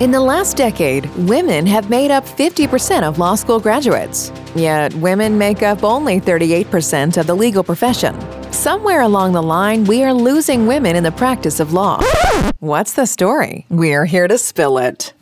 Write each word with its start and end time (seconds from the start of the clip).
In 0.00 0.12
the 0.12 0.20
last 0.20 0.56
decade, 0.56 1.06
women 1.16 1.66
have 1.66 1.90
made 1.90 2.12
up 2.12 2.24
50% 2.24 3.02
of 3.02 3.18
law 3.18 3.34
school 3.34 3.58
graduates. 3.58 4.30
Yet, 4.54 4.94
women 4.94 5.36
make 5.36 5.64
up 5.64 5.82
only 5.82 6.20
38% 6.20 7.16
of 7.16 7.26
the 7.26 7.34
legal 7.34 7.64
profession. 7.64 8.14
Somewhere 8.52 9.00
along 9.00 9.32
the 9.32 9.42
line, 9.42 9.82
we 9.86 10.04
are 10.04 10.14
losing 10.14 10.68
women 10.68 10.94
in 10.94 11.02
the 11.02 11.10
practice 11.10 11.58
of 11.58 11.72
law. 11.72 12.00
What's 12.60 12.92
the 12.92 13.06
story? 13.06 13.66
We're 13.70 14.04
here 14.04 14.28
to 14.28 14.38
spill 14.38 14.78
it. 14.78 15.14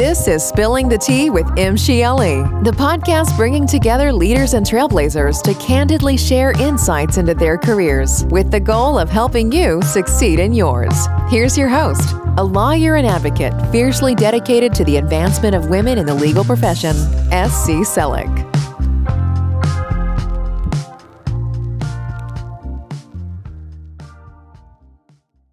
This 0.00 0.28
is 0.28 0.42
Spilling 0.42 0.88
the 0.88 0.96
Tea 0.96 1.28
with 1.28 1.44
MCLE, 1.58 2.64
the 2.64 2.70
podcast 2.70 3.36
bringing 3.36 3.66
together 3.66 4.10
leaders 4.14 4.54
and 4.54 4.64
trailblazers 4.64 5.42
to 5.42 5.52
candidly 5.52 6.16
share 6.16 6.52
insights 6.52 7.18
into 7.18 7.34
their 7.34 7.58
careers 7.58 8.24
with 8.30 8.50
the 8.50 8.60
goal 8.60 8.98
of 8.98 9.10
helping 9.10 9.52
you 9.52 9.82
succeed 9.82 10.38
in 10.38 10.54
yours. 10.54 11.06
Here's 11.28 11.58
your 11.58 11.68
host, 11.68 12.14
a 12.38 12.42
lawyer 12.42 12.96
and 12.96 13.06
advocate 13.06 13.52
fiercely 13.70 14.14
dedicated 14.14 14.72
to 14.76 14.86
the 14.86 14.96
advancement 14.96 15.54
of 15.54 15.68
women 15.68 15.98
in 15.98 16.06
the 16.06 16.14
legal 16.14 16.44
profession, 16.44 16.96
S.C. 17.30 17.82
Selick. 17.82 18.49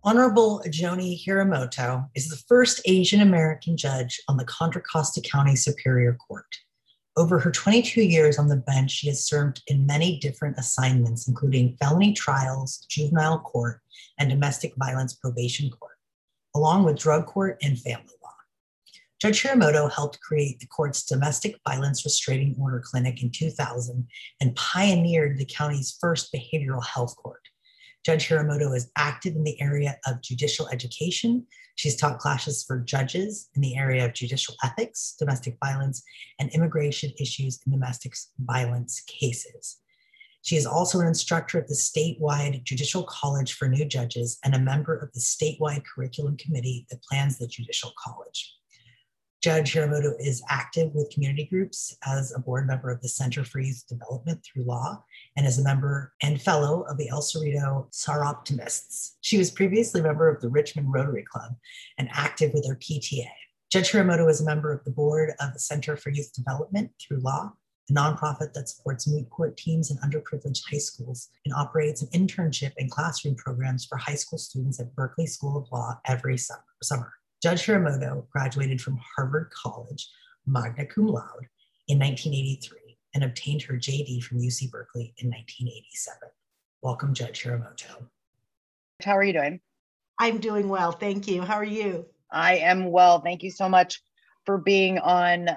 Honorable 0.08 0.62
Joni 0.68 1.22
Hiramoto 1.22 2.08
is 2.16 2.30
the 2.30 2.42
first 2.48 2.80
Asian 2.86 3.20
American 3.20 3.76
judge 3.76 4.22
on 4.30 4.38
the 4.38 4.46
Contra 4.46 4.82
Costa 4.82 5.20
County 5.20 5.54
Superior 5.54 6.14
Court. 6.14 6.46
Over 7.18 7.40
her 7.40 7.52
22 7.52 8.04
years 8.04 8.40
on 8.40 8.48
the 8.48 8.56
bench, 8.56 8.90
she 8.90 9.10
has 9.10 9.28
served 9.28 9.62
in 9.68 9.86
many 9.86 10.18
different 10.20 10.58
assignments, 10.58 11.28
including 11.28 11.76
felony 11.82 12.14
trials, 12.14 12.86
juvenile 12.88 13.40
court, 13.40 13.82
and 14.18 14.30
domestic 14.30 14.72
violence 14.78 15.14
probation 15.14 15.70
court, 15.72 15.98
along 16.56 16.86
with 16.86 16.98
drug 16.98 17.26
court 17.26 17.58
and 17.62 17.78
family 17.78 18.14
law. 18.24 18.32
Judge 19.22 19.44
Hiramoto 19.44 19.92
helped 19.92 20.22
create 20.22 20.62
the 20.62 20.68
court's 20.68 21.04
domestic 21.04 21.60
violence 21.68 22.06
restraining 22.06 22.56
order 22.62 22.82
clinic 22.82 23.22
in 23.22 23.30
2000 23.30 24.08
and 24.40 24.56
pioneered 24.56 25.38
the 25.38 25.44
county's 25.44 25.98
first 26.00 26.34
behavioral 26.34 26.86
health 26.86 27.14
court. 27.18 27.42
Judge 28.06 28.28
Hiramoto 28.28 28.76
is 28.76 28.92
active 28.98 29.36
in 29.36 29.44
the 29.44 29.60
area 29.62 29.98
of 30.06 30.22
judicial 30.22 30.68
education. 30.70 31.46
She's 31.76 31.96
taught 31.96 32.20
classes 32.20 32.64
for 32.66 32.80
judges 32.80 33.50
in 33.56 33.62
the 33.62 33.76
area 33.76 34.06
of 34.06 34.14
judicial 34.14 34.56
ethics, 34.64 35.16
domestic 35.20 35.58
violence, 35.64 36.04
and 36.40 36.50
immigration 36.52 37.12
issues 37.20 37.60
in 37.66 37.72
domestic 37.72 38.14
violence 38.40 39.02
cases. 39.08 39.80
She 40.44 40.56
is 40.56 40.66
also 40.66 41.02
an 41.02 41.08
instructor 41.08 41.60
at 41.60 41.68
the 41.68 41.74
statewide 41.74 42.64
Judicial 42.64 43.04
College 43.04 43.54
for 43.54 43.68
New 43.68 43.84
Judges 43.84 44.40
and 44.46 44.56
a 44.56 44.60
member 44.60 44.96
of 44.96 45.12
the 45.12 45.20
statewide 45.20 45.84
curriculum 45.84 46.38
committee 46.38 46.86
that 46.90 47.04
plans 47.04 47.38
the 47.38 47.48
Judicial 47.48 47.92
College. 48.02 48.57
Judge 49.44 49.74
Hiramoto 49.74 50.14
is 50.20 50.42
active 50.50 50.96
with 50.96 51.12
community 51.12 51.46
groups 51.46 51.96
as 52.08 52.34
a 52.34 52.40
board 52.40 52.66
member 52.66 52.90
of 52.90 53.02
the 53.02 53.08
Center 53.08 53.44
for 53.44 53.60
Youth 53.60 53.84
Development 53.88 54.44
through 54.44 54.64
Law 54.64 55.04
and 55.36 55.46
as 55.46 55.60
a 55.60 55.64
member 55.64 56.14
and 56.24 56.42
fellow 56.42 56.82
of 56.90 56.98
the 56.98 57.10
El 57.10 57.22
Cerrito 57.22 57.88
Soroptimists. 57.92 59.12
She 59.22 59.38
was 59.38 59.52
previously 59.52 60.02
a 60.02 60.04
member 60.04 60.28
of 60.28 60.42
the 60.42 60.50
Richmond 60.50 60.92
Rotary 60.92 61.24
Club 61.24 61.56
and 62.00 62.10
active 62.12 62.52
with 62.54 62.68
her 62.68 62.76
PTA. 62.78 63.28
Judge 63.72 63.92
Hiramoto 63.92 64.28
is 64.28 64.42
a 64.42 64.46
member 64.46 64.72
of 64.72 64.84
the 64.86 64.92
board 64.92 65.34
of 65.40 65.54
the 65.54 65.60
Center 65.60 65.96
for 65.96 66.10
Youth 66.10 66.34
Development 66.34 66.90
through 67.00 67.20
Law, 67.20 67.54
a 67.92 67.94
nonprofit 67.94 68.54
that 68.54 68.70
supports 68.70 69.08
moot 69.08 69.30
court 69.30 69.56
teams 69.56 69.92
in 69.92 69.98
underprivileged 69.98 70.64
high 70.72 70.80
schools 70.80 71.30
and 71.46 71.54
operates 71.54 72.02
an 72.02 72.08
internship 72.08 72.72
and 72.80 72.90
classroom 72.90 73.36
programs 73.36 73.86
for 73.86 73.98
high 73.98 74.16
school 74.16 74.40
students 74.40 74.80
at 74.80 74.96
Berkeley 74.96 75.28
School 75.28 75.58
of 75.58 75.72
Law 75.72 76.00
every 76.06 76.38
summer. 76.38 77.14
Judge 77.48 77.66
Hiramoto 77.66 78.28
graduated 78.30 78.82
from 78.82 79.00
Harvard 79.16 79.50
College, 79.52 80.10
magna 80.46 80.86
cum 80.86 81.08
laude, 81.08 81.48
in 81.88 81.98
1983 81.98 82.98
and 83.14 83.24
obtained 83.24 83.62
her 83.62 83.76
JD 83.76 84.22
from 84.22 84.40
UC 84.40 84.70
Berkeley 84.70 85.14
in 85.20 85.30
1987. 85.30 86.18
Welcome, 86.82 87.14
Judge 87.14 87.44
Hiramoto. 87.44 88.10
How 89.02 89.16
are 89.16 89.24
you 89.24 89.32
doing? 89.32 89.62
I'm 90.20 90.40
doing 90.40 90.68
well. 90.68 90.92
Thank 90.92 91.30
you. 91.30 91.42
How 91.42 91.56
are 91.56 91.64
you? 91.64 92.08
I 92.30 92.58
am 92.58 92.92
well. 92.92 93.22
Thank 93.22 93.44
you 93.44 93.52
so 93.52 93.70
much 93.70 94.02
for 94.46 94.58
being 94.58 95.00
on 95.00 95.48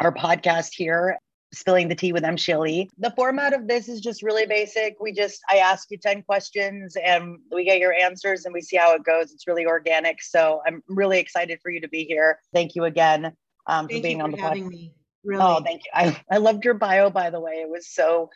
our 0.00 0.12
podcast 0.12 0.74
here 0.74 1.18
spilling 1.52 1.88
the 1.88 1.94
tea 1.94 2.12
with 2.12 2.22
MCLE. 2.22 2.88
The 2.98 3.12
format 3.16 3.52
of 3.52 3.66
this 3.66 3.88
is 3.88 4.00
just 4.00 4.22
really 4.22 4.46
basic. 4.46 4.96
We 5.00 5.12
just 5.12 5.40
I 5.50 5.56
ask 5.56 5.90
you 5.90 5.98
10 5.98 6.22
questions 6.22 6.96
and 6.96 7.38
we 7.50 7.64
get 7.64 7.78
your 7.78 7.92
answers 7.92 8.44
and 8.44 8.52
we 8.52 8.60
see 8.60 8.76
how 8.76 8.94
it 8.94 9.04
goes. 9.04 9.32
It's 9.32 9.46
really 9.46 9.66
organic. 9.66 10.22
So 10.22 10.60
I'm 10.66 10.82
really 10.88 11.18
excited 11.18 11.60
for 11.62 11.70
you 11.70 11.80
to 11.80 11.88
be 11.88 12.04
here. 12.04 12.38
Thank 12.52 12.74
you 12.74 12.84
again 12.84 13.32
um, 13.66 13.88
for 13.88 14.00
being 14.00 14.22
on 14.22 14.30
the 14.30 14.38
podcast. 14.38 14.92
Really. 15.24 15.42
Oh, 15.42 15.60
thank 15.62 15.82
you. 15.84 15.90
I, 15.92 16.20
I 16.30 16.36
loved 16.38 16.64
your 16.64 16.74
bio, 16.74 17.10
by 17.10 17.30
the 17.30 17.40
way. 17.40 17.54
It 17.54 17.68
was 17.68 17.88
so 17.88 18.30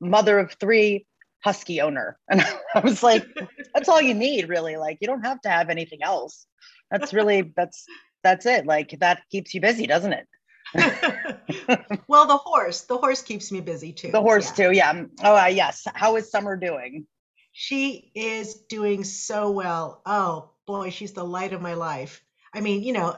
mother 0.00 0.38
of 0.38 0.52
three, 0.52 1.06
husky 1.44 1.80
owner. 1.80 2.16
And 2.30 2.42
I 2.74 2.80
was 2.80 3.02
like, 3.02 3.26
that's 3.74 3.88
all 3.88 4.00
you 4.00 4.14
need, 4.14 4.48
really. 4.48 4.76
Like 4.76 4.98
you 5.00 5.08
don't 5.08 5.24
have 5.24 5.40
to 5.42 5.48
have 5.48 5.68
anything 5.70 6.02
else. 6.02 6.46
That's 6.90 7.12
really 7.12 7.52
that's 7.56 7.84
that's 8.22 8.46
it. 8.46 8.66
Like 8.66 8.96
that 9.00 9.22
keeps 9.30 9.54
you 9.54 9.60
busy, 9.60 9.86
doesn't 9.86 10.12
it? 10.12 10.26
well, 12.08 12.26
the 12.26 12.36
horse, 12.36 12.82
the 12.82 12.98
horse 12.98 13.22
keeps 13.22 13.52
me 13.52 13.60
busy 13.60 13.92
too. 13.92 14.10
The 14.10 14.20
horse 14.20 14.50
yeah. 14.50 14.66
too, 14.66 14.72
yeah. 14.72 15.04
Oh, 15.22 15.36
uh, 15.36 15.46
yes. 15.46 15.86
How 15.94 16.16
is 16.16 16.30
Summer 16.30 16.56
doing? 16.56 17.06
She 17.52 18.10
is 18.14 18.54
doing 18.68 19.04
so 19.04 19.50
well. 19.50 20.02
Oh 20.04 20.50
boy, 20.66 20.90
she's 20.90 21.12
the 21.12 21.24
light 21.24 21.52
of 21.52 21.62
my 21.62 21.74
life. 21.74 22.22
I 22.52 22.60
mean, 22.60 22.82
you 22.82 22.92
know, 22.92 23.16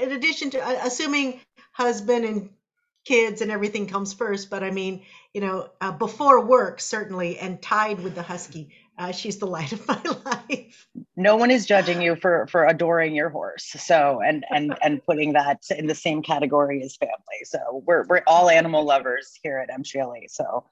in 0.00 0.12
addition 0.12 0.50
to 0.50 0.60
uh, 0.60 0.80
assuming 0.84 1.40
husband 1.72 2.24
and 2.24 2.50
kids 3.04 3.40
and 3.40 3.50
everything 3.50 3.86
comes 3.86 4.12
first, 4.12 4.50
but 4.50 4.62
I 4.62 4.70
mean, 4.70 5.02
you 5.34 5.40
know, 5.40 5.70
uh, 5.80 5.92
before 5.92 6.44
work 6.44 6.80
certainly, 6.80 7.38
and 7.38 7.60
tied 7.60 8.00
with 8.00 8.14
the 8.14 8.22
husky, 8.22 8.70
uh, 8.98 9.12
she's 9.12 9.38
the 9.38 9.46
light 9.46 9.72
of 9.72 9.86
my 9.88 10.02
life. 10.24 10.88
No 11.20 11.36
one 11.36 11.50
is 11.50 11.66
judging 11.66 12.00
you 12.00 12.16
for 12.16 12.46
for 12.46 12.64
adoring 12.66 13.14
your 13.14 13.28
horse. 13.28 13.64
So 13.78 14.20
and 14.24 14.44
and 14.50 14.76
and 14.82 15.04
putting 15.04 15.34
that 15.34 15.62
in 15.70 15.86
the 15.86 15.94
same 15.94 16.22
category 16.22 16.82
as 16.82 16.96
family. 16.96 17.44
So 17.44 17.82
we're 17.86 18.06
we're 18.08 18.22
all 18.26 18.48
animal 18.48 18.84
lovers 18.84 19.38
here 19.42 19.58
at 19.58 19.68
MCLE. 19.68 20.30
So, 20.30 20.64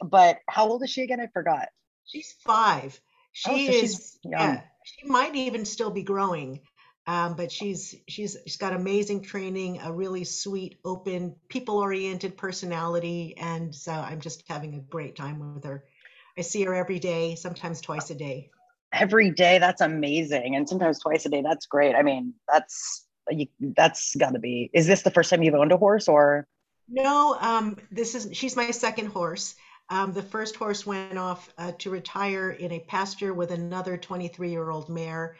but 0.00 0.38
how 0.48 0.68
old 0.68 0.84
is 0.84 0.90
she 0.90 1.02
again? 1.02 1.20
I 1.20 1.26
forgot. 1.26 1.68
She's 2.04 2.32
five. 2.44 2.98
She 3.32 3.50
oh, 3.50 3.72
so 3.72 3.78
is. 3.84 4.18
Yeah, 4.24 4.60
she 4.84 5.08
might 5.08 5.34
even 5.34 5.64
still 5.64 5.90
be 5.90 6.02
growing. 6.02 6.60
Um, 7.08 7.34
but 7.34 7.52
she's 7.52 7.94
she's 8.08 8.36
she's 8.46 8.56
got 8.56 8.72
amazing 8.72 9.22
training, 9.22 9.80
a 9.80 9.92
really 9.92 10.24
sweet, 10.24 10.78
open, 10.84 11.36
people-oriented 11.48 12.36
personality, 12.36 13.36
and 13.36 13.72
so 13.74 13.92
I'm 13.92 14.20
just 14.20 14.42
having 14.48 14.74
a 14.74 14.80
great 14.80 15.14
time 15.14 15.54
with 15.54 15.64
her. 15.64 15.84
I 16.36 16.42
see 16.42 16.64
her 16.64 16.74
every 16.74 16.98
day, 16.98 17.36
sometimes 17.36 17.80
twice 17.80 18.10
a 18.10 18.14
day. 18.16 18.50
Every 18.96 19.30
day, 19.30 19.58
that's 19.58 19.80
amazing, 19.80 20.56
and 20.56 20.68
sometimes 20.68 21.00
twice 21.00 21.26
a 21.26 21.28
day. 21.28 21.42
That's 21.42 21.66
great. 21.66 21.94
I 21.94 22.02
mean, 22.02 22.34
that's 22.48 23.06
you, 23.30 23.46
that's 23.60 24.16
got 24.16 24.32
to 24.32 24.38
be. 24.38 24.70
Is 24.72 24.86
this 24.86 25.02
the 25.02 25.10
first 25.10 25.30
time 25.30 25.42
you've 25.42 25.54
owned 25.54 25.72
a 25.72 25.76
horse, 25.76 26.08
or? 26.08 26.46
No, 26.88 27.36
um, 27.40 27.76
this 27.90 28.14
is. 28.14 28.28
She's 28.32 28.56
my 28.56 28.70
second 28.70 29.06
horse. 29.06 29.54
Um, 29.88 30.12
the 30.12 30.22
first 30.22 30.56
horse 30.56 30.84
went 30.84 31.18
off 31.18 31.52
uh, 31.58 31.72
to 31.78 31.90
retire 31.90 32.50
in 32.50 32.72
a 32.72 32.80
pasture 32.80 33.34
with 33.34 33.52
another 33.52 33.96
23 33.96 34.50
year 34.50 34.70
old 34.70 34.88
mare, 34.88 35.36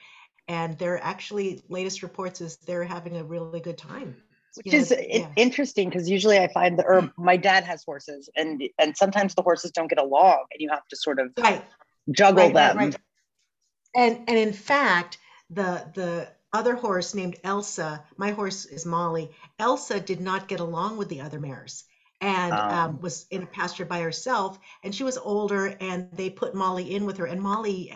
and 0.49 0.79
they're 0.79 1.03
actually 1.03 1.63
latest 1.69 2.03
reports 2.03 2.41
is 2.41 2.57
they're 2.59 2.85
having 2.85 3.17
a 3.17 3.25
really 3.25 3.61
good 3.61 3.79
time 3.79 4.17
which 4.65 4.75
is 4.75 4.95
yeah. 5.09 5.29
interesting 5.37 5.89
because 5.89 6.09
usually 6.09 6.39
I 6.39 6.49
find 6.49 6.79
that, 6.79 6.87
or 6.87 7.03
mm. 7.03 7.13
my 7.17 7.37
dad 7.37 7.65
has 7.65 7.85
horses, 7.85 8.31
and 8.37 8.63
and 8.79 8.97
sometimes 8.97 9.35
the 9.35 9.43
horses 9.43 9.71
don't 9.71 9.89
get 9.89 9.99
along, 9.99 10.45
and 10.53 10.61
you 10.61 10.69
have 10.71 10.87
to 10.89 10.97
sort 10.97 11.19
of 11.21 11.31
right. 11.39 11.63
juggle 12.11 12.45
right, 12.45 12.55
them. 12.55 12.77
Right, 12.79 12.97
and 13.97 14.25
and 14.29 14.39
in 14.39 14.53
fact, 14.53 15.19
the 15.51 15.91
the 15.95 16.29
other 16.53 16.75
horse 16.75 17.15
named 17.15 17.37
Elsa, 17.45 18.05
my 18.17 18.31
horse 18.31 18.65
is 18.67 18.87
Molly. 18.87 19.31
Elsa 19.59 20.01
did 20.01 20.21
not 20.21 20.49
get 20.49 20.61
along 20.61 20.97
with 20.97 21.09
the 21.09 21.21
other 21.21 21.41
mares 21.41 21.85
and 22.21 22.53
um, 22.53 22.71
um, 22.71 23.01
was 23.01 23.27
in 23.31 23.43
a 23.43 23.47
pasture 23.47 23.85
by 23.85 24.01
herself, 24.01 24.59
and 24.83 24.95
she 24.95 25.05
was 25.05 25.19
older, 25.19 25.67
and 25.81 26.09
they 26.13 26.31
put 26.31 26.55
Molly 26.55 26.95
in 26.95 27.05
with 27.07 27.19
her, 27.19 27.27
and 27.27 27.43
Molly 27.43 27.93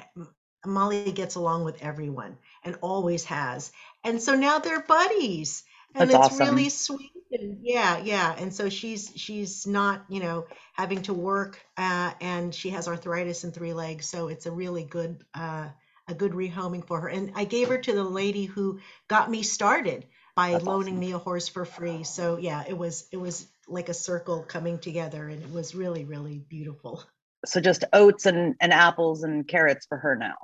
Molly 0.67 1.13
gets 1.13 1.37
along 1.37 1.65
with 1.65 1.83
everyone 1.83 2.37
and 2.65 2.77
always 2.83 3.25
has. 3.25 3.73
And 4.05 4.23
so 4.23 4.35
now 4.35 4.59
they're 4.59 4.83
buddies 4.83 5.65
and 5.95 6.11
That's 6.11 6.27
it's 6.27 6.41
awesome. 6.41 6.49
really 6.49 6.69
sweet 6.69 7.11
and 7.33 7.59
yeah 7.63 7.99
yeah 7.99 8.35
and 8.39 8.53
so 8.55 8.69
she's 8.69 9.13
she's 9.17 9.67
not 9.67 10.05
you 10.09 10.21
know 10.21 10.47
having 10.75 11.03
to 11.03 11.15
work 11.15 11.61
uh, 11.77 12.13
and 12.21 12.55
she 12.55 12.71
has 12.71 12.89
arthritis 12.89 13.45
in 13.45 13.53
three 13.53 13.73
legs 13.73 14.07
so 14.07 14.29
it's 14.29 14.47
a 14.47 14.51
really 14.51 14.85
good 14.85 15.25
uh, 15.35 15.69
a 16.11 16.15
good 16.15 16.33
rehoming 16.33 16.87
for 16.87 17.01
her 17.01 17.09
and 17.09 17.33
i 17.35 17.45
gave 17.45 17.69
her 17.69 17.79
to 17.79 17.93
the 17.93 18.05
lady 18.05 18.45
who 18.45 18.79
got 19.09 19.31
me 19.31 19.43
started 19.43 20.05
by 20.37 20.53
That's 20.53 20.65
loaning 20.65 20.95
awesome. 20.95 21.01
me 21.01 21.13
a 21.13 21.19
horse 21.19 21.49
for 21.49 21.65
free 21.65 22.05
so 22.05 22.37
yeah 22.39 22.65
it 22.69 22.77
was 22.77 23.07
it 23.13 23.17
was 23.17 23.47
like 23.69 23.89
a 23.89 23.95
circle 23.95 24.43
coming 24.43 24.79
together 24.79 25.29
and 25.29 25.43
it 25.43 25.53
was 25.53 25.75
really 25.75 26.05
really 26.05 26.39
beautiful 26.39 27.03
so 27.47 27.61
just 27.61 27.85
oats 27.93 28.27
and, 28.27 28.57
and 28.61 28.73
apples 28.73 29.23
and 29.23 29.47
carrots 29.49 29.87
for 29.87 29.99
her 29.99 30.17
now 30.17 30.37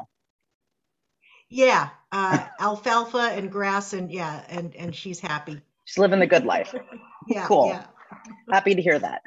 Yeah, 1.49 1.91
uh, 2.11 2.45
alfalfa 2.59 3.19
and 3.19 3.53
grass, 3.53 3.93
and 3.93 4.11
yeah, 4.11 4.45
and 4.49 4.75
and 4.75 4.95
she's 4.95 5.21
happy. 5.21 5.61
She's 5.85 5.99
living 5.99 6.19
the 6.19 6.27
good 6.27 6.45
life. 6.45 6.75
yeah, 7.29 7.47
cool. 7.47 7.69
Yeah. 7.69 7.87
Happy 8.51 8.75
to 8.75 8.83
hear 8.83 8.99
that. 8.99 9.23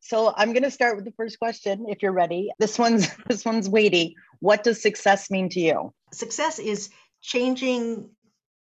So 0.00 0.32
I'm 0.36 0.52
going 0.52 0.62
to 0.62 0.70
start 0.70 0.96
with 0.96 1.04
the 1.04 1.12
first 1.12 1.38
question 1.38 1.86
if 1.88 2.02
you're 2.02 2.12
ready. 2.12 2.50
This 2.58 2.78
one's 2.78 3.08
this 3.28 3.44
one's 3.44 3.68
weighty. 3.68 4.16
What 4.40 4.64
does 4.64 4.82
success 4.82 5.30
mean 5.30 5.48
to 5.50 5.60
you? 5.60 5.92
Success 6.12 6.58
is 6.58 6.90
changing 7.20 8.10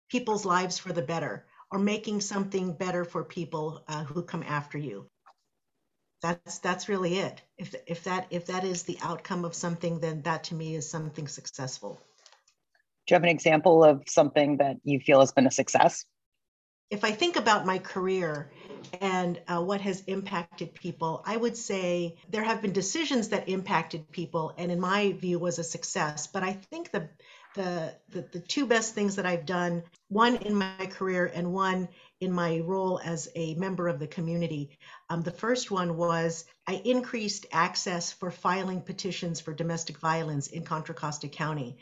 people's 0.09 0.45
lives 0.45 0.77
for 0.77 0.94
the 0.94 1.01
better 1.01 1.45
or 1.71 1.80
making 1.80 2.21
something 2.21 2.74
better 2.74 3.04
for 3.04 3.24
people 3.24 3.83
uh, 3.88 4.04
who 4.06 4.24
come 4.24 4.44
after 4.44 4.77
you. 4.77 5.09
That's 6.21 6.60
that's 6.60 6.89
really 6.89 7.19
it. 7.19 7.42
If 7.57 7.75
if 7.86 8.03
that 8.06 8.27
if 8.30 8.48
that 8.48 8.63
is 8.63 8.83
the 8.83 8.98
outcome 9.01 9.45
of 9.45 9.53
something 9.53 10.00
then 10.00 10.21
that 10.24 10.45
to 10.45 10.56
me 10.56 10.75
is 10.75 10.89
something 10.89 11.27
successful. 11.27 12.01
Do 13.06 13.13
you 13.13 13.15
have 13.15 13.24
an 13.24 13.30
example 13.30 13.83
of 13.83 14.03
something 14.07 14.57
that 14.57 14.77
you 14.83 15.00
feel 15.00 15.19
has 15.19 15.31
been 15.31 15.48
a 15.48 15.51
success? 15.51 16.06
If 16.89 17.03
I 17.03 17.12
think 17.12 17.36
about 17.36 17.65
my 17.65 17.80
career 17.80 18.51
and 19.01 19.39
uh, 19.48 19.62
what 19.62 19.81
has 19.81 20.04
impacted 20.07 20.74
people, 20.74 21.24
I 21.25 21.38
would 21.38 21.57
say 21.57 22.18
there 22.30 22.44
have 22.44 22.62
been 22.62 22.74
decisions 22.74 23.30
that 23.30 23.50
impacted 23.50 24.12
people, 24.12 24.54
and 24.57 24.72
in 24.72 24.80
my 24.80 25.13
view, 25.13 25.39
was 25.39 25.60
a 25.60 25.63
success. 25.63 26.28
But 26.28 26.44
I 26.44 26.54
think 26.54 26.92
the 26.92 27.10
the, 27.56 27.95
the, 28.10 28.22
the 28.31 28.39
two 28.39 28.68
best 28.68 28.94
things 28.94 29.16
that 29.16 29.25
I've 29.25 29.45
done, 29.48 29.81
one 30.10 30.36
in 30.36 30.54
my 30.56 30.86
career 30.92 31.31
and 31.34 31.54
one 31.54 31.88
in 32.22 32.31
my 32.31 32.60
role 32.60 33.01
as 33.04 33.28
a 33.36 33.56
member 33.56 33.88
of 33.88 34.00
the 34.00 34.06
community. 34.06 34.78
Um, 35.10 35.24
the 35.24 35.31
first 35.31 35.72
one 35.72 35.98
was 35.98 36.45
I 36.68 36.81
increased 36.86 37.48
access 37.51 38.12
for 38.12 38.30
filing 38.30 38.81
petitions 38.81 39.39
for 39.39 39.54
domestic 39.54 39.98
violence 39.98 40.48
in 40.48 40.63
Contra 40.63 40.94
Costa 40.94 41.28
County. 41.28 41.78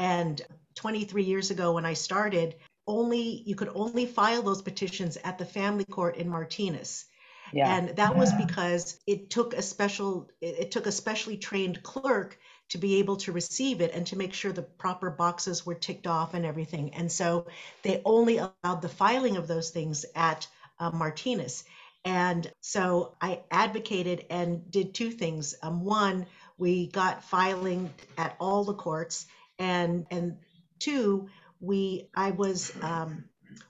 And 0.00 0.40
23 0.74 1.22
years 1.22 1.50
ago, 1.50 1.74
when 1.74 1.84
I 1.84 1.92
started, 1.92 2.56
only 2.90 3.42
you 3.46 3.54
could 3.54 3.70
only 3.74 4.06
file 4.06 4.42
those 4.42 4.62
petitions 4.62 5.16
at 5.24 5.38
the 5.38 5.44
family 5.44 5.84
court 5.84 6.16
in 6.16 6.28
Martinez. 6.28 7.06
Yeah. 7.52 7.74
And 7.74 7.96
that 7.96 8.16
was 8.16 8.32
because 8.34 9.00
it 9.06 9.30
took 9.30 9.54
a 9.54 9.62
special 9.62 10.28
it 10.40 10.70
took 10.70 10.86
a 10.86 10.92
specially 10.92 11.36
trained 11.36 11.82
clerk 11.82 12.38
to 12.70 12.78
be 12.78 12.96
able 12.96 13.16
to 13.16 13.32
receive 13.32 13.80
it 13.80 13.92
and 13.94 14.06
to 14.06 14.16
make 14.16 14.32
sure 14.32 14.52
the 14.52 14.62
proper 14.62 15.10
boxes 15.10 15.66
were 15.66 15.74
ticked 15.74 16.06
off 16.06 16.34
and 16.34 16.46
everything. 16.46 16.94
And 16.94 17.10
so 17.10 17.46
they 17.82 18.02
only 18.04 18.38
allowed 18.38 18.82
the 18.82 18.88
filing 18.88 19.36
of 19.36 19.48
those 19.48 19.70
things 19.70 20.04
at 20.14 20.46
uh, 20.78 20.90
Martinez. 20.90 21.64
And 22.04 22.50
so 22.60 23.16
I 23.20 23.40
advocated 23.50 24.24
and 24.30 24.70
did 24.70 24.94
two 24.94 25.10
things. 25.10 25.54
Um, 25.62 25.84
one, 25.84 26.26
we 26.56 26.86
got 26.86 27.24
filing 27.24 27.92
at 28.16 28.36
all 28.38 28.64
the 28.64 28.74
courts, 28.74 29.26
and 29.58 30.06
and 30.10 30.36
two, 30.78 31.28
we 31.60 32.08
I 32.14 32.30
was 32.30 32.72
um, 32.82 33.24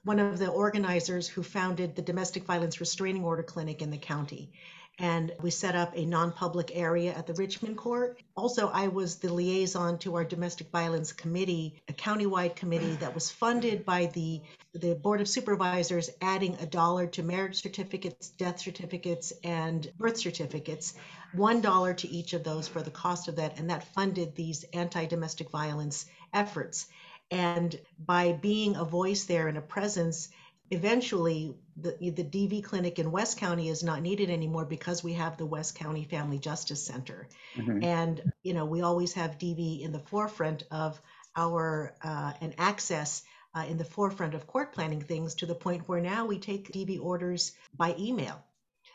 one 0.04 0.18
of 0.18 0.38
the 0.38 0.48
organizers 0.48 1.28
who 1.28 1.42
founded 1.42 1.96
the 1.96 2.02
Domestic 2.02 2.44
Violence 2.44 2.80
Restraining 2.80 3.24
Order 3.24 3.42
Clinic 3.42 3.82
in 3.82 3.90
the 3.90 3.98
county. 3.98 4.52
And 4.98 5.32
we 5.40 5.50
set 5.50 5.76
up 5.76 5.96
a 5.96 6.04
non 6.04 6.30
public 6.30 6.72
area 6.74 7.14
at 7.14 7.26
the 7.26 7.32
Richmond 7.32 7.78
Court. 7.78 8.20
Also, 8.36 8.68
I 8.68 8.88
was 8.88 9.16
the 9.16 9.32
liaison 9.32 9.96
to 10.00 10.16
our 10.16 10.24
domestic 10.24 10.70
violence 10.70 11.12
committee, 11.12 11.80
a 11.88 11.94
countywide 11.94 12.54
committee 12.54 12.96
that 12.96 13.14
was 13.14 13.30
funded 13.30 13.86
by 13.86 14.06
the, 14.12 14.42
the 14.74 14.94
Board 14.94 15.22
of 15.22 15.28
Supervisors, 15.28 16.10
adding 16.20 16.54
a 16.60 16.66
dollar 16.66 17.06
to 17.06 17.22
marriage 17.22 17.62
certificates, 17.62 18.28
death 18.28 18.60
certificates, 18.60 19.32
and 19.42 19.90
birth 19.96 20.18
certificates, 20.18 20.92
$1 21.34 21.96
to 21.96 22.08
each 22.08 22.34
of 22.34 22.44
those 22.44 22.68
for 22.68 22.82
the 22.82 22.90
cost 22.90 23.28
of 23.28 23.36
that. 23.36 23.58
And 23.58 23.70
that 23.70 23.94
funded 23.94 24.34
these 24.34 24.64
anti 24.74 25.06
domestic 25.06 25.48
violence 25.48 26.04
efforts. 26.34 26.88
And 27.30 27.78
by 27.98 28.32
being 28.32 28.76
a 28.76 28.84
voice 28.84 29.24
there 29.24 29.48
and 29.48 29.56
a 29.56 29.62
presence, 29.62 30.28
eventually 30.70 31.56
the, 31.76 31.96
the 32.00 32.24
DV 32.24 32.64
clinic 32.64 32.98
in 32.98 33.10
West 33.10 33.38
County 33.38 33.68
is 33.68 33.82
not 33.82 34.02
needed 34.02 34.30
anymore 34.30 34.64
because 34.64 35.02
we 35.02 35.14
have 35.14 35.36
the 35.36 35.46
West 35.46 35.74
County 35.74 36.04
Family 36.04 36.38
Justice 36.38 36.84
Center. 36.84 37.28
Mm-hmm. 37.56 37.84
And, 37.84 38.32
you 38.42 38.54
know, 38.54 38.64
we 38.64 38.82
always 38.82 39.12
have 39.14 39.38
DV 39.38 39.82
in 39.82 39.92
the 39.92 39.98
forefront 39.98 40.64
of 40.70 41.00
our, 41.36 41.94
uh, 42.02 42.32
and 42.40 42.54
access 42.58 43.22
uh, 43.54 43.64
in 43.68 43.78
the 43.78 43.84
forefront 43.84 44.34
of 44.34 44.46
court 44.46 44.72
planning 44.72 45.00
things 45.00 45.36
to 45.36 45.46
the 45.46 45.54
point 45.54 45.88
where 45.88 46.00
now 46.00 46.26
we 46.26 46.38
take 46.38 46.72
DV 46.72 47.00
orders 47.00 47.52
by 47.76 47.94
email. 47.98 48.42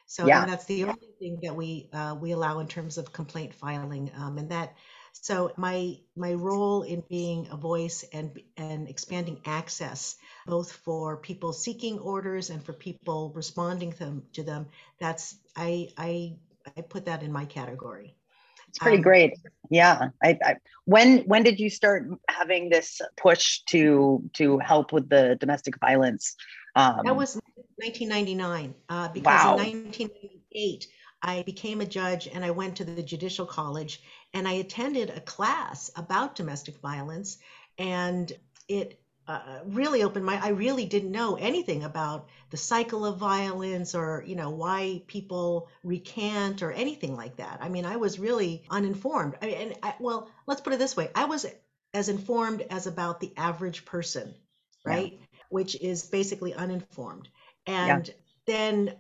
So 0.06 0.28
yeah. 0.28 0.46
that's 0.46 0.66
the 0.66 0.84
only 0.84 1.10
thing 1.20 1.40
that 1.44 1.56
we 1.56 1.90
uh, 1.92 2.16
we 2.20 2.32
allow 2.32 2.60
in 2.60 2.68
terms 2.68 2.98
of 2.98 3.12
complaint 3.12 3.56
filing, 3.56 4.12
um, 4.16 4.38
and 4.38 4.50
that 4.50 4.76
so 5.22 5.52
my 5.58 5.98
my 6.16 6.34
role 6.34 6.84
in 6.84 7.04
being 7.10 7.48
a 7.52 7.58
voice 7.58 8.04
and 8.12 8.40
and 8.58 8.90
expanding 8.90 9.40
access 9.46 10.16
both 10.46 10.72
for 10.72 11.18
people 11.18 11.54
seeking 11.54 12.00
orders 12.00 12.50
and 12.50 12.64
for 12.64 12.74
people 12.74 13.32
responding 13.34 13.92
to 13.94 14.00
them, 14.00 14.24
to 14.34 14.44
them 14.44 14.68
that's 15.00 15.36
I 15.56 15.90
I 15.98 16.36
I 16.78 16.82
put 16.82 17.06
that 17.06 17.24
in 17.24 17.32
my 17.32 17.46
category. 17.46 18.16
It's 18.68 18.80
pretty 18.80 18.98
um, 18.98 19.04
great. 19.04 19.34
Yeah. 19.70 20.10
I, 20.22 20.38
I, 20.44 20.56
when 20.86 21.20
when 21.20 21.44
did 21.44 21.60
you 21.60 21.70
start 21.70 22.10
having 22.30 22.70
this 22.70 23.00
push 23.16 23.62
to 23.68 24.22
to 24.34 24.60
help 24.60 24.92
with 24.92 25.08
the 25.08 25.38
domestic 25.40 25.80
violence? 25.80 26.36
Um, 26.76 27.02
that 27.06 27.16
was 27.16 27.40
1999 27.78 28.76
uh, 28.90 29.08
because 29.10 29.46
wow. 29.46 29.58
in 29.58 29.86
1998 29.86 30.88
I 31.26 31.42
became 31.42 31.82
a 31.82 31.86
judge 31.86 32.28
and 32.28 32.46
I 32.46 32.52
went 32.52 32.76
to 32.78 32.84
the 32.84 33.02
Judicial 33.02 33.48
College 33.48 34.02
and 34.34 34.48
I 34.48 34.54
attended 34.54 35.10
a 35.10 35.20
class 35.22 35.90
about 35.96 36.36
domestic 36.36 36.78
violence. 36.78 37.40
And 37.80 38.32
it 38.68 39.00
uh, 39.28 39.62
really 39.66 40.04
opened 40.04 40.24
my 40.24 40.40
I 40.40 40.50
really 40.50 40.86
didn't 40.86 41.12
know 41.12 41.36
anything 41.36 41.84
about 41.84 42.28
the 42.52 42.58
cycle 42.58 43.04
of 43.06 43.18
violence 43.18 43.96
or 43.96 44.24
you 44.28 44.36
know 44.36 44.52
why 44.52 45.02
people 45.08 45.68
recant 45.84 46.62
or 46.62 46.72
anything 46.72 47.16
like 47.16 47.38
that. 47.38 47.58
I 47.60 47.70
mean, 47.70 47.86
I 47.86 47.96
was 47.96 48.20
really 48.20 48.64
uninformed. 48.70 49.36
I 49.42 49.48
mean, 49.48 49.56
and 49.56 49.76
I, 49.82 49.96
well, 50.00 50.30
let's 50.46 50.62
put 50.62 50.74
it 50.74 50.80
this 50.80 50.96
way: 50.96 51.10
I 51.16 51.26
was 51.26 51.48
as 51.96 52.08
informed 52.08 52.62
as 52.70 52.86
about 52.86 53.20
the 53.20 53.34
average 53.36 53.84
person, 53.84 54.36
right? 54.86 55.14
Yeah. 55.14 55.28
Which 55.50 55.76
is 55.82 56.06
basically 56.06 56.54
uninformed. 56.54 57.28
And 57.66 58.08
yeah. 58.08 58.14
then 58.46 58.96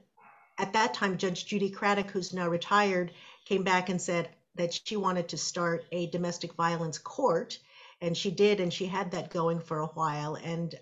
at 0.58 0.74
that 0.74 0.94
time, 0.94 1.18
Judge 1.18 1.46
Judy 1.46 1.70
Craddock, 1.70 2.12
who's 2.12 2.34
now 2.34 2.48
retired, 2.48 3.12
came 3.46 3.64
back 3.64 3.90
and 3.90 4.02
said 4.02 4.30
that 4.56 4.80
she 4.86 4.96
wanted 4.96 5.30
to 5.30 5.38
start 5.38 5.86
a 5.92 6.08
domestic 6.08 6.54
violence 6.54 6.98
court, 6.98 7.60
and 8.02 8.16
she 8.16 8.32
did, 8.32 8.60
and 8.60 8.74
she 8.74 8.86
had 8.86 9.12
that 9.12 9.30
going 9.30 9.60
for 9.60 9.80
a 9.80 9.88
while. 9.88 10.36
And 10.36 10.76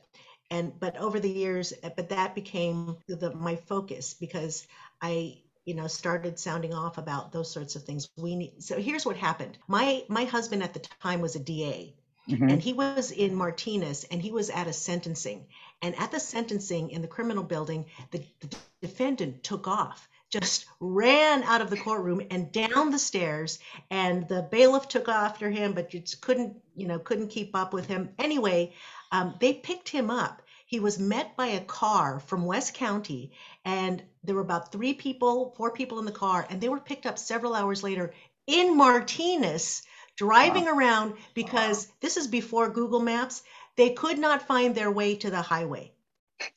and 0.51 0.79
but 0.79 0.97
over 0.97 1.19
the 1.19 1.29
years, 1.29 1.73
but 1.95 2.09
that 2.09 2.35
became 2.35 2.97
the, 3.07 3.33
my 3.33 3.55
focus 3.55 4.13
because 4.13 4.67
I 5.01 5.37
you 5.65 5.73
know 5.73 5.87
started 5.87 6.39
sounding 6.39 6.73
off 6.73 6.97
about 6.97 7.31
those 7.31 7.51
sorts 7.51 7.75
of 7.75 7.83
things 7.83 8.09
we 8.17 8.35
need 8.35 8.61
so 8.61 8.79
here's 8.79 9.05
what 9.05 9.15
happened 9.15 9.57
my 9.67 10.03
my 10.09 10.25
husband 10.25 10.61
at 10.63 10.73
the 10.73 10.85
time 11.01 11.21
was 11.21 11.35
a 11.35 11.39
da 11.39 11.93
mm-hmm. 12.29 12.49
and 12.49 12.61
he 12.61 12.73
was 12.73 13.11
in 13.11 13.33
martinez 13.33 14.03
and 14.11 14.21
he 14.21 14.31
was 14.31 14.49
at 14.49 14.67
a 14.67 14.73
sentencing 14.73 15.45
and 15.83 15.99
at 15.99 16.11
the 16.11 16.19
sentencing 16.19 16.89
in 16.89 17.01
the 17.01 17.07
criminal 17.07 17.43
building 17.43 17.85
the, 18.11 18.25
the 18.39 18.55
defendant 18.81 19.43
took 19.43 19.67
off 19.67 20.07
just 20.31 20.65
ran 20.79 21.43
out 21.43 21.61
of 21.61 21.69
the 21.69 21.77
courtroom 21.77 22.19
and 22.31 22.51
down 22.51 22.89
the 22.89 22.97
stairs 22.97 23.59
and 23.91 24.27
the 24.27 24.47
bailiff 24.49 24.87
took 24.87 25.07
after 25.07 25.51
him 25.51 25.73
but 25.73 25.91
just 25.91 26.21
couldn't 26.21 26.55
you 26.75 26.87
know 26.87 26.97
couldn't 26.97 27.27
keep 27.27 27.55
up 27.55 27.71
with 27.71 27.85
him 27.85 28.09
anyway 28.17 28.73
um, 29.11 29.35
they 29.39 29.53
picked 29.53 29.89
him 29.89 30.09
up 30.09 30.41
he 30.65 30.79
was 30.79 30.97
met 30.97 31.35
by 31.37 31.47
a 31.47 31.61
car 31.65 32.19
from 32.19 32.45
west 32.45 32.73
county 32.73 33.31
and 33.63 34.01
there 34.23 34.33
were 34.33 34.41
about 34.41 34.71
three 34.71 34.93
people 34.93 35.53
four 35.55 35.69
people 35.69 35.99
in 35.99 36.05
the 36.05 36.11
car 36.11 36.47
and 36.49 36.59
they 36.59 36.69
were 36.69 36.79
picked 36.79 37.05
up 37.05 37.19
several 37.19 37.53
hours 37.53 37.83
later 37.83 38.11
in 38.47 38.75
martinez 38.75 39.83
driving 40.15 40.65
wow. 40.65 40.75
around 40.75 41.13
because 41.35 41.87
wow. 41.87 41.93
this 42.01 42.17
is 42.17 42.27
before 42.27 42.69
google 42.69 42.99
maps 42.99 43.43
they 43.75 43.91
could 43.91 44.19
not 44.19 44.47
find 44.47 44.75
their 44.75 44.91
way 44.91 45.15
to 45.15 45.29
the 45.29 45.41
highway. 45.41 45.91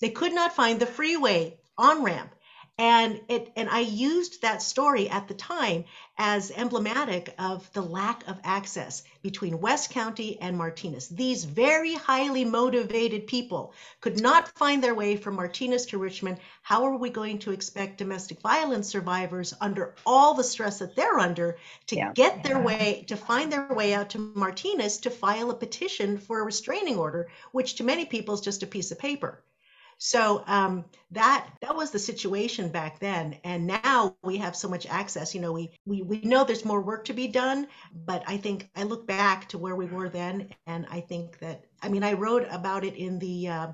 They 0.01 0.11
could 0.11 0.35
not 0.35 0.55
find 0.55 0.81
the 0.81 0.87
freeway 0.87 1.59
on 1.79 2.05
ramp 2.05 2.36
and 2.79 3.21
it 3.29 3.51
and 3.57 3.69
i 3.71 3.81
used 3.81 4.43
that 4.43 4.63
story 4.63 5.09
at 5.09 5.29
the 5.29 5.35
time 5.35 5.85
as 6.19 6.51
emblematic 6.51 7.35
of 7.39 7.71
the 7.73 7.83
lack 7.83 8.27
of 8.27 8.39
access 8.43 9.03
between 9.21 9.61
west 9.61 9.91
county 9.91 10.41
and 10.41 10.57
martinez. 10.57 11.09
These 11.09 11.45
very 11.45 11.95
highly 11.95 12.45
motivated 12.45 13.27
people 13.27 13.75
could 14.01 14.21
not 14.21 14.49
find 14.57 14.83
their 14.83 14.95
way 14.95 15.17
from 15.17 15.35
martinez 15.35 15.85
to 15.87 15.99
richmond. 15.99 16.39
How 16.63 16.85
are 16.85 16.97
we 16.97 17.11
going 17.11 17.39
to 17.41 17.51
expect 17.51 17.99
domestic 17.99 18.41
violence 18.41 18.89
survivors 18.89 19.53
under 19.61 19.95
all 20.07 20.33
the 20.33 20.45
stress 20.45 20.79
that 20.79 20.97
they're 20.97 21.19
under 21.19 21.59
to 21.89 21.97
yeah. 21.97 22.13
get 22.13 22.43
their 22.43 22.61
way 22.61 23.05
to 23.09 23.17
find 23.17 23.53
their 23.53 23.69
way 23.75 23.93
out 23.93 24.11
to 24.11 24.33
martinez 24.35 24.99
to 24.99 25.11
file 25.11 25.51
a 25.51 25.55
petition 25.55 26.17
for 26.19 26.41
a 26.41 26.45
restraining 26.45 26.97
order 26.97 27.29
which 27.53 27.75
to 27.75 27.85
many 27.85 28.07
people 28.07 28.35
is 28.35 28.41
just 28.41 28.63
a 28.63 28.67
piece 28.67 28.91
of 28.91 28.99
paper 28.99 29.43
So 29.99 30.45
um, 30.47 30.85
that 31.13 31.49
that 31.63 31.75
was 31.75 31.91
the 31.91 31.99
situation 31.99 32.69
back 32.69 33.01
then, 33.01 33.39
and 33.45 33.67
now 33.67 34.17
we 34.23 34.37
have 34.39 34.55
so 34.55 34.69
much 34.69 34.87
access. 34.87 35.35
You 35.35 35.41
know, 35.41 35.53
we 35.53 35.71
we 35.87 36.03
we 36.03 36.21
know 36.21 36.45
there's 36.45 36.65
more 36.65 36.83
work 36.83 37.07
to 37.07 37.15
be 37.15 37.29
done, 37.29 37.67
but 37.95 38.23
I 38.27 38.37
think 38.37 38.69
I 38.77 38.83
look 38.83 39.07
back 39.07 39.49
to 39.51 39.59
where 39.59 39.75
we 39.75 39.87
were 39.87 40.11
then, 40.11 40.51
and 40.67 40.87
I 40.91 41.01
think 41.01 41.39
that 41.39 41.65
I 41.83 41.89
mean 41.89 42.03
I 42.03 42.13
wrote 42.13 42.47
about 42.51 42.85
it 42.85 42.95
in 42.95 43.19
the. 43.19 43.49
Uh, 43.49 43.73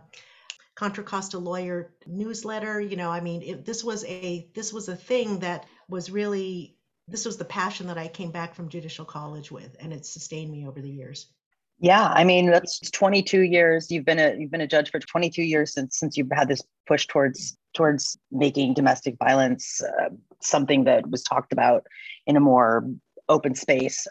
Contra 0.75 1.05
Costa 1.05 1.39
Lawyer 1.39 1.93
newsletter. 2.07 2.81
You 2.81 2.97
know, 2.97 3.11
I 3.11 3.21
mean, 3.21 3.43
it, 3.43 3.65
this 3.67 3.85
was 3.85 4.07
a 4.07 4.49
this 4.55 4.73
was 4.73 4.89
a 4.89 4.97
thing 4.97 5.41
that 5.41 5.67
was 5.87 6.11
really 6.11 6.79
this 7.09 7.27
was 7.27 7.37
the 7.37 7.45
passion 7.45 7.89
that 7.89 7.99
I 7.99 8.09
came 8.09 8.31
back 8.31 8.55
from 8.55 8.71
judicial 8.71 9.05
college 9.05 9.53
with, 9.53 9.77
and 9.79 9.93
it 9.93 10.07
sustained 10.07 10.51
me 10.51 10.67
over 10.67 10.81
the 10.81 10.91
years. 10.91 11.27
Yeah, 11.83 12.13
I 12.15 12.23
mean 12.23 12.47
that's 12.47 12.79
22 12.93 13.41
years. 13.41 13.91
You've 13.91 14.05
been 14.05 14.21
a 14.21 14.37
you've 14.39 14.53
been 14.53 14.61
a 14.61 14.69
judge 14.69 14.89
for 14.93 15.01
22 15.01 15.43
years 15.43 15.75
since 15.75 15.99
since 15.99 16.17
you've 16.17 16.31
had 16.33 16.47
this 16.47 16.63
push 16.87 17.09
towards 17.09 17.59
towards 17.75 18.17
making 18.31 18.75
domestic 18.75 19.17
violence 19.19 19.81
uh, 19.83 20.11
something 20.41 20.85
that 20.85 21.11
was 21.11 21.25
talked 21.25 21.53
about 21.53 21.85
in 22.25 22.37
a 22.37 22.41
more 22.41 22.87
open 23.29 23.57
space, 23.57 24.07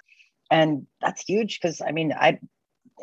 and 0.52 0.86
that's 1.00 1.24
huge 1.24 1.62
because 1.62 1.82
I 1.82 1.92
mean 1.94 2.12
I 2.12 2.40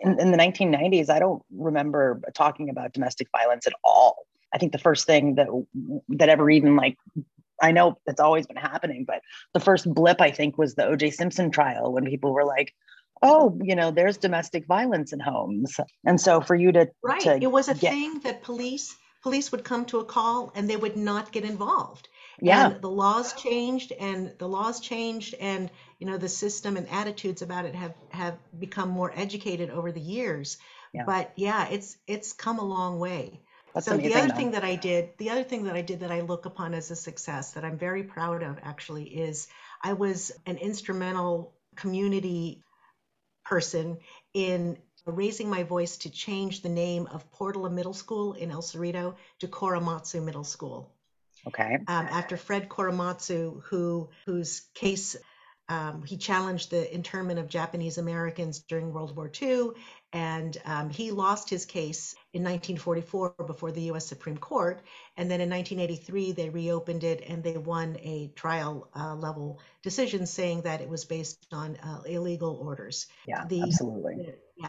in, 0.03 0.21
in 0.21 0.33
the 0.33 0.39
1990s 0.39 1.09
I 1.09 1.19
don't 1.19 1.43
remember 1.51 2.21
talking 2.35 2.69
about 2.69 2.93
domestic 2.93 3.29
violence 3.33 3.67
at 3.67 3.73
all. 3.85 4.27
I 4.53 4.59
think 4.59 4.73
the 4.73 4.79
first 4.79 5.07
thing 5.07 5.37
that 5.37 5.49
that 6.11 6.29
ever 6.29 6.51
even 6.51 6.77
like 6.77 6.99
I 7.63 7.73
know 7.73 7.99
it's 8.07 8.21
always 8.21 8.47
been 8.47 8.57
happening, 8.57 9.05
but 9.07 9.23
the 9.55 9.61
first 9.61 9.93
blip 9.95 10.21
I 10.21 10.31
think 10.31 10.59
was 10.59 10.75
the 10.75 10.85
O.J. 10.85 11.13
Simpson 11.13 11.51
trial 11.51 11.91
when 11.93 12.05
people 12.05 12.35
were 12.35 12.45
like, 12.45 12.75
"Oh, 13.23 13.59
you 13.63 13.77
know, 13.77 13.91
there's 13.91 14.17
domestic 14.17 14.67
violence 14.67 15.13
in 15.13 15.21
homes," 15.21 15.79
and 16.05 16.21
so 16.21 16.41
for 16.41 16.55
you 16.55 16.73
to 16.73 16.89
right, 17.03 17.21
to 17.21 17.37
it 17.37 17.51
was 17.51 17.69
a 17.69 17.75
get, 17.75 17.91
thing 17.91 18.21
that 18.21 18.43
police 18.43 18.95
police 19.23 19.51
would 19.53 19.65
come 19.65 19.85
to 19.85 19.99
a 19.99 20.05
call 20.05 20.53
and 20.55 20.71
they 20.71 20.77
would 20.77 20.97
not 20.97 21.33
get 21.33 21.45
involved. 21.45 22.09
Yeah, 22.41 22.71
and 22.71 22.83
the 22.83 22.91
laws 22.91 23.33
changed, 23.33 23.93
and 23.93 24.33
the 24.39 24.49
laws 24.49 24.81
changed, 24.81 25.35
and 25.35 25.71
you 25.99 26.07
know 26.07 26.17
the 26.17 26.29
system 26.29 26.77
and 26.77 26.89
attitudes 26.89 27.43
about 27.43 27.65
it 27.65 27.75
have 27.75 27.95
have 28.11 28.39
become 28.59 28.89
more 28.89 29.13
educated 29.15 29.71
over 29.71 29.91
the 29.93 30.01
years. 30.01 30.59
Yeah. 30.93 31.05
But 31.05 31.33
yeah, 31.37 31.69
it's 31.69 31.97
it's 32.07 32.33
come 32.33 32.59
a 32.59 32.65
long 32.65 32.99
way. 32.99 33.41
That's 33.75 33.87
so 33.87 33.97
the 33.97 34.15
other 34.15 34.29
though. 34.29 34.35
thing 34.35 34.51
that 34.53 34.65
I 34.65 34.77
did, 34.77 35.11
the 35.19 35.31
other 35.31 35.45
thing 35.45 35.65
that 35.65 35.77
I 35.77 35.83
did 35.83 36.01
that 36.01 36.11
I 36.11 36.21
look 36.21 36.47
upon 36.47 36.75
as 36.75 36.91
a 36.91 36.97
success 36.97 37.53
that 37.53 37.65
I'm 37.65 37.77
very 37.77 38.03
proud 38.03 38.43
of 38.43 38.59
actually 38.63 39.05
is 39.05 39.49
I 39.83 39.93
was 39.93 40.33
an 40.47 40.57
instrumental 40.57 41.53
community 41.77 42.63
person 43.49 43.99
in 44.35 44.77
raising 45.07 45.49
my 45.49 45.63
voice 45.63 45.97
to 45.99 46.11
change 46.11 46.61
the 46.61 46.69
name 46.69 47.07
of 47.07 47.31
Portola 47.33 47.71
Middle 47.71 47.95
School 47.95 48.35
in 48.35 48.51
El 48.51 48.63
Cerrito 48.63 49.15
to 49.39 49.49
Korematsu 49.49 50.23
Middle 50.23 50.45
School. 50.45 50.93
Okay. 51.47 51.79
Um, 51.87 52.07
after 52.11 52.37
Fred 52.37 52.69
Korematsu, 52.69 53.63
who 53.65 54.11
whose 54.27 54.63
case 54.75 55.17
um, 55.69 56.03
he 56.03 56.17
challenged 56.17 56.71
the 56.71 56.93
internment 56.95 57.39
of 57.39 57.49
Japanese 57.49 57.99
Americans 57.99 58.61
during 58.61 58.93
World 58.93 59.15
War 59.15 59.31
II, 59.41 59.71
and 60.13 60.57
um, 60.65 60.89
he 60.89 61.11
lost 61.11 61.51
his 61.51 61.67
case 61.67 62.15
in 62.33 62.43
1944 62.43 63.35
before 63.47 63.71
the 63.71 63.83
U.S. 63.83 64.07
Supreme 64.07 64.39
Court. 64.39 64.81
And 65.19 65.31
then 65.31 65.43
in 65.43 65.51
1983, 65.51 66.33
they 66.33 66.49
reopened 66.49 67.05
it 67.05 67.23
and 67.29 67.43
they 67.43 67.59
won 67.59 67.99
a 68.01 68.31
trial 68.35 68.89
uh, 68.97 69.15
level 69.15 69.61
decision 69.83 70.25
saying 70.25 70.63
that 70.63 70.81
it 70.81 70.89
was 70.89 71.05
based 71.05 71.47
on 71.53 71.77
uh, 71.77 72.01
illegal 72.07 72.59
orders. 72.63 73.07
Yeah, 73.27 73.45
the, 73.47 73.63
absolutely. 73.63 74.35
Yeah. 74.59 74.69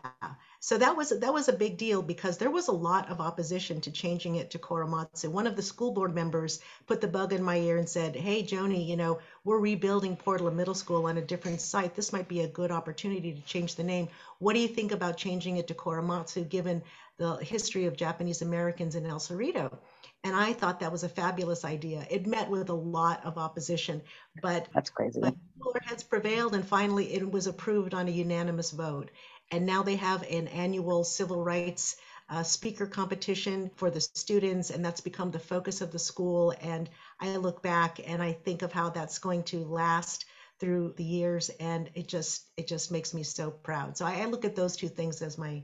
So 0.59 0.77
that 0.77 0.95
was 0.95 1.09
that 1.09 1.33
was 1.33 1.49
a 1.49 1.53
big 1.53 1.77
deal 1.77 2.03
because 2.03 2.37
there 2.37 2.51
was 2.51 2.67
a 2.67 2.71
lot 2.73 3.09
of 3.09 3.19
opposition 3.19 3.81
to 3.81 3.91
changing 3.91 4.35
it 4.35 4.51
to 4.51 4.59
Korematsu. 4.59 5.31
One 5.31 5.47
of 5.47 5.55
the 5.55 5.63
school 5.63 5.91
board 5.93 6.13
members 6.13 6.59
put 6.85 7.01
the 7.01 7.07
bug 7.07 7.33
in 7.33 7.43
my 7.43 7.57
ear 7.57 7.77
and 7.77 7.89
said, 7.89 8.15
"Hey, 8.15 8.43
Joni, 8.43 8.85
you 8.85 8.95
know 8.95 9.19
we're 9.43 9.57
rebuilding 9.57 10.15
Portola 10.15 10.51
Middle 10.51 10.75
School 10.75 11.07
on 11.07 11.17
a 11.17 11.23
different 11.23 11.59
site. 11.59 11.95
This 11.95 12.13
might 12.13 12.27
be 12.27 12.41
a 12.41 12.47
good 12.47 12.71
opportunity 12.71 13.33
to 13.33 13.41
change 13.41 13.75
the 13.75 13.83
name. 13.83 14.09
What 14.37 14.53
do 14.53 14.59
you 14.59 14.67
think 14.67 14.91
about 14.91 15.17
changing 15.17 15.57
it 15.57 15.67
to 15.69 15.73
Korematsu, 15.73 16.47
given 16.47 16.83
the 17.17 17.37
history 17.37 17.85
of 17.85 17.97
Japanese 17.97 18.43
Americans 18.43 18.93
in 18.93 19.07
El 19.07 19.19
Cerrito?" 19.19 19.75
And 20.23 20.35
I 20.35 20.53
thought 20.53 20.81
that 20.81 20.91
was 20.91 21.03
a 21.03 21.09
fabulous 21.09 21.65
idea. 21.65 22.05
It 22.11 22.27
met 22.27 22.49
with 22.49 22.69
a 22.69 22.73
lot 22.73 23.25
of 23.25 23.37
opposition, 23.37 24.03
but 24.41 24.67
that's 24.73 24.89
crazy. 24.91 25.19
But 25.21 25.33
cooler 25.61 25.79
heads 25.85 26.03
prevailed, 26.03 26.53
and 26.53 26.67
finally 26.67 27.13
it 27.13 27.31
was 27.31 27.47
approved 27.47 27.93
on 27.93 28.07
a 28.07 28.11
unanimous 28.11 28.71
vote 28.71 29.09
and 29.51 29.65
now 29.65 29.83
they 29.83 29.95
have 29.95 30.23
an 30.23 30.47
annual 30.49 31.03
civil 31.03 31.43
rights 31.43 31.95
uh, 32.29 32.43
speaker 32.43 32.85
competition 32.85 33.71
for 33.75 33.89
the 33.89 34.01
students, 34.01 34.69
and 34.69 34.85
that's 34.85 35.01
become 35.01 35.31
the 35.31 35.39
focus 35.39 35.81
of 35.81 35.91
the 35.91 35.99
school. 35.99 36.53
And 36.61 36.89
I 37.19 37.35
look 37.37 37.63
back 37.63 37.99
and 38.05 38.21
I 38.21 38.33
think 38.33 38.61
of 38.61 38.71
how 38.71 38.89
that's 38.89 39.17
going 39.17 39.43
to 39.45 39.65
last 39.65 40.25
through 40.59 40.93
the 40.97 41.03
years, 41.03 41.49
and 41.59 41.89
it 41.95 42.07
just 42.07 42.47
it 42.57 42.67
just 42.67 42.91
makes 42.91 43.13
me 43.13 43.23
so 43.23 43.49
proud. 43.49 43.97
So 43.97 44.05
I, 44.05 44.21
I 44.21 44.25
look 44.25 44.45
at 44.45 44.55
those 44.55 44.75
two 44.75 44.89
things 44.89 45.21
as 45.21 45.37
my 45.37 45.63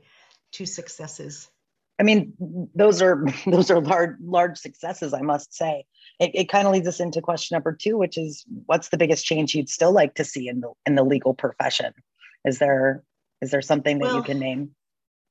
two 0.51 0.65
successes. 0.65 1.49
I 1.99 2.03
mean, 2.03 2.33
those 2.73 3.01
are 3.01 3.25
those 3.45 3.69
are 3.69 3.79
large 3.79 4.15
large 4.21 4.57
successes, 4.57 5.13
I 5.13 5.21
must 5.21 5.53
say. 5.53 5.85
It, 6.19 6.31
it 6.33 6.49
kind 6.49 6.65
of 6.65 6.73
leads 6.73 6.87
us 6.87 6.99
into 6.99 7.21
question 7.21 7.55
number 7.55 7.73
two, 7.73 7.97
which 7.97 8.17
is, 8.17 8.45
what's 8.65 8.89
the 8.89 8.97
biggest 8.97 9.25
change 9.25 9.53
you'd 9.53 9.69
still 9.69 9.91
like 9.91 10.15
to 10.15 10.23
see 10.23 10.47
in 10.47 10.61
the 10.61 10.71
in 10.85 10.95
the 10.95 11.03
legal 11.03 11.33
profession? 11.33 11.93
Is 12.43 12.57
there 12.57 13.03
is 13.45 13.51
there 13.51 13.61
something 13.61 13.99
that 13.99 14.05
well, 14.05 14.17
you 14.17 14.23
can 14.23 14.39
name? 14.39 14.71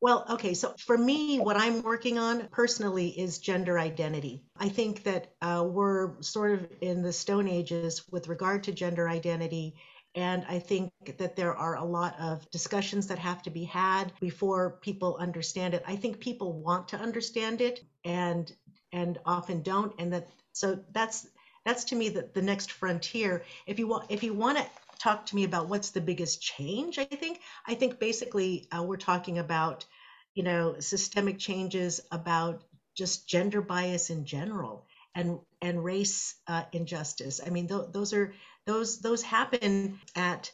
Well, 0.01 0.25
okay. 0.31 0.55
So 0.55 0.75
for 0.79 0.97
me, 0.97 1.41
what 1.41 1.57
I'm 1.57 1.83
working 1.83 2.17
on 2.17 2.47
personally 2.49 3.09
is 3.09 3.39
gender 3.39 3.77
identity. 3.77 4.45
I 4.57 4.69
think 4.69 5.03
that 5.03 5.33
uh, 5.43 5.67
we're 5.69 6.23
sort 6.23 6.53
of 6.53 6.69
in 6.81 7.03
the 7.03 7.13
stone 7.13 7.49
ages 7.49 8.05
with 8.13 8.29
regard 8.29 8.63
to 8.65 8.73
gender 8.73 9.09
identity. 9.09 9.75
And 10.15 10.45
I 10.49 10.61
think 10.61 10.93
that 11.19 11.35
there 11.35 11.57
are 11.57 11.77
a 11.77 11.85
lot 11.85 12.15
of 12.21 12.49
discussions 12.53 13.09
that 13.09 13.19
have 13.19 13.43
to 13.43 13.51
be 13.51 13.65
had 13.65 14.13
before 14.21 14.79
people 14.81 15.17
understand 15.19 15.75
it. 15.75 15.83
I 15.89 15.97
think 15.97 16.21
people 16.21 16.53
want 16.53 16.87
to 16.89 16.97
understand 16.97 17.61
it 17.61 17.85
and 18.05 18.53
and 18.93 19.19
often 19.27 19.63
don't. 19.63 19.93
And 19.99 20.13
that 20.13 20.29
so 20.53 20.79
that's 20.93 21.27
that's 21.65 21.85
to 21.85 21.97
me 21.97 22.11
the, 22.11 22.31
the 22.33 22.43
next 22.43 22.71
frontier. 22.71 23.43
If 23.67 23.81
you 23.81 23.89
want 23.89 24.05
if 24.09 24.23
you 24.23 24.35
want 24.35 24.59
to 24.59 24.67
talk 24.99 25.27
to 25.27 25.37
me 25.37 25.45
about 25.45 25.69
what's 25.69 25.91
the 25.91 26.01
biggest 26.01 26.43
change 26.43 26.99
i 26.99 27.05
think. 27.05 27.41
I 27.67 27.75
think 27.75 27.99
basically 27.99 28.69
uh, 28.77 28.83
we're 28.83 28.97
talking 28.97 29.39
about 29.39 29.85
you 30.35 30.43
know 30.43 30.77
systemic 30.81 31.39
changes 31.39 32.01
about 32.11 32.65
just 32.97 33.29
gender 33.29 33.61
bias 33.63 34.11
in 34.11 34.25
general 34.25 34.87
and 35.15 35.39
and 35.63 35.85
race 35.85 36.35
uh, 36.49 36.65
injustice. 36.73 37.41
I 37.45 37.51
mean 37.51 37.69
th- 37.69 37.93
those 37.93 38.13
are 38.13 38.35
those 38.67 39.01
those 39.01 39.23
happen 39.23 40.01
at 40.17 40.51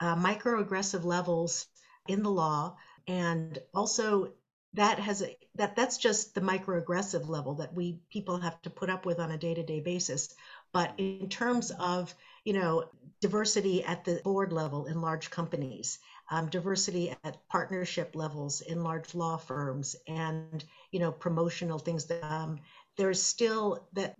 uh, 0.00 0.16
microaggressive 0.16 1.04
levels 1.04 1.66
in 2.08 2.22
the 2.22 2.30
law. 2.30 2.76
And 3.08 3.58
also 3.74 4.32
that 4.74 4.98
has 4.98 5.22
a, 5.22 5.36
that 5.54 5.76
that's 5.76 5.96
just 5.98 6.34
the 6.34 6.40
microaggressive 6.40 7.28
level 7.28 7.54
that 7.56 7.74
we 7.74 8.00
people 8.10 8.38
have 8.38 8.60
to 8.62 8.70
put 8.70 8.90
up 8.90 9.06
with 9.06 9.18
on 9.20 9.30
a 9.30 9.38
day-to-day 9.38 9.80
basis. 9.80 10.34
But 10.72 10.94
in 10.98 11.28
terms 11.28 11.70
of 11.78 12.14
you 12.46 12.52
know 12.52 12.84
diversity 13.20 13.84
at 13.84 14.04
the 14.04 14.20
board 14.24 14.52
level 14.52 14.86
in 14.86 15.00
large 15.00 15.30
companies, 15.30 15.98
um, 16.30 16.48
diversity 16.48 17.14
at 17.24 17.48
partnership 17.48 18.14
levels 18.14 18.60
in 18.60 18.82
large 18.82 19.14
law 19.14 19.36
firms, 19.36 19.96
and 20.06 20.64
you 20.92 21.00
know 21.00 21.12
promotional 21.12 21.78
things. 21.78 22.06
That, 22.06 22.24
um, 22.24 22.60
there's 22.96 23.20
still 23.22 23.88
that 23.94 24.14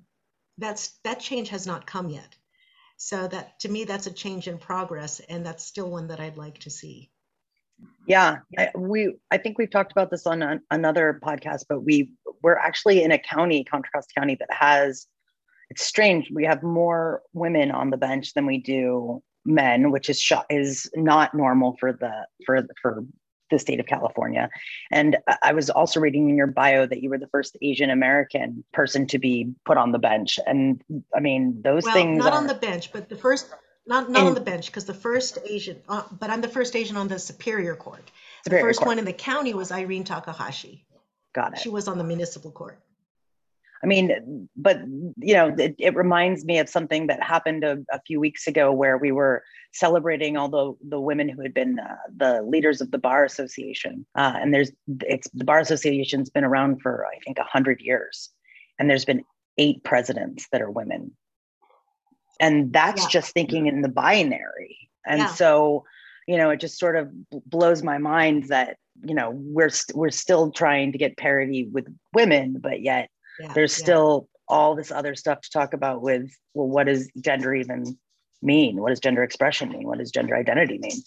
that's 0.59 0.99
that 1.04 1.21
change 1.21 1.49
has 1.50 1.66
not 1.66 1.87
come 1.87 2.11
yet. 2.11 2.37
So 2.99 3.28
that 3.28 3.61
to 3.61 3.68
me 3.68 3.85
that's 3.85 4.09
a 4.09 4.12
change 4.12 4.49
in 4.49 4.59
progress, 4.59 5.21
and 5.21 5.47
that's 5.47 5.64
still 5.64 5.88
one 5.88 6.09
that 6.09 6.21
I'd 6.21 6.37
like 6.37 6.59
to 6.61 6.71
see. 6.71 7.11
Yeah, 8.06 8.38
I, 8.59 8.71
we 8.75 9.14
I 9.30 9.38
think 9.38 9.56
we've 9.56 9.71
talked 9.71 9.92
about 9.92 10.11
this 10.11 10.26
on 10.26 10.42
an, 10.42 10.62
another 10.71 11.21
podcast, 11.23 11.66
but 11.68 11.85
we 11.85 12.11
we're 12.42 12.56
actually 12.56 13.04
in 13.04 13.12
a 13.12 13.18
county, 13.18 13.62
Contra 13.64 13.90
Costa 13.95 14.12
County, 14.18 14.37
that 14.40 14.52
has 14.52 15.06
it's 15.70 15.82
strange. 15.82 16.30
We 16.30 16.44
have 16.44 16.62
more 16.62 17.23
women 17.32 17.70
on 17.70 17.90
the 17.90 17.96
bench 17.96 18.35
than 18.35 18.46
we 18.46 18.58
do 18.58 19.23
men, 19.44 19.90
which 19.90 20.11
is 20.11 20.20
sh- 20.20 20.32
is 20.50 20.90
not 20.94 21.35
normal 21.35 21.76
for 21.78 21.92
the 21.92 22.26
for 22.44 22.66
for 22.80 23.04
the 23.50 23.58
state 23.58 23.78
of 23.78 23.87
California. 23.87 24.49
And 24.90 25.18
I 25.42 25.52
was 25.52 25.70
also 25.70 26.00
reading 26.00 26.28
in 26.28 26.37
your 26.37 26.49
bio 26.49 26.87
that 26.87 27.00
you 27.00 27.11
were 27.11 27.18
the 27.18 27.28
first 27.28 27.56
Asian 27.62 27.90
American 27.90 28.64
person 28.73 29.06
to 29.08 29.18
be 29.18 29.52
put 29.64 29.76
on 29.76 29.92
the 29.92 29.99
bench. 29.99 30.40
And 30.46 30.82
I 31.14 31.20
mean, 31.20 31.62
those 31.62 31.85
well, 31.85 31.94
things 31.94 32.18
not 32.18 32.32
are, 32.32 32.38
on 32.38 32.46
the 32.46 32.54
bench, 32.54 32.92
but 32.92 33.08
the 33.08 33.16
first 33.16 33.49
not 33.87 34.11
not 34.11 34.23
in, 34.23 34.28
on 34.28 34.35
the 34.35 34.40
bench 34.40 34.66
because 34.66 34.85
the 34.85 34.94
first 34.94 35.38
Asian, 35.44 35.80
uh, 35.88 36.02
but 36.18 36.30
I'm 36.30 36.40
the 36.40 36.49
first 36.49 36.75
Asian 36.75 36.96
on 36.96 37.08
the 37.08 37.18
Superior 37.18 37.76
Court. 37.76 38.11
Superior 38.44 38.62
the 38.62 38.68
first 38.68 38.78
Court. 38.80 38.88
one 38.88 38.99
in 38.99 39.04
the 39.04 39.12
county 39.12 39.54
was 39.54 39.70
Irene 39.70 40.04
Takahashi. 40.04 40.85
Got 41.35 41.54
it. 41.54 41.58
She 41.61 41.68
was 41.68 41.87
on 41.87 41.99
the 41.99 42.04
municipal 42.04 42.50
court. 42.50 42.80
I 43.83 43.87
mean, 43.87 44.49
but 44.56 44.80
you 45.18 45.35
know, 45.35 45.54
it, 45.59 45.75
it, 45.78 45.95
reminds 45.95 46.45
me 46.45 46.59
of 46.59 46.68
something 46.68 47.09
that 47.09 47.23
happened 47.23 47.62
a, 47.62 47.78
a, 47.92 48.00
few 48.06 48.18
weeks 48.18 48.47
ago 48.47 48.73
where 48.73 48.97
we 48.97 49.12
were 49.12 49.42
celebrating 49.73 50.37
all 50.37 50.49
the 50.49 50.73
the 50.88 51.00
women 51.00 51.28
who 51.28 51.42
had 51.42 51.52
been 51.52 51.78
uh, 51.78 51.97
the 52.16 52.42
leaders 52.42 52.80
of 52.80 52.90
the 52.90 52.99
bar 52.99 53.25
association. 53.25 54.06
Uh, 54.14 54.33
and 54.37 54.54
there's 54.54 54.71
it's 55.02 55.28
the 55.35 55.45
bar 55.45 55.59
association's 55.59 56.30
been 56.30 56.45
around 56.45 56.80
for 56.80 57.06
I 57.06 57.18
think 57.25 57.38
a 57.38 57.45
hundred 57.45 57.80
years, 57.80 58.30
and 58.78 58.88
there's 58.88 59.04
been 59.04 59.25
eight 59.59 59.85
presidents 59.85 60.49
that 60.52 60.62
are 60.62 60.71
women, 60.71 61.12
and 62.40 62.73
that's 62.73 63.02
yeah. 63.02 63.09
just 63.11 63.33
thinking 63.33 63.66
in 63.66 63.83
the 63.83 63.88
binary. 63.88 64.88
And 65.06 65.21
yeah. 65.21 65.28
so, 65.28 65.85
you 66.26 66.37
know, 66.37 66.50
it 66.50 66.61
just 66.61 66.78
sort 66.78 66.97
of 66.97 67.11
blows 67.45 67.83
my 67.83 67.99
mind 67.99 68.45
that 68.49 68.78
you 69.04 69.14
know 69.14 69.30
we're 69.30 69.66
we 69.66 69.71
st- 69.71 69.97
we're 69.97 70.11
still 70.11 70.50
trying 70.50 70.92
to 70.92 70.99
get 70.99 71.18
parity 71.18 71.68
with 71.71 71.87
women, 72.14 72.56
but 72.59 72.80
yet 72.80 73.11
yeah, 73.40 73.52
there's 73.55 73.73
still 73.75 74.28
all 74.49 74.75
this 74.76 74.90
other 74.90 75.14
stuff 75.14 75.40
to 75.40 75.50
talk 75.50 75.75
about 75.75 76.02
with 76.02 76.31
well 76.55 76.69
what 76.69 76.87
does 76.87 77.11
gender 77.21 77.55
even 77.55 77.99
mean? 78.43 78.81
What 78.81 78.90
does 78.90 79.00
gender 79.00 79.23
expression 79.23 79.71
mean? 79.71 79.87
What 79.87 79.99
does 79.99 80.11
gender 80.11 80.37
identity 80.37 80.78
mean? 80.78 81.00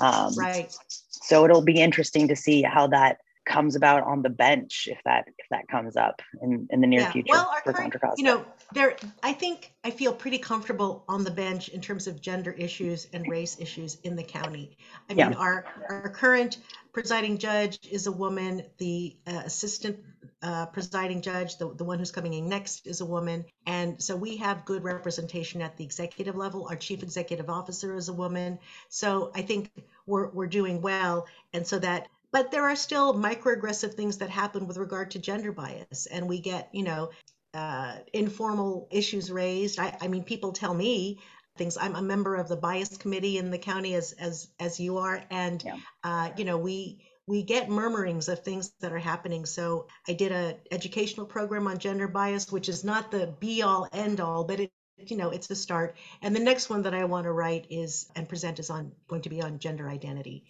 Um, 0.00 0.34
right. 0.36 0.74
so 0.88 1.44
it'll 1.44 1.62
be 1.62 1.80
interesting 1.80 2.28
to 2.28 2.36
see 2.36 2.62
how 2.62 2.88
that 2.88 3.18
comes 3.44 3.74
about 3.74 4.04
on 4.04 4.22
the 4.22 4.30
bench 4.30 4.88
if 4.90 4.98
that 5.04 5.24
if 5.26 5.46
that 5.50 5.66
comes 5.68 5.96
up 5.96 6.22
in, 6.42 6.68
in 6.70 6.80
the 6.80 6.86
near 6.86 7.00
yeah. 7.00 7.10
future 7.10 7.26
well 7.30 7.50
our 7.52 7.72
current, 7.72 7.92
you 8.16 8.22
know 8.22 8.44
there 8.72 8.96
i 9.24 9.32
think 9.32 9.72
i 9.82 9.90
feel 9.90 10.12
pretty 10.12 10.38
comfortable 10.38 11.04
on 11.08 11.24
the 11.24 11.30
bench 11.30 11.68
in 11.68 11.80
terms 11.80 12.06
of 12.06 12.20
gender 12.20 12.52
issues 12.52 13.08
and 13.12 13.26
race 13.28 13.58
issues 13.58 13.98
in 14.04 14.14
the 14.14 14.22
county. 14.22 14.76
I 15.10 15.14
mean 15.14 15.32
yeah. 15.32 15.38
our 15.38 15.64
our 15.88 16.10
current 16.10 16.58
presiding 16.92 17.38
judge 17.38 17.78
is 17.90 18.06
a 18.06 18.12
woman. 18.12 18.62
The 18.78 19.16
uh, 19.26 19.42
assistant 19.44 19.98
uh, 20.42 20.66
presiding 20.66 21.20
judge 21.20 21.56
the, 21.58 21.72
the 21.74 21.84
one 21.84 21.98
who's 21.98 22.10
coming 22.10 22.34
in 22.34 22.48
next 22.48 22.86
is 22.86 23.00
a 23.00 23.06
woman. 23.06 23.44
And 23.66 24.02
so 24.02 24.16
we 24.16 24.36
have 24.38 24.64
good 24.64 24.82
representation 24.82 25.62
at 25.62 25.76
the 25.76 25.84
executive 25.84 26.36
level. 26.36 26.66
Our 26.68 26.76
chief 26.76 27.02
executive 27.02 27.48
officer 27.48 27.94
is 27.94 28.08
a 28.08 28.12
woman. 28.12 28.58
So 28.88 29.30
i 29.34 29.42
think 29.42 29.70
we're, 30.06 30.28
we're 30.30 30.46
doing 30.48 30.82
well. 30.82 31.26
And 31.52 31.66
so 31.66 31.78
that 31.78 32.08
but 32.32 32.50
there 32.50 32.64
are 32.64 32.76
still 32.76 33.12
microaggressive 33.14 33.92
things 33.92 34.16
that 34.18 34.30
happen 34.30 34.66
with 34.66 34.78
regard 34.78 35.10
to 35.12 35.18
gender 35.18 35.52
bias. 35.52 36.06
And 36.06 36.26
we 36.28 36.40
get 36.40 36.68
you 36.72 36.82
know 36.82 37.10
uh, 37.54 37.98
informal 38.12 38.88
issues 38.90 39.30
raised. 39.30 39.78
I, 39.78 39.96
I 40.00 40.08
mean 40.08 40.24
people 40.24 40.52
tell 40.52 40.74
me 40.74 41.20
things. 41.56 41.76
I'm 41.76 41.94
a 41.94 42.02
member 42.02 42.36
of 42.36 42.48
the 42.48 42.56
bias 42.56 42.96
committee 42.96 43.38
in 43.38 43.50
the 43.50 43.58
county 43.58 43.94
as 43.94 44.12
as 44.12 44.48
as 44.58 44.80
you 44.80 44.98
are. 44.98 45.22
And 45.30 45.62
yeah. 45.62 45.76
uh, 46.02 46.30
you 46.36 46.44
know 46.44 46.58
we 46.58 47.04
we 47.32 47.42
get 47.42 47.70
murmurings 47.70 48.28
of 48.28 48.40
things 48.40 48.74
that 48.80 48.92
are 48.92 48.98
happening. 48.98 49.46
So 49.46 49.86
i 50.06 50.12
did 50.12 50.32
a 50.32 50.58
educational 50.70 51.24
program 51.24 51.66
on 51.66 51.78
gender 51.78 52.06
bias 52.06 52.52
which 52.52 52.68
is 52.68 52.84
not 52.84 53.10
the 53.10 53.34
be 53.40 53.62
all 53.62 53.88
end 53.90 54.20
all 54.20 54.44
but 54.44 54.60
it 54.60 54.70
you 54.98 55.16
know 55.16 55.30
it's 55.30 55.50
a 55.50 55.56
start. 55.56 55.96
And 56.20 56.36
the 56.36 56.46
next 56.50 56.68
one 56.68 56.82
that 56.82 56.94
i 56.94 57.04
want 57.04 57.24
to 57.24 57.32
write 57.32 57.66
is 57.70 58.06
and 58.14 58.28
present 58.28 58.58
is 58.58 58.68
on 58.68 58.92
going 59.08 59.22
to 59.22 59.30
be 59.30 59.40
on 59.40 59.58
gender 59.58 59.88
identity. 59.88 60.44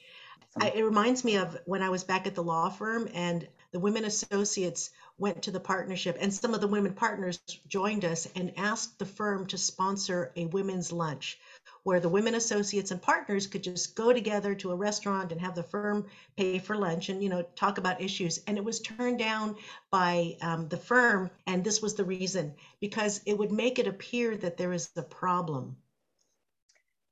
I, 0.60 0.70
it 0.70 0.82
reminds 0.82 1.24
me 1.24 1.36
of 1.36 1.56
when 1.64 1.82
I 1.82 1.88
was 1.88 2.04
back 2.04 2.26
at 2.26 2.34
the 2.34 2.42
law 2.42 2.68
firm 2.68 3.08
and 3.14 3.46
the 3.70 3.80
women 3.80 4.04
associates 4.04 4.90
went 5.16 5.42
to 5.42 5.50
the 5.50 5.60
partnership 5.60 6.18
and 6.20 6.34
some 6.34 6.52
of 6.52 6.60
the 6.60 6.66
women 6.66 6.92
partners 6.94 7.38
joined 7.68 8.04
us 8.04 8.28
and 8.34 8.52
asked 8.58 8.98
the 8.98 9.06
firm 9.06 9.46
to 9.46 9.56
sponsor 9.56 10.32
a 10.36 10.46
women's 10.46 10.92
lunch 10.92 11.38
where 11.84 12.00
the 12.00 12.08
women 12.08 12.34
associates 12.34 12.90
and 12.90 13.02
partners 13.02 13.46
could 13.46 13.62
just 13.62 13.96
go 13.96 14.12
together 14.12 14.54
to 14.54 14.70
a 14.70 14.76
restaurant 14.76 15.32
and 15.32 15.40
have 15.40 15.54
the 15.54 15.62
firm 15.62 16.06
pay 16.36 16.58
for 16.58 16.76
lunch 16.76 17.08
and 17.08 17.22
you 17.22 17.28
know 17.28 17.42
talk 17.56 17.78
about 17.78 18.00
issues. 18.00 18.40
And 18.46 18.56
it 18.56 18.64
was 18.64 18.80
turned 18.80 19.18
down 19.18 19.56
by 19.90 20.36
um, 20.40 20.68
the 20.68 20.76
firm 20.76 21.30
and 21.46 21.64
this 21.64 21.82
was 21.82 21.94
the 21.94 22.04
reason 22.04 22.54
because 22.80 23.20
it 23.26 23.36
would 23.36 23.52
make 23.52 23.78
it 23.78 23.86
appear 23.86 24.36
that 24.36 24.56
there 24.56 24.72
is 24.72 24.90
a 24.96 25.02
problem. 25.02 25.76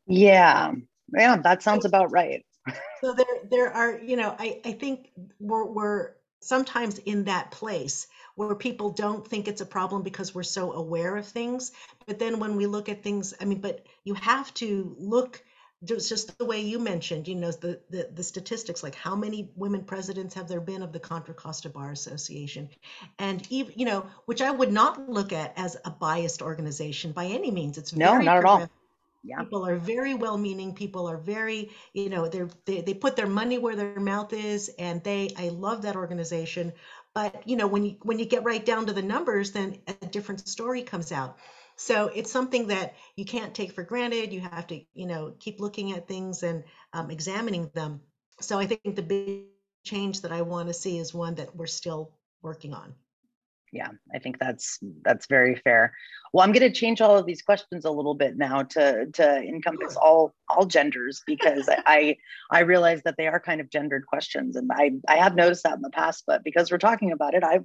Yeah. 0.07 0.73
Yeah 1.13 1.37
that 1.43 1.63
sounds 1.63 1.85
about 1.85 2.13
right. 2.13 2.45
So 3.01 3.15
there 3.15 3.27
there 3.51 3.73
are 3.73 3.99
you 3.99 4.17
know 4.17 4.37
i 4.39 4.61
i 4.65 4.73
think 4.73 5.11
we're 5.39 5.65
we're 5.65 6.11
sometimes 6.41 6.99
in 6.99 7.25
that 7.25 7.51
place 7.51 8.07
where 8.41 8.55
people 8.55 8.91
don't 8.91 9.27
think 9.27 9.47
it's 9.47 9.61
a 9.61 9.67
problem 9.67 10.03
because 10.03 10.35
we're 10.35 10.43
so 10.43 10.73
aware 10.73 11.17
of 11.17 11.27
things. 11.27 11.73
But 12.07 12.19
then 12.19 12.39
when 12.39 12.57
we 12.57 12.67
look 12.67 12.89
at 12.89 13.03
things 13.03 13.35
i 13.41 13.45
mean 13.45 13.61
but 13.61 13.87
you 14.05 14.15
have 14.15 14.53
to 14.55 14.97
look 14.99 15.43
it's 15.83 16.09
just 16.09 16.37
the 16.39 16.45
way 16.45 16.61
you 16.61 16.79
mentioned 16.79 17.27
you 17.27 17.35
know 17.35 17.51
the, 17.53 17.81
the 17.89 18.11
the 18.15 18.23
statistics 18.23 18.83
like 18.83 18.95
how 18.95 19.17
many 19.17 19.51
women 19.57 19.83
presidents 19.83 20.35
have 20.35 20.47
there 20.47 20.61
been 20.61 20.83
of 20.83 20.93
the 20.93 21.01
contra 21.01 21.35
costa 21.35 21.71
bar 21.71 21.91
association? 21.91 22.69
And 23.19 23.47
even 23.51 23.73
you 23.77 23.87
know 23.87 24.07
which 24.27 24.43
i 24.43 24.51
would 24.51 24.73
not 24.73 25.09
look 25.09 25.33
at 25.33 25.53
as 25.57 25.77
a 25.85 25.91
biased 25.91 26.43
organization 26.43 27.13
by 27.13 27.27
any 27.27 27.51
means. 27.51 27.79
It's 27.79 27.93
very, 27.93 28.13
no 28.13 28.21
not 28.21 28.37
at 28.39 28.45
all. 28.45 28.69
yeah. 29.23 29.39
people 29.39 29.67
are 29.67 29.77
very 29.77 30.15
well 30.15 30.37
meaning 30.37 30.75
people 30.75 31.09
are 31.09 31.17
very 31.17 31.71
you 31.95 32.11
know 32.11 32.29
they're 32.29 32.51
they, 32.67 32.83
they 32.83 32.95
put 32.95 33.17
their 33.17 33.27
money 33.27 33.59
where 33.59 33.77
their 33.77 34.01
mouth 34.01 34.33
is 34.33 34.71
and 34.79 35.03
they 35.03 35.31
i 35.39 35.49
love 35.49 35.83
that 35.83 35.97
organization 35.97 36.73
but 37.15 37.47
you 37.49 37.57
know 37.57 37.67
when 37.67 37.85
you 37.85 37.97
when 38.03 38.19
you 38.19 38.25
get 38.25 38.45
right 38.45 38.65
down 38.65 38.87
to 38.87 38.93
the 38.93 39.03
numbers 39.03 39.53
then 39.53 39.79
a 39.87 40.07
different 40.07 40.47
story 40.49 40.83
comes 40.83 41.13
out. 41.13 41.39
So 41.77 42.09
it's 42.15 42.31
something 42.31 42.67
that 42.67 42.95
you 43.17 43.25
can't 43.25 43.55
take 43.55 43.73
for 43.73 43.83
granted. 43.83 44.33
You 44.33 44.41
have 44.41 44.67
to 44.69 44.81
you 44.95 45.07
know 45.07 45.35
keep 45.39 45.61
looking 45.61 45.93
at 45.93 46.09
things 46.09 46.43
and 46.43 46.65
um, 46.93 47.11
examining 47.11 47.71
them. 47.75 48.01
So 48.41 48.59
i 48.59 48.67
think 48.67 48.97
the 48.97 49.03
big 49.03 49.45
change 49.85 50.21
that 50.23 50.33
i 50.33 50.43
want 50.43 50.69
to 50.69 50.75
see 50.75 50.99
is 50.99 51.15
one 51.15 51.35
that 51.37 51.57
we're 51.57 51.67
still 51.67 52.13
working 52.43 52.75
on 52.75 52.95
yeah 53.73 53.89
i 54.15 54.19
think 54.19 54.39
that's 54.39 54.79
that's 55.03 55.27
very 55.27 55.57
fair. 55.57 55.95
Well 56.33 56.45
i'm 56.45 56.53
going 56.53 56.71
to 56.71 56.79
change 56.79 57.01
all 57.01 57.17
of 57.17 57.27
these 57.27 57.43
questions 57.43 57.85
a 57.85 57.91
little 57.91 58.15
bit 58.15 58.37
now 58.37 58.63
to 58.63 59.07
to 59.07 59.37
encompass 59.39 59.97
all 59.97 60.35
all 60.49 60.67
genders 60.67 61.23
because 61.27 61.69
i 61.87 62.17
i 62.51 62.61
realize 62.61 63.03
that 63.03 63.17
they 63.17 63.27
are 63.27 63.41
kind 63.41 63.61
of 63.61 63.71
gendered 63.71 64.07
questions 64.07 64.57
and 64.57 64.71
i 64.73 64.93
i 65.09 65.17
have 65.17 65.35
noticed 65.35 65.65
that 65.65 65.75
in 65.75 65.83
the 65.83 65.91
past 65.91 66.25
but 66.27 66.45
because 66.45 66.71
we're 66.71 66.79
talking 66.79 67.13
about 67.13 67.35
it 67.35 67.45
i 67.45 67.61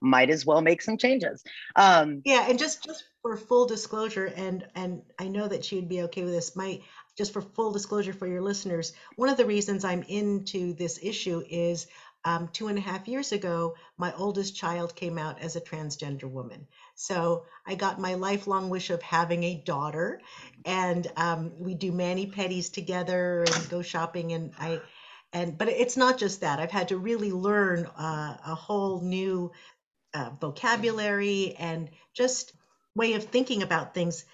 might 0.00 0.30
as 0.30 0.46
well 0.46 0.60
make 0.60 0.82
some 0.82 0.96
changes. 0.96 1.42
Um 1.76 2.22
yeah 2.24 2.46
and 2.48 2.58
just 2.58 2.84
just 2.84 3.04
for 3.22 3.36
full 3.36 3.66
disclosure 3.66 4.26
and 4.36 4.66
and 4.74 5.02
i 5.18 5.28
know 5.28 5.48
that 5.48 5.64
she 5.64 5.76
would 5.76 5.88
be 5.88 6.02
okay 6.02 6.22
with 6.24 6.32
this 6.32 6.56
my 6.56 6.80
just 7.16 7.32
for 7.32 7.42
full 7.42 7.72
disclosure 7.72 8.12
for 8.12 8.26
your 8.26 8.40
listeners 8.40 8.92
one 9.16 9.28
of 9.28 9.36
the 9.36 9.44
reasons 9.44 9.84
i'm 9.84 10.02
into 10.04 10.72
this 10.74 10.98
issue 11.02 11.42
is 11.50 11.88
um, 12.28 12.48
two 12.48 12.68
and 12.68 12.76
a 12.76 12.82
half 12.82 13.08
years 13.08 13.32
ago, 13.32 13.74
my 13.96 14.12
oldest 14.14 14.54
child 14.54 14.94
came 14.94 15.16
out 15.16 15.40
as 15.40 15.56
a 15.56 15.62
transgender 15.62 16.30
woman. 16.30 16.66
So 16.94 17.46
I 17.66 17.74
got 17.74 17.98
my 17.98 18.14
lifelong 18.14 18.68
wish 18.68 18.90
of 18.90 19.00
having 19.00 19.44
a 19.44 19.54
daughter, 19.54 20.20
and 20.66 21.10
um, 21.16 21.52
we 21.58 21.74
do 21.74 21.90
mani 21.90 22.26
pedis 22.26 22.70
together 22.70 23.44
and 23.54 23.70
go 23.70 23.80
shopping. 23.80 24.32
And 24.34 24.52
I, 24.58 24.82
and 25.32 25.56
but 25.56 25.68
it's 25.68 25.96
not 25.96 26.18
just 26.18 26.42
that. 26.42 26.60
I've 26.60 26.70
had 26.70 26.88
to 26.88 26.98
really 26.98 27.32
learn 27.32 27.86
uh, 27.86 28.36
a 28.46 28.54
whole 28.54 29.00
new 29.00 29.50
uh, 30.12 30.28
vocabulary 30.38 31.54
and 31.58 31.88
just 32.12 32.52
way 32.94 33.14
of 33.14 33.24
thinking 33.24 33.62
about 33.62 33.94
things. 33.94 34.26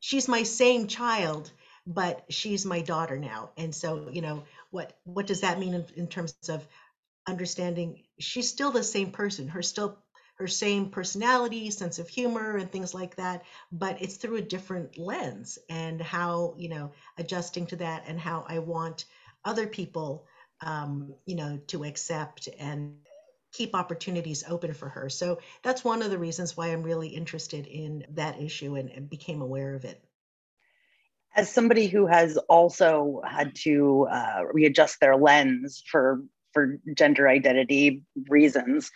She's 0.00 0.28
my 0.28 0.42
same 0.42 0.86
child, 0.86 1.50
but 1.86 2.26
she's 2.28 2.66
my 2.66 2.82
daughter 2.82 3.16
now, 3.16 3.52
and 3.56 3.74
so 3.74 4.10
you 4.12 4.20
know 4.20 4.44
what 4.70 4.98
what 5.04 5.26
does 5.26 5.40
that 5.40 5.58
mean 5.58 5.72
in, 5.72 5.86
in 5.96 6.08
terms 6.08 6.34
of 6.50 6.66
understanding 7.26 8.02
she's 8.18 8.48
still 8.48 8.70
the 8.70 8.82
same 8.82 9.10
person 9.10 9.48
her 9.48 9.62
still 9.62 9.98
her 10.36 10.46
same 10.46 10.90
personality 10.90 11.70
sense 11.70 11.98
of 11.98 12.08
humor 12.08 12.56
and 12.56 12.70
things 12.70 12.94
like 12.94 13.16
that 13.16 13.42
but 13.72 14.00
it's 14.02 14.16
through 14.16 14.36
a 14.36 14.42
different 14.42 14.98
lens 14.98 15.58
and 15.68 16.00
how 16.00 16.54
you 16.58 16.68
know 16.68 16.92
adjusting 17.18 17.66
to 17.66 17.76
that 17.76 18.04
and 18.06 18.20
how 18.20 18.44
i 18.48 18.58
want 18.58 19.06
other 19.44 19.66
people 19.66 20.26
um, 20.62 21.14
you 21.26 21.36
know 21.36 21.58
to 21.66 21.84
accept 21.84 22.48
and 22.58 22.96
keep 23.56 23.74
opportunities 23.74 24.44
open 24.48 24.74
for 24.74 24.88
her. 24.88 25.08
So 25.08 25.38
that's 25.62 25.82
one 25.82 26.02
of 26.02 26.10
the 26.10 26.18
reasons 26.18 26.56
why 26.56 26.68
i'm 26.68 26.82
really 26.82 27.08
interested 27.08 27.66
in 27.66 28.04
that 28.10 28.40
issue 28.40 28.76
and, 28.76 28.90
and 28.90 29.08
became 29.08 29.40
aware 29.40 29.74
of 29.74 29.84
it. 29.84 30.02
As 31.34 31.52
somebody 31.52 31.86
who 31.86 32.06
has 32.06 32.36
also 32.36 33.20
had 33.26 33.54
to 33.62 34.06
uh, 34.10 34.42
readjust 34.52 35.00
their 35.00 35.16
lens 35.16 35.82
for 35.90 36.22
for 36.56 36.78
gender 36.94 37.28
identity 37.28 38.02
reasons. 38.30 38.90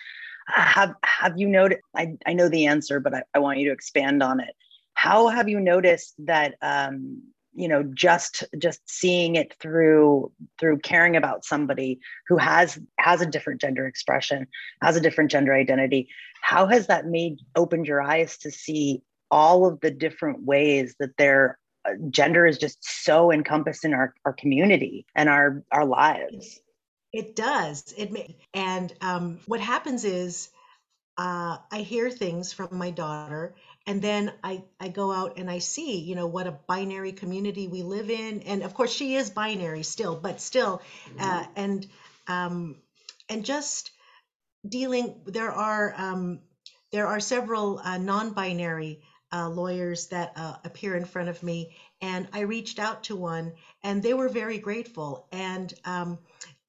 Have 0.46 0.94
have 1.04 1.38
you 1.38 1.46
noticed? 1.46 1.82
I, 1.94 2.16
I 2.24 2.32
know 2.32 2.48
the 2.48 2.64
answer, 2.66 3.00
but 3.00 3.14
I, 3.14 3.22
I 3.34 3.38
want 3.38 3.58
you 3.58 3.66
to 3.66 3.74
expand 3.74 4.22
on 4.22 4.40
it. 4.40 4.54
How 4.94 5.28
have 5.28 5.46
you 5.46 5.60
noticed 5.60 6.14
that 6.20 6.54
um, 6.62 7.20
you 7.52 7.68
know 7.68 7.82
just 7.82 8.44
just 8.58 8.80
seeing 8.88 9.36
it 9.36 9.54
through 9.60 10.32
through 10.58 10.78
caring 10.78 11.16
about 11.16 11.44
somebody 11.44 12.00
who 12.28 12.38
has 12.38 12.78
has 12.98 13.20
a 13.20 13.26
different 13.26 13.60
gender 13.60 13.86
expression 13.86 14.46
has 14.82 14.96
a 14.96 15.00
different 15.00 15.30
gender 15.30 15.52
identity 15.52 16.08
how 16.42 16.66
has 16.66 16.86
that 16.86 17.06
made 17.06 17.38
opened 17.56 17.86
your 17.86 18.00
eyes 18.00 18.38
to 18.38 18.50
see 18.50 19.02
all 19.30 19.66
of 19.66 19.80
the 19.80 19.90
different 19.90 20.44
ways 20.44 20.94
that 21.00 21.16
their 21.16 21.58
uh, 21.84 21.92
gender 22.08 22.46
is 22.46 22.56
just 22.56 22.78
so 23.04 23.32
encompassed 23.32 23.84
in 23.84 23.94
our, 23.94 24.14
our 24.24 24.32
community 24.32 25.04
and 25.16 25.28
our 25.28 25.64
our 25.72 25.84
lives 25.84 26.60
it 27.12 27.36
does. 27.36 27.92
It 27.96 28.12
may, 28.12 28.36
and 28.54 28.92
um, 29.00 29.40
what 29.46 29.60
happens 29.60 30.04
is 30.04 30.50
uh, 31.18 31.58
I 31.70 31.80
hear 31.80 32.10
things 32.10 32.52
from 32.52 32.68
my 32.72 32.90
daughter, 32.90 33.54
and 33.86 34.00
then 34.00 34.32
I, 34.42 34.62
I 34.78 34.88
go 34.88 35.12
out 35.12 35.38
and 35.38 35.50
I 35.50 35.58
see, 35.58 35.98
you 35.98 36.14
know, 36.14 36.26
what 36.26 36.46
a 36.46 36.52
binary 36.52 37.12
community 37.12 37.66
we 37.66 37.82
live 37.82 38.10
in. 38.10 38.42
And 38.42 38.62
of 38.62 38.74
course, 38.74 38.92
she 38.92 39.16
is 39.16 39.30
binary 39.30 39.82
still, 39.82 40.16
but 40.16 40.40
still, 40.40 40.82
uh, 41.18 41.42
mm-hmm. 41.42 41.52
and 41.56 41.86
um, 42.26 42.76
and 43.28 43.44
just 43.44 43.90
dealing. 44.66 45.20
There 45.26 45.52
are 45.52 45.94
um, 45.96 46.40
there 46.92 47.06
are 47.06 47.20
several 47.20 47.80
uh, 47.80 47.98
non-binary 47.98 49.02
uh, 49.32 49.48
lawyers 49.48 50.08
that 50.08 50.32
uh, 50.36 50.56
appear 50.64 50.96
in 50.96 51.04
front 51.04 51.28
of 51.28 51.42
me, 51.42 51.76
and 52.00 52.28
I 52.32 52.40
reached 52.40 52.78
out 52.78 53.04
to 53.04 53.16
one, 53.16 53.52
and 53.82 54.02
they 54.02 54.14
were 54.14 54.28
very 54.28 54.58
grateful. 54.58 55.26
And 55.32 55.72
um, 55.84 56.18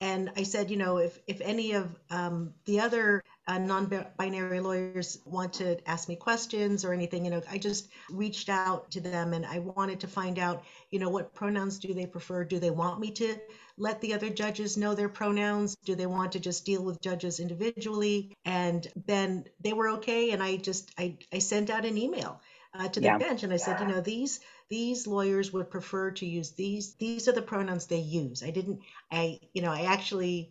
and 0.01 0.31
I 0.35 0.43
said, 0.43 0.71
you 0.71 0.77
know, 0.77 0.97
if 0.97 1.19
if 1.27 1.41
any 1.41 1.73
of 1.73 1.95
um, 2.09 2.55
the 2.65 2.79
other 2.79 3.23
uh, 3.47 3.59
non-binary 3.59 4.59
lawyers 4.59 5.19
want 5.25 5.53
to 5.53 5.77
ask 5.87 6.09
me 6.09 6.15
questions 6.15 6.83
or 6.83 6.91
anything, 6.91 7.23
you 7.23 7.31
know, 7.31 7.41
I 7.49 7.59
just 7.59 7.87
reached 8.09 8.49
out 8.49 8.89
to 8.91 8.99
them 8.99 9.33
and 9.33 9.45
I 9.45 9.59
wanted 9.59 9.99
to 9.99 10.07
find 10.07 10.39
out, 10.39 10.63
you 10.89 10.97
know, 10.97 11.09
what 11.09 11.35
pronouns 11.35 11.77
do 11.77 11.93
they 11.93 12.07
prefer? 12.07 12.43
Do 12.43 12.57
they 12.59 12.71
want 12.71 12.99
me 12.99 13.11
to 13.11 13.35
let 13.77 14.01
the 14.01 14.15
other 14.15 14.29
judges 14.29 14.75
know 14.75 14.95
their 14.95 15.09
pronouns? 15.09 15.75
Do 15.85 15.93
they 15.93 16.07
want 16.07 16.31
to 16.31 16.39
just 16.39 16.65
deal 16.65 16.83
with 16.83 17.01
judges 17.01 17.39
individually? 17.39 18.35
And 18.43 18.87
then 19.05 19.45
they 19.59 19.73
were 19.73 19.89
okay, 19.89 20.31
and 20.31 20.41
I 20.41 20.57
just 20.57 20.91
I 20.97 21.17
I 21.31 21.39
sent 21.39 21.69
out 21.69 21.85
an 21.85 21.97
email 21.97 22.41
uh, 22.73 22.87
to 22.87 22.99
the 22.99 23.07
yeah. 23.07 23.17
bench 23.17 23.43
and 23.43 23.53
I 23.53 23.57
said, 23.57 23.79
you 23.79 23.87
know, 23.87 24.01
these 24.01 24.39
these 24.71 25.05
lawyers 25.05 25.51
would 25.51 25.69
prefer 25.69 26.11
to 26.11 26.25
use 26.25 26.51
these 26.51 26.93
these 26.93 27.27
are 27.27 27.33
the 27.33 27.41
pronouns 27.41 27.87
they 27.87 27.99
use 27.99 28.41
i 28.41 28.49
didn't 28.49 28.79
i 29.11 29.37
you 29.53 29.61
know 29.61 29.71
i 29.71 29.81
actually 29.81 30.49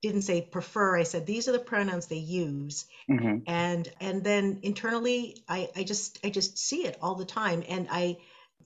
didn't 0.00 0.22
say 0.22 0.40
prefer 0.40 0.96
i 0.96 1.02
said 1.02 1.26
these 1.26 1.48
are 1.48 1.52
the 1.52 1.58
pronouns 1.58 2.06
they 2.06 2.16
use 2.16 2.86
mm-hmm. 3.08 3.38
and 3.46 3.92
and 4.00 4.24
then 4.24 4.58
internally 4.62 5.44
i 5.48 5.68
i 5.76 5.84
just 5.84 6.18
i 6.24 6.30
just 6.30 6.56
see 6.56 6.86
it 6.86 6.96
all 7.02 7.14
the 7.14 7.26
time 7.26 7.62
and 7.68 7.86
i 7.90 8.16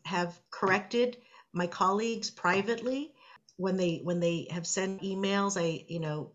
have 0.04 0.38
corrected 0.52 1.16
my 1.52 1.66
colleagues 1.66 2.30
privately 2.30 3.12
when 3.56 3.76
they 3.76 4.00
when 4.04 4.20
they 4.20 4.46
have 4.50 4.66
sent 4.68 5.02
emails 5.02 5.60
i 5.60 5.84
you 5.88 5.98
know 5.98 6.30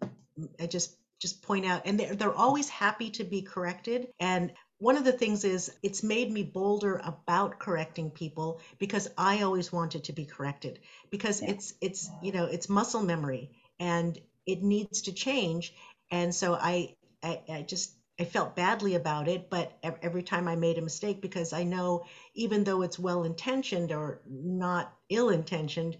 i 0.59 0.67
just 0.67 0.93
just 1.19 1.41
point 1.41 1.65
out 1.65 1.83
and 1.85 1.99
they're, 1.99 2.15
they're 2.15 2.33
always 2.33 2.69
happy 2.69 3.09
to 3.11 3.23
be 3.23 3.41
corrected. 3.41 4.07
And 4.19 4.53
one 4.79 4.97
of 4.97 5.03
the 5.03 5.11
things 5.11 5.43
is 5.43 5.71
it's 5.81 6.03
made 6.03 6.31
me 6.31 6.43
bolder 6.43 7.01
about 7.03 7.59
correcting 7.59 8.11
people 8.11 8.61
because 8.77 9.09
I 9.17 9.41
always 9.41 9.71
wanted 9.71 10.05
to 10.05 10.13
be 10.13 10.25
corrected 10.25 10.79
because 11.09 11.41
yeah. 11.41 11.51
it's 11.51 11.73
it's 11.81 12.09
you 12.21 12.31
know 12.31 12.45
it's 12.45 12.69
muscle 12.69 13.01
memory 13.01 13.51
and 13.79 14.17
it 14.45 14.61
needs 14.61 15.03
to 15.03 15.13
change. 15.13 15.73
And 16.11 16.33
so 16.33 16.53
I, 16.53 16.95
I 17.23 17.41
I, 17.49 17.61
just 17.63 17.93
I 18.19 18.25
felt 18.25 18.55
badly 18.55 18.93
about 18.95 19.27
it 19.27 19.49
but 19.49 19.77
every 19.81 20.23
time 20.23 20.47
I 20.47 20.55
made 20.55 20.77
a 20.77 20.83
mistake 20.83 21.21
because 21.21 21.53
I 21.53 21.63
know 21.63 22.05
even 22.35 22.63
though 22.63 22.83
it's 22.83 22.99
well 22.99 23.23
intentioned 23.23 23.91
or 23.91 24.21
not 24.27 24.93
ill 25.09 25.29
intentioned 25.29 25.97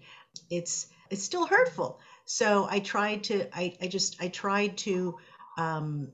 it's 0.50 0.86
it's 1.10 1.22
still 1.22 1.46
hurtful 1.46 2.00
so 2.30 2.68
I 2.70 2.80
tried 2.80 3.24
to 3.24 3.48
I, 3.56 3.74
I 3.80 3.86
just 3.88 4.22
I 4.22 4.28
tried 4.28 4.76
to 4.78 5.16
um, 5.56 6.12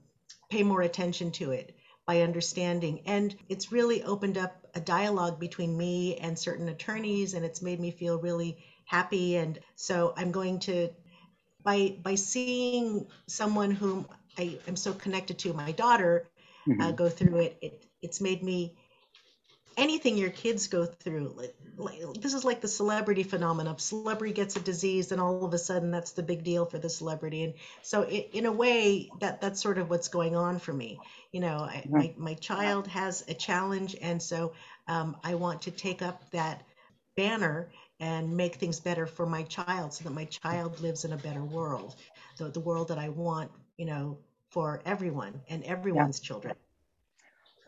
pay 0.48 0.62
more 0.62 0.80
attention 0.82 1.32
to 1.32 1.50
it 1.50 1.76
by 2.06 2.20
understanding. 2.20 3.02
And 3.06 3.34
it's 3.48 3.72
really 3.72 4.04
opened 4.04 4.38
up 4.38 4.64
a 4.76 4.80
dialogue 4.80 5.40
between 5.40 5.76
me 5.76 6.16
and 6.18 6.38
certain 6.38 6.68
attorneys, 6.68 7.34
and 7.34 7.44
it's 7.44 7.62
made 7.62 7.80
me 7.80 7.90
feel 7.90 8.20
really 8.20 8.58
happy. 8.84 9.36
And 9.36 9.58
so 9.74 10.14
I'm 10.16 10.30
going 10.30 10.60
to, 10.60 10.90
by 11.64 11.96
by 12.00 12.14
seeing 12.14 13.08
someone 13.26 13.72
whom 13.72 14.06
I 14.38 14.60
am 14.68 14.76
so 14.76 14.92
connected 14.92 15.40
to, 15.40 15.52
my 15.52 15.72
daughter, 15.72 16.28
uh, 16.68 16.70
mm-hmm. 16.70 16.80
uh, 16.80 16.92
go 16.92 17.08
through 17.08 17.38
it, 17.38 17.58
it, 17.60 17.86
it's 18.02 18.20
made 18.20 18.42
me 18.44 18.76
anything 19.76 20.16
your 20.16 20.30
kids 20.30 20.68
go 20.68 20.84
through 20.86 21.34
like, 21.36 21.54
like, 21.76 22.00
this 22.20 22.34
is 22.34 22.44
like 22.44 22.60
the 22.60 22.68
celebrity 22.68 23.22
phenomenon 23.22 23.78
celebrity 23.78 24.32
gets 24.32 24.56
a 24.56 24.60
disease 24.60 25.12
and 25.12 25.20
all 25.20 25.44
of 25.44 25.52
a 25.54 25.58
sudden 25.58 25.90
that's 25.90 26.12
the 26.12 26.22
big 26.22 26.44
deal 26.44 26.64
for 26.64 26.78
the 26.78 26.88
celebrity. 26.88 27.44
And 27.44 27.54
so 27.82 28.02
it, 28.02 28.30
in 28.32 28.46
a 28.46 28.52
way 28.52 29.10
that 29.20 29.40
that's 29.40 29.60
sort 29.60 29.78
of 29.78 29.90
what's 29.90 30.08
going 30.08 30.36
on 30.36 30.58
for 30.58 30.72
me. 30.72 30.98
You 31.32 31.40
know 31.40 31.58
I, 31.58 31.84
my, 31.88 32.14
my 32.16 32.34
child 32.34 32.86
has 32.88 33.24
a 33.28 33.34
challenge 33.34 33.96
and 34.00 34.22
so 34.22 34.52
um, 34.86 35.16
i 35.24 35.34
want 35.34 35.62
to 35.62 35.70
take 35.70 36.02
up 36.02 36.30
that 36.30 36.62
banner 37.16 37.70
and 38.00 38.36
make 38.36 38.56
things 38.56 38.80
better 38.80 39.06
for 39.06 39.26
my 39.26 39.42
child 39.44 39.92
so 39.94 40.04
that 40.04 40.12
my 40.12 40.24
child 40.26 40.80
lives 40.80 41.04
in 41.04 41.12
a 41.12 41.16
better 41.16 41.44
world. 41.44 41.94
The, 42.38 42.50
the 42.50 42.60
world 42.60 42.88
that 42.88 42.98
i 42.98 43.08
want 43.08 43.50
you 43.76 43.86
know 43.86 44.18
for 44.50 44.80
everyone 44.84 45.40
and 45.48 45.64
everyone's 45.64 46.20
yeah. 46.22 46.28
children 46.28 46.54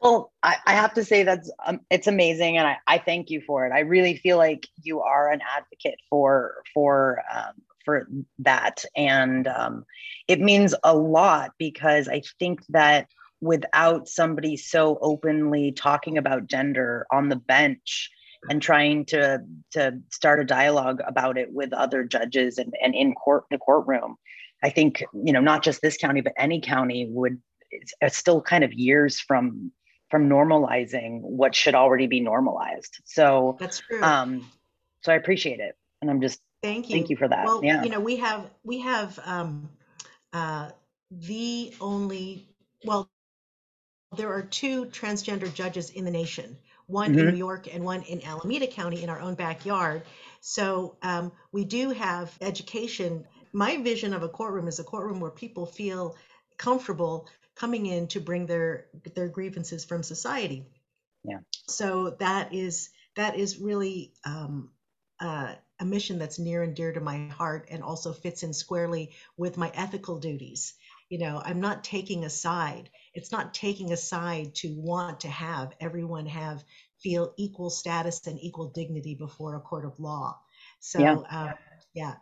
well, 0.01 0.33
I, 0.43 0.57
I, 0.67 0.75
have 0.75 0.95
to 0.95 1.05
say 1.05 1.23
that's 1.23 1.51
um, 1.65 1.81
it's 1.91 2.07
amazing, 2.07 2.59
and 2.59 2.67
I, 2.67 2.77
I 2.87 2.99
thank 2.99 3.31
you 3.31 3.41
for 3.41 3.67
it. 3.67 3.73
I 3.73 3.81
really 3.81 4.17
feel 4.19 4.37
like 4.37 4.69
you 4.83 5.01
are 5.01 5.31
an 5.31 5.41
advocate 5.57 5.99
for 6.11 6.63
for 6.75 7.23
um, 7.35 7.55
for 7.85 8.09
that, 8.41 8.85
and 8.95 9.47
um, 9.49 9.85
it 10.29 10.41
means 10.41 10.75
a 10.85 10.95
lot 10.95 11.53
because 11.59 12.09
I 12.09 12.23
think 12.39 12.61
that 12.69 13.09
without 13.41 14.09
somebody 14.09 14.57
so 14.57 14.99
openly 15.01 15.73
talking 15.73 16.19
about 16.19 16.47
gender 16.47 17.07
on 17.11 17.29
the 17.29 17.37
bench 17.37 18.11
and 18.51 18.61
trying 18.61 19.07
to 19.07 19.43
to 19.73 19.99
start 20.11 20.41
a 20.41 20.45
dialogue 20.45 21.01
about 21.07 21.39
it 21.39 21.53
with 21.53 21.73
other 21.73 22.05
judges 22.05 22.59
and, 22.59 22.75
and 22.83 22.95
in 22.95 23.15
court 23.15 23.45
the 23.51 23.59
courtroom, 23.59 24.17
I 24.63 24.69
think 24.71 25.03
you 25.13 25.33
know 25.33 25.41
not 25.41 25.63
just 25.63 25.81
this 25.81 25.97
county 25.97 26.21
but 26.21 26.35
any 26.37 26.61
county 26.61 27.09
would 27.11 27.41
it's 27.71 28.17
still 28.17 28.41
kind 28.41 28.65
of 28.65 28.73
years 28.73 29.21
from 29.21 29.73
from 30.11 30.29
normalizing 30.29 31.21
what 31.21 31.55
should 31.55 31.75
already 31.75 32.07
be 32.07 32.21
normalized. 32.21 32.99
So 33.05 33.57
that's 33.59 33.81
true. 33.81 34.03
Um, 34.03 34.51
so 35.03 35.13
I 35.13 35.17
appreciate 35.17 35.61
it, 35.61 35.77
and 36.01 36.11
I'm 36.11 36.21
just 36.21 36.41
thank 36.63 36.89
you. 36.89 36.97
Thank 36.97 37.11
you 37.11 37.17
for 37.17 37.29
that. 37.29 37.45
Well, 37.45 37.65
yeah. 37.65 37.83
you 37.83 37.91
know, 37.91 38.01
we 38.01 38.17
have 38.17 38.51
we 38.63 38.81
have 38.81 39.19
um, 39.25 39.69
uh, 40.33 40.71
the 41.11 41.75
only 41.81 42.49
well, 42.85 43.09
there 44.17 44.33
are 44.33 44.43
two 44.43 44.87
transgender 44.87 45.53
judges 45.53 45.91
in 45.91 46.05
the 46.05 46.11
nation. 46.11 46.57
One 46.87 47.11
mm-hmm. 47.11 47.19
in 47.19 47.27
New 47.35 47.39
York 47.39 47.75
and 47.75 47.85
one 47.85 48.03
in 48.03 48.25
Alameda 48.25 48.69
County 48.69 49.03
in 49.03 49.11
our 49.11 49.21
own 49.21 49.35
backyard. 49.35 50.03
So 50.41 50.97
um, 51.03 51.33
we 51.51 51.65
do 51.65 51.91
have 51.91 52.33
education. 52.41 53.27
My 53.53 53.79
vision 53.79 54.15
of 54.15 54.23
a 54.23 54.29
courtroom 54.29 54.69
is 54.69 54.79
a 54.79 54.85
courtroom 54.85 55.19
where 55.19 55.33
people 55.33 55.67
feel 55.67 56.15
comfortable 56.57 57.27
coming 57.57 57.87
in 57.87 58.07
to 58.09 58.21
bring 58.21 58.47
their 58.47 58.87
their 59.15 59.29
grievances 59.29 59.85
from 59.85 60.03
society. 60.03 60.67
Yeah. 61.25 61.39
So 61.69 62.11
that 62.21 62.55
is 62.55 62.91
that 63.17 63.37
is 63.37 63.59
really 63.59 64.13
um, 64.25 64.71
uh, 65.19 65.55
a 65.81 65.85
mission 65.85 66.19
that's 66.19 66.39
near 66.39 66.63
and 66.63 66.77
dear 66.77 66.93
to 66.93 67.01
my 67.01 67.27
heart, 67.29 67.69
and 67.71 67.83
also 67.83 68.13
fits 68.13 68.43
in 68.43 68.53
squarely 68.53 69.13
with 69.37 69.57
my 69.57 69.71
ethical 69.75 70.19
duties. 70.19 70.75
You 71.09 71.19
know, 71.19 71.41
I'm 71.45 71.61
not 71.61 71.85
taking 71.85 72.25
a 72.25 72.31
side. 72.31 72.91
It's 73.15 73.33
not 73.33 73.55
taking 73.55 73.93
a 73.93 73.97
side 73.97 74.55
to 74.57 74.75
want 74.75 75.21
to 75.21 75.29
have 75.29 75.73
everyone 75.81 76.27
have 76.27 76.63
feel 77.01 77.33
equal 77.37 77.71
status 77.71 78.27
and 78.27 78.39
equal 78.41 78.71
dignity 78.71 79.15
before 79.15 79.55
a 79.55 79.61
court 79.61 79.85
of 79.85 79.99
law. 80.01 80.39
So 80.81 81.01
yeah, 81.01 81.15
uh, 81.15 81.53
yeah 81.95 82.15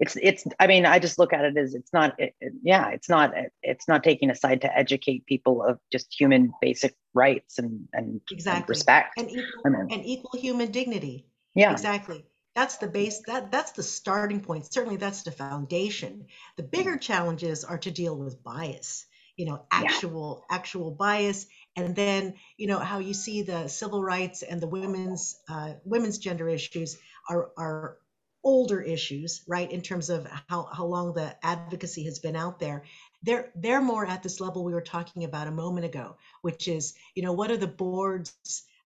it's 0.00 0.16
it's 0.20 0.44
i 0.58 0.66
mean 0.66 0.86
i 0.86 0.98
just 0.98 1.18
look 1.18 1.32
at 1.32 1.44
it 1.44 1.56
as 1.56 1.74
it's 1.74 1.92
not 1.92 2.14
it, 2.18 2.34
it, 2.40 2.52
yeah 2.62 2.88
it's 2.88 3.08
not 3.08 3.32
it's 3.62 3.86
not 3.86 4.02
taking 4.02 4.30
a 4.30 4.34
side 4.34 4.60
to 4.62 4.78
educate 4.78 5.24
people 5.26 5.62
of 5.62 5.78
just 5.92 6.12
human 6.18 6.52
basic 6.60 6.94
rights 7.14 7.58
and 7.58 7.88
and, 7.92 8.20
exactly. 8.30 8.60
and 8.60 8.68
respect. 8.68 9.14
And 9.16 9.30
equal, 9.30 9.62
I 9.64 9.68
mean, 9.70 9.88
and 9.90 10.04
equal 10.04 10.40
human 10.40 10.70
dignity. 10.70 11.26
Yeah. 11.54 11.72
Exactly. 11.72 12.26
That's 12.54 12.76
the 12.76 12.86
base 12.86 13.22
that 13.26 13.50
that's 13.50 13.72
the 13.72 13.82
starting 13.82 14.40
point. 14.40 14.72
Certainly 14.72 14.98
that's 14.98 15.22
the 15.22 15.32
foundation. 15.32 16.26
The 16.56 16.62
bigger 16.62 16.98
challenges 16.98 17.64
are 17.64 17.78
to 17.78 17.90
deal 17.90 18.16
with 18.16 18.42
bias 18.42 19.06
you 19.36 19.46
know 19.46 19.64
actual 19.72 20.44
yeah. 20.48 20.56
actual 20.56 20.92
bias 20.92 21.46
and 21.74 21.96
then 21.96 22.34
you 22.56 22.68
know 22.68 22.78
how 22.78 23.00
you 23.00 23.12
see 23.12 23.42
the 23.42 23.66
civil 23.66 24.00
rights 24.00 24.44
and 24.44 24.60
the 24.60 24.68
women's 24.68 25.36
uh, 25.48 25.72
women's 25.84 26.18
gender 26.18 26.48
issues 26.48 26.96
are 27.28 27.50
are 27.56 27.96
older 28.44 28.80
issues, 28.80 29.42
right, 29.48 29.72
in 29.72 29.80
terms 29.80 30.10
of 30.10 30.26
how, 30.48 30.68
how 30.70 30.84
long 30.84 31.14
the 31.14 31.34
advocacy 31.42 32.04
has 32.04 32.18
been 32.18 32.36
out 32.36 32.60
there, 32.60 32.84
they're 33.22 33.50
they're 33.54 33.80
more 33.80 34.06
at 34.06 34.22
this 34.22 34.38
level 34.38 34.62
we 34.64 34.74
were 34.74 34.82
talking 34.82 35.24
about 35.24 35.48
a 35.48 35.50
moment 35.50 35.86
ago, 35.86 36.16
which 36.42 36.68
is, 36.68 36.94
you 37.14 37.22
know, 37.22 37.32
what 37.32 37.50
are 37.50 37.56
the 37.56 37.66
boards 37.66 38.34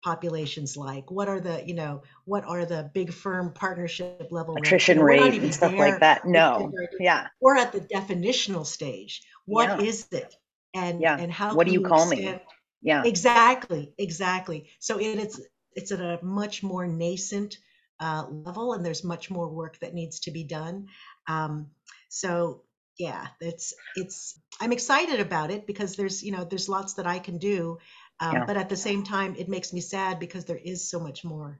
populations 0.03 0.77
like? 0.77 1.09
What 1.09 1.27
are 1.29 1.39
the, 1.39 1.63
you 1.65 1.73
know, 1.73 2.03
what 2.25 2.43
are 2.43 2.65
the 2.65 2.91
big 2.93 3.11
firm 3.11 3.53
partnership 3.53 4.27
level 4.29 4.55
attrition 4.55 4.99
rate 4.99 5.41
and 5.41 5.53
stuff 5.53 5.73
like 5.73 6.01
that? 6.01 6.25
No. 6.25 6.71
Yeah. 6.99 7.27
We're 7.41 7.57
at 7.57 7.71
the 7.71 7.79
definitional 7.79 8.65
stage. 8.65 9.23
What 9.45 9.81
yeah. 9.81 9.87
is 9.87 10.07
it? 10.11 10.35
And 10.75 11.01
yeah. 11.01 11.17
and 11.17 11.31
how 11.31 11.55
what 11.55 11.65
do 11.65 11.73
you, 11.73 11.79
you 11.79 11.87
call 11.87 12.05
me? 12.05 12.37
Yeah. 12.81 13.03
Exactly. 13.05 13.93
Exactly. 13.97 14.69
So 14.79 14.99
it, 14.99 15.17
it's 15.17 15.41
it's 15.71 15.91
at 15.91 16.01
a 16.01 16.19
much 16.21 16.61
more 16.61 16.85
nascent 16.85 17.57
uh, 17.99 18.25
level, 18.29 18.73
and 18.73 18.85
there's 18.85 19.03
much 19.03 19.29
more 19.29 19.47
work 19.47 19.79
that 19.79 19.93
needs 19.93 20.19
to 20.21 20.31
be 20.31 20.43
done. 20.43 20.87
Um, 21.27 21.67
so 22.09 22.61
yeah, 22.97 23.27
it's 23.41 23.73
it's. 23.95 24.39
I'm 24.59 24.71
excited 24.71 25.19
about 25.19 25.51
it 25.51 25.67
because 25.67 25.95
there's 25.95 26.23
you 26.23 26.31
know 26.31 26.43
there's 26.43 26.69
lots 26.69 26.93
that 26.93 27.07
I 27.07 27.19
can 27.19 27.37
do, 27.37 27.77
um, 28.19 28.33
yeah. 28.33 28.45
but 28.45 28.57
at 28.57 28.69
the 28.69 28.77
same 28.77 29.03
time 29.03 29.35
it 29.37 29.49
makes 29.49 29.73
me 29.73 29.81
sad 29.81 30.19
because 30.19 30.45
there 30.45 30.59
is 30.63 30.89
so 30.89 30.99
much 30.99 31.23
more 31.23 31.59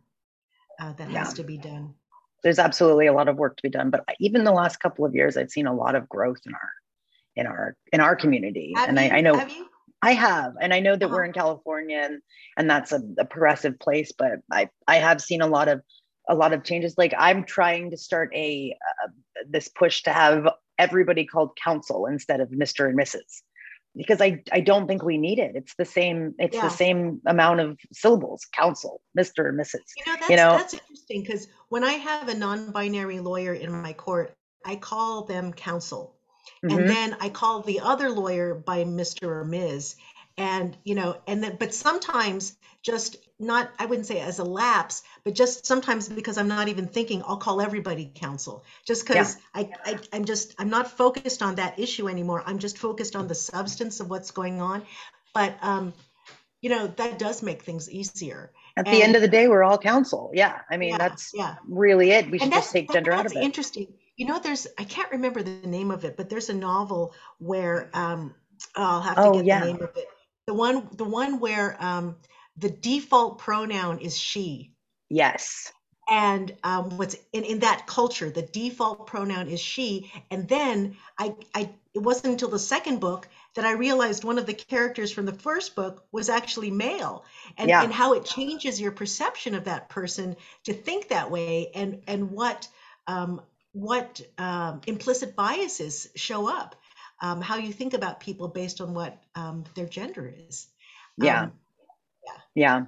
uh, 0.80 0.94
that 0.94 1.12
yeah. 1.12 1.20
has 1.20 1.34
to 1.34 1.44
be 1.44 1.58
done. 1.58 1.94
There's 2.44 2.60
absolutely 2.60 3.08
a 3.08 3.14
lot 3.14 3.28
of 3.28 3.38
work 3.38 3.58
to 3.58 3.64
be 3.64 3.70
done, 3.70 3.90
but 3.90 4.06
even 4.20 4.44
the 4.44 4.52
last 4.52 4.80
couple 4.80 5.04
of 5.04 5.16
years, 5.16 5.36
I've 5.36 5.50
seen 5.50 5.68
a 5.68 5.74
lot 5.74 5.96
of 5.96 6.08
growth 6.08 6.42
in 6.46 6.54
our 6.54 6.70
in 7.36 7.48
our 7.48 7.76
in 7.92 8.00
our 8.00 8.16
community, 8.16 8.74
have 8.76 8.90
and 8.90 9.00
you, 9.00 9.06
I, 9.06 9.18
I 9.18 9.22
know. 9.22 9.36
Have 9.36 9.52
you? 9.52 9.68
I 10.02 10.14
have, 10.14 10.54
and 10.62 10.74
I 10.74 10.82
know 10.82 10.96
that 10.96 11.06
uh-huh. 11.06 11.16
we're 11.16 11.24
in 11.24 11.34
California, 11.34 11.98
and, 11.98 12.22
and 12.58 12.70
that's 12.70 12.92
a, 12.92 13.02
a 13.18 13.26
progressive 13.26 13.80
place. 13.80 14.12
But 14.18 14.34
I 14.52 14.70
I 14.88 14.98
have 14.98 15.22
seen 15.22 15.42
a 15.42 15.48
lot 15.48 15.68
of 15.68 15.82
a 16.30 16.36
lot 16.36 16.54
of 16.54 16.64
changes. 16.64 16.96
Like 16.98 17.14
I'm 17.18 17.44
trying 17.44 17.92
to 17.92 17.98
start 17.98 18.32
a 18.34 18.76
uh, 19.04 19.08
this 19.50 19.68
push 19.68 20.04
to 20.04 20.12
have 20.12 20.48
everybody 20.78 21.26
called 21.26 21.58
council 21.62 22.06
instead 22.06 22.40
of 22.40 22.50
Mr. 22.50 22.88
and 22.88 22.98
Mrs. 22.98 23.42
Because 23.96 24.20
I, 24.20 24.44
I 24.52 24.60
don't 24.60 24.88
think 24.88 25.04
we 25.04 25.18
need 25.18 25.40
it. 25.40 25.54
It's 25.56 25.74
the 25.76 25.86
same, 25.86 26.36
it's 26.38 26.56
yeah. 26.56 26.64
the 26.64 26.70
same 26.70 27.22
amount 27.28 27.62
of 27.62 27.78
syllables, 27.94 28.46
council, 28.54 29.02
Mr. 29.18 29.48
and 29.48 29.58
Mrs. 29.58 29.80
You 29.96 30.06
know, 30.06 30.16
that's, 30.20 30.30
you 30.30 30.36
know? 30.36 30.58
that's 30.58 30.74
interesting 30.74 31.22
because 31.22 31.48
when 31.70 31.86
I 31.86 31.94
have 31.94 32.28
a 32.28 32.34
non-binary 32.34 33.22
lawyer 33.22 33.54
in 33.54 33.72
my 33.72 33.94
court, 33.94 34.36
I 34.66 34.76
call 34.76 35.24
them 35.24 35.54
counsel. 35.54 36.18
Mm-hmm. 36.66 36.78
And 36.78 36.90
then 36.90 37.18
I 37.22 37.30
call 37.30 37.62
the 37.62 37.80
other 37.80 38.10
lawyer 38.10 38.54
by 38.54 38.84
Mr. 38.84 39.28
or 39.28 39.46
Ms. 39.46 39.96
And, 40.38 40.76
you 40.84 40.96
know, 40.96 41.18
and 41.28 41.44
then, 41.44 41.56
but 41.58 41.74
sometimes 41.74 42.56
just 42.86 43.18
not 43.40 43.72
i 43.80 43.86
wouldn't 43.86 44.06
say 44.06 44.20
as 44.20 44.38
a 44.38 44.44
lapse 44.44 45.02
but 45.24 45.34
just 45.34 45.66
sometimes 45.66 46.08
because 46.08 46.38
i'm 46.38 46.48
not 46.48 46.68
even 46.68 46.88
thinking 46.88 47.24
i'll 47.26 47.38
call 47.38 47.60
everybody 47.60 48.12
counsel. 48.14 48.64
Just 48.86 49.08
because 49.08 49.36
yeah. 49.56 49.64
I, 49.86 49.92
I 49.92 50.00
i'm 50.14 50.26
just 50.26 50.54
i'm 50.60 50.70
not 50.70 50.92
focused 50.92 51.42
on 51.42 51.56
that 51.56 51.80
issue 51.80 52.08
anymore. 52.08 52.44
I'm 52.46 52.60
just 52.60 52.78
focused 52.78 53.16
on 53.16 53.28
the 53.28 53.36
substance 53.36 54.00
of 54.00 54.10
what's 54.10 54.32
going 54.32 54.62
on. 54.62 54.84
But 55.34 55.58
um 55.62 55.94
you 56.62 56.70
know 56.70 56.88
that 56.88 57.18
does 57.18 57.42
make 57.42 57.64
things 57.64 57.90
easier. 57.90 58.52
At 58.78 58.88
and, 58.88 58.96
the 58.96 59.02
end 59.02 59.16
of 59.16 59.22
the 59.22 59.28
day 59.28 59.48
we're 59.48 59.64
all 59.64 59.80
counsel. 59.80 60.32
Yeah. 60.34 60.60
I 60.70 60.78
mean 60.78 60.92
yeah, 60.92 60.98
that's 60.98 61.32
yeah. 61.34 61.56
really 61.68 62.12
it. 62.12 62.30
We 62.30 62.38
should 62.38 62.52
just 62.52 62.72
take 62.72 62.92
gender 62.92 63.12
out 63.12 63.26
of 63.26 63.34
it. 63.34 63.40
interesting. 63.40 63.88
You 64.16 64.28
know 64.28 64.40
there's 64.40 64.68
i 64.78 64.84
can't 64.84 65.12
remember 65.12 65.42
the 65.42 65.68
name 65.68 65.90
of 65.92 66.06
it 66.06 66.16
but 66.16 66.30
there's 66.30 66.50
a 66.50 66.54
novel 66.54 67.14
where 67.40 67.90
um 67.94 68.36
i'll 68.76 69.02
have 69.02 69.16
to 69.16 69.22
oh, 69.24 69.34
get 69.34 69.46
yeah. 69.46 69.60
the 69.60 69.66
name 69.66 69.82
of 69.82 69.98
it 69.98 70.08
the 70.48 70.54
one 70.54 70.88
the 70.94 71.06
one 71.06 71.40
where 71.40 71.76
um 71.80 72.16
the 72.58 72.70
default 72.70 73.40
pronoun 73.40 74.00
is 74.00 74.18
she. 74.18 74.72
Yes. 75.10 75.72
And 76.08 76.54
um, 76.64 76.98
what's 76.98 77.16
in, 77.34 77.44
in 77.44 77.60
that 77.60 77.88
culture, 77.88 78.30
the 78.30 78.44
default 78.44 79.08
pronoun 79.08 79.48
is 79.48 79.60
she. 79.60 80.12
And 80.30 80.48
then 80.48 80.96
I, 81.18 81.34
I, 81.54 81.70
it 81.96 82.00
wasn't 82.00 82.34
until 82.34 82.50
the 82.50 82.60
second 82.60 83.00
book 83.00 83.28
that 83.56 83.66
I 83.66 83.72
realized 83.72 84.24
one 84.24 84.38
of 84.38 84.46
the 84.46 84.54
characters 84.54 85.12
from 85.12 85.26
the 85.26 85.34
first 85.34 85.76
book 85.76 86.06
was 86.12 86.30
actually 86.30 86.70
male, 86.70 87.26
and, 87.58 87.70
yeah. 87.70 87.82
and 87.82 87.92
how 87.92 88.14
it 88.14 88.24
changes 88.24 88.80
your 88.80 88.92
perception 88.92 89.56
of 89.56 89.64
that 89.64 89.90
person 89.90 90.36
to 90.66 90.74
think 90.74 91.08
that 91.08 91.32
way, 91.32 91.72
and 91.74 92.04
and 92.08 92.32
what 92.32 92.68
um, 93.08 93.42
what 93.72 94.22
um, 94.38 94.82
implicit 94.86 95.36
biases 95.36 96.08
show 96.16 96.48
up, 96.48 96.76
um, 97.22 97.42
how 97.42 97.58
you 97.58 97.72
think 97.72 97.94
about 97.94 98.20
people 98.20 98.48
based 98.48 98.82
on 98.82 98.94
what 98.94 99.18
um, 99.36 99.64
their 99.76 99.86
gender 99.86 100.34
is. 100.48 100.68
Yeah. 101.18 101.44
Um, 101.44 101.52
yeah. 102.56 102.86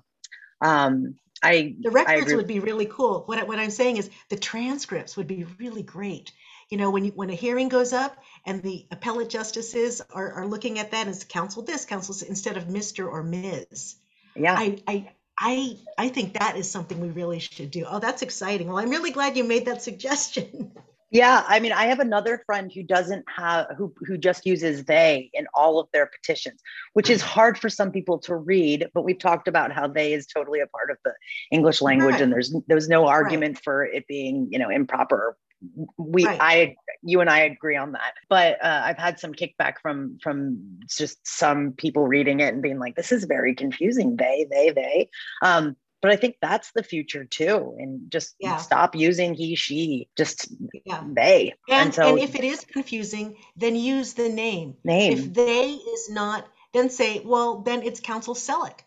Um, 0.62 1.16
I 1.44 1.76
the 1.80 1.92
records 1.92 2.32
I 2.32 2.36
would 2.36 2.48
be 2.48 2.60
really 2.60 2.88
cool. 2.88 3.24
What, 3.26 3.38
I, 3.38 3.44
what 3.44 3.60
I'm 3.60 3.70
saying 3.70 3.98
is 3.98 4.10
the 4.30 4.38
transcripts 4.38 5.16
would 5.18 5.28
be 5.28 5.46
really 5.60 5.84
great. 5.84 6.32
You 6.70 6.78
know, 6.78 6.92
when 6.92 7.06
you, 7.06 7.12
when 7.12 7.30
a 7.30 7.36
hearing 7.36 7.70
goes 7.70 7.94
up 7.94 8.18
and 8.46 8.62
the 8.62 8.86
appellate 8.92 9.30
justices 9.30 10.02
are, 10.12 10.34
are 10.34 10.48
looking 10.48 10.80
at 10.80 10.92
that 10.92 11.08
as 11.08 11.24
counsel 11.24 11.64
this, 11.64 11.86
counsel 11.86 12.16
instead 12.28 12.58
of 12.58 12.66
Mr. 12.66 13.08
or 13.10 13.24
Ms. 13.24 13.96
Yeah. 14.36 14.56
I, 14.58 14.82
I 14.88 15.10
I 15.40 15.78
I 15.98 16.10
think 16.10 16.34
that 16.34 16.58
is 16.58 16.70
something 16.70 17.00
we 17.00 17.10
really 17.10 17.40
should 17.40 17.72
do. 17.72 17.86
Oh, 17.88 18.00
that's 18.00 18.22
exciting. 18.22 18.68
Well, 18.68 18.80
I'm 18.80 18.90
really 18.90 19.12
glad 19.12 19.38
you 19.38 19.44
made 19.44 19.66
that 19.66 19.82
suggestion. 19.90 20.72
Yeah, 21.10 21.46
I 21.48 21.62
mean, 21.62 21.72
I 21.72 21.86
have 21.86 22.00
another 22.00 22.42
friend 22.46 22.70
who 22.72 22.84
doesn't 22.84 23.24
have 23.34 23.68
who 23.78 23.94
who 24.06 24.18
just 24.18 24.46
uses 24.46 24.84
they 24.84 25.30
in 25.34 25.48
all 25.54 25.80
of 25.80 25.88
their 25.94 26.06
petitions, 26.06 26.62
which 26.94 27.10
is 27.10 27.22
hard 27.22 27.58
for 27.58 27.70
some 27.70 27.92
people 27.92 28.20
to 28.20 28.36
read. 28.36 28.90
But 28.94 29.04
we've 29.04 29.18
talked 29.18 29.48
about 29.48 29.72
how 29.72 29.88
they 29.88 30.12
is 30.12 30.28
totally 30.28 30.60
a 30.60 30.68
part 30.68 30.92
of 30.92 30.98
the 31.06 31.14
English 31.50 31.82
language, 31.82 32.14
right. 32.14 32.22
and 32.22 32.34
there's 32.34 32.54
there's 32.68 32.90
no 32.90 33.08
argument 33.08 33.56
right. 33.56 33.64
for 33.64 33.86
it 33.86 34.06
being 34.08 34.50
you 34.52 34.60
know 34.60 34.70
improper. 34.70 35.38
We 35.98 36.26
right. 36.26 36.40
I 36.42 36.76
you 37.02 37.22
and 37.22 37.30
I 37.30 37.40
agree 37.40 37.78
on 37.78 37.94
that. 37.94 38.14
But 38.28 38.62
uh, 38.62 38.82
I've 38.84 38.98
had 38.98 39.18
some 39.18 39.34
kickback 39.34 39.76
from 39.82 40.18
from 40.22 40.60
just 40.90 41.26
some 41.26 41.72
people 41.72 42.06
reading 42.06 42.42
it 42.42 42.54
and 42.54 42.62
being 42.62 42.80
like, 42.80 42.98
this 42.98 43.14
is 43.14 43.24
very 43.24 43.56
confusing. 43.56 44.18
They 44.18 44.46
they 44.52 44.72
they. 44.72 45.10
Um, 45.42 45.78
but 46.08 46.14
i 46.14 46.16
think 46.16 46.38
that's 46.42 46.72
the 46.72 46.84
future 46.84 47.26
too 47.26 47.76
and 47.78 48.10
just 48.10 48.36
yeah. 48.40 48.58
stop 48.58 48.96
using 48.96 49.34
he 49.34 49.56
she 49.56 50.08
just 50.16 50.48
yeah. 50.86 51.04
they 51.12 51.54
and, 51.68 51.88
and 51.88 51.94
so 51.94 52.10
and 52.10 52.20
if 52.20 52.34
it 52.36 52.46
is 52.46 52.64
confusing 52.64 53.36
then 53.58 53.76
use 53.76 54.14
the 54.14 54.30
name 54.30 54.76
name 54.86 55.14
if 55.14 55.34
they 55.34 55.72
is 55.72 56.10
not 56.10 56.48
then 56.74 56.90
say 56.90 57.22
well 57.26 57.60
then 57.60 57.84
it's 57.84 58.00
counsel 58.00 58.34
selleck 58.34 58.80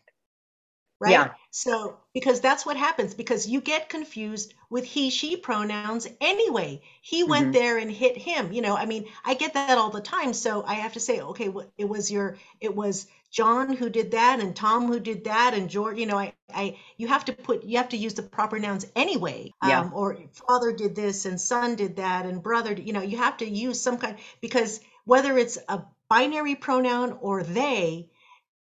right 1.00 1.12
yeah. 1.12 1.30
so 1.50 1.96
because 2.12 2.40
that's 2.40 2.64
what 2.66 2.76
happens 2.76 3.14
because 3.14 3.48
you 3.48 3.60
get 3.60 3.88
confused 3.88 4.54
with 4.68 4.84
he 4.84 5.10
she 5.10 5.36
pronouns 5.36 6.06
anyway 6.20 6.80
he 7.00 7.24
went 7.24 7.46
mm-hmm. 7.46 7.52
there 7.52 7.78
and 7.78 7.90
hit 7.90 8.16
him 8.16 8.52
you 8.52 8.62
know 8.62 8.76
i 8.76 8.86
mean 8.86 9.06
i 9.24 9.34
get 9.34 9.54
that 9.54 9.78
all 9.78 9.90
the 9.90 10.00
time 10.00 10.32
so 10.32 10.62
i 10.64 10.74
have 10.74 10.92
to 10.92 11.00
say 11.00 11.20
okay 11.20 11.48
well, 11.48 11.66
it 11.78 11.88
was 11.88 12.10
your 12.10 12.36
it 12.60 12.74
was 12.74 13.06
John 13.30 13.74
who 13.74 13.88
did 13.88 14.10
that 14.10 14.40
and 14.40 14.54
Tom 14.56 14.88
who 14.88 14.98
did 14.98 15.24
that 15.24 15.54
and 15.54 15.70
George, 15.70 15.98
you 15.98 16.06
know, 16.06 16.18
I, 16.18 16.32
I, 16.52 16.76
you 16.96 17.06
have 17.06 17.24
to 17.26 17.32
put, 17.32 17.62
you 17.62 17.76
have 17.78 17.90
to 17.90 17.96
use 17.96 18.14
the 18.14 18.22
proper 18.22 18.58
nouns 18.58 18.86
anyway. 18.96 19.52
Yeah. 19.64 19.80
Um, 19.80 19.92
or 19.94 20.18
father 20.32 20.72
did 20.72 20.96
this 20.96 21.26
and 21.26 21.40
son 21.40 21.76
did 21.76 21.96
that 21.96 22.26
and 22.26 22.42
brother, 22.42 22.72
you 22.72 22.92
know, 22.92 23.02
you 23.02 23.18
have 23.18 23.36
to 23.38 23.48
use 23.48 23.80
some 23.80 23.98
kind, 23.98 24.16
because 24.40 24.80
whether 25.04 25.38
it's 25.38 25.58
a 25.68 25.82
binary 26.08 26.56
pronoun 26.56 27.18
or 27.20 27.44
they, 27.44 28.08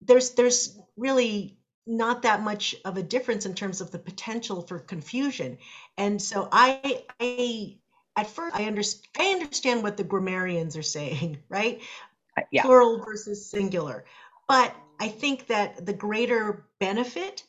there's, 0.02 0.30
there's 0.30 0.76
really 0.96 1.56
not 1.88 2.22
that 2.22 2.42
much 2.42 2.76
of 2.84 2.96
a 2.96 3.02
difference 3.02 3.46
in 3.46 3.54
terms 3.54 3.80
of 3.80 3.90
the 3.90 3.98
potential 3.98 4.62
for 4.62 4.78
confusion. 4.78 5.58
And 5.96 6.20
so 6.20 6.48
I, 6.52 7.04
I, 7.18 7.76
at 8.16 8.28
first 8.28 8.54
I 8.54 8.64
understand, 8.64 9.08
I 9.18 9.30
understand 9.30 9.82
what 9.82 9.96
the 9.96 10.04
grammarians 10.04 10.76
are 10.76 10.82
saying, 10.82 11.38
right? 11.48 11.80
Uh, 12.36 12.42
yeah. 12.52 12.62
Plural 12.62 13.02
versus 13.04 13.44
singular 13.50 14.04
but 14.48 14.74
I 14.98 15.08
think 15.08 15.46
that 15.48 15.84
the 15.84 15.92
greater 15.92 16.66
benefit 16.80 17.44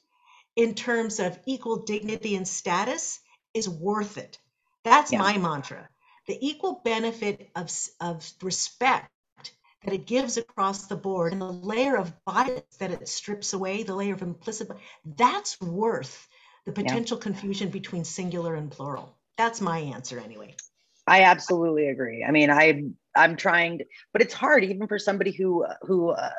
in 0.56 0.76
terms 0.76 1.20
of 1.20 1.40
equal 1.46 1.78
dignity 1.78 2.36
and 2.36 2.48
status 2.48 3.22
is 3.54 3.68
worth 3.68 4.18
it. 4.18 4.38
That's 4.84 5.12
yeah. 5.12 5.20
my 5.20 5.38
mantra. 5.38 5.90
The 6.28 6.38
equal 6.46 6.82
benefit 6.84 7.50
of, 7.56 7.72
of 8.02 8.30
respect 8.44 9.10
that 9.84 9.94
it 9.94 10.06
gives 10.06 10.38
across 10.38 10.88
the 10.88 10.96
board 10.96 11.32
and 11.32 11.42
the 11.42 11.46
layer 11.46 11.96
of 11.96 12.14
bias 12.26 12.64
that 12.80 12.92
it 12.92 13.08
strips 13.08 13.54
away, 13.54 13.84
the 13.84 13.96
layer 13.96 14.14
of 14.14 14.22
implicit, 14.22 14.70
that's 15.06 15.60
worth 15.62 16.28
the 16.66 16.72
potential 16.72 17.18
yeah. 17.18 17.24
confusion 17.24 17.70
between 17.70 18.04
singular 18.04 18.56
and 18.56 18.72
plural. 18.72 19.16
That's 19.38 19.62
my 19.62 19.80
answer 19.80 20.20
anyway. 20.20 20.56
I 21.08 21.24
absolutely 21.24 21.88
agree. 21.88 22.24
I 22.24 22.32
mean, 22.32 22.52
I 22.52 22.84
I'm 23.16 23.36
trying 23.36 23.80
to, 23.80 23.86
but 24.14 24.22
it's 24.22 24.34
hard 24.34 24.64
even 24.64 24.88
for 24.88 25.00
somebody 25.00 25.32
who 25.32 25.66
who 25.82 26.10
uh, 26.10 26.32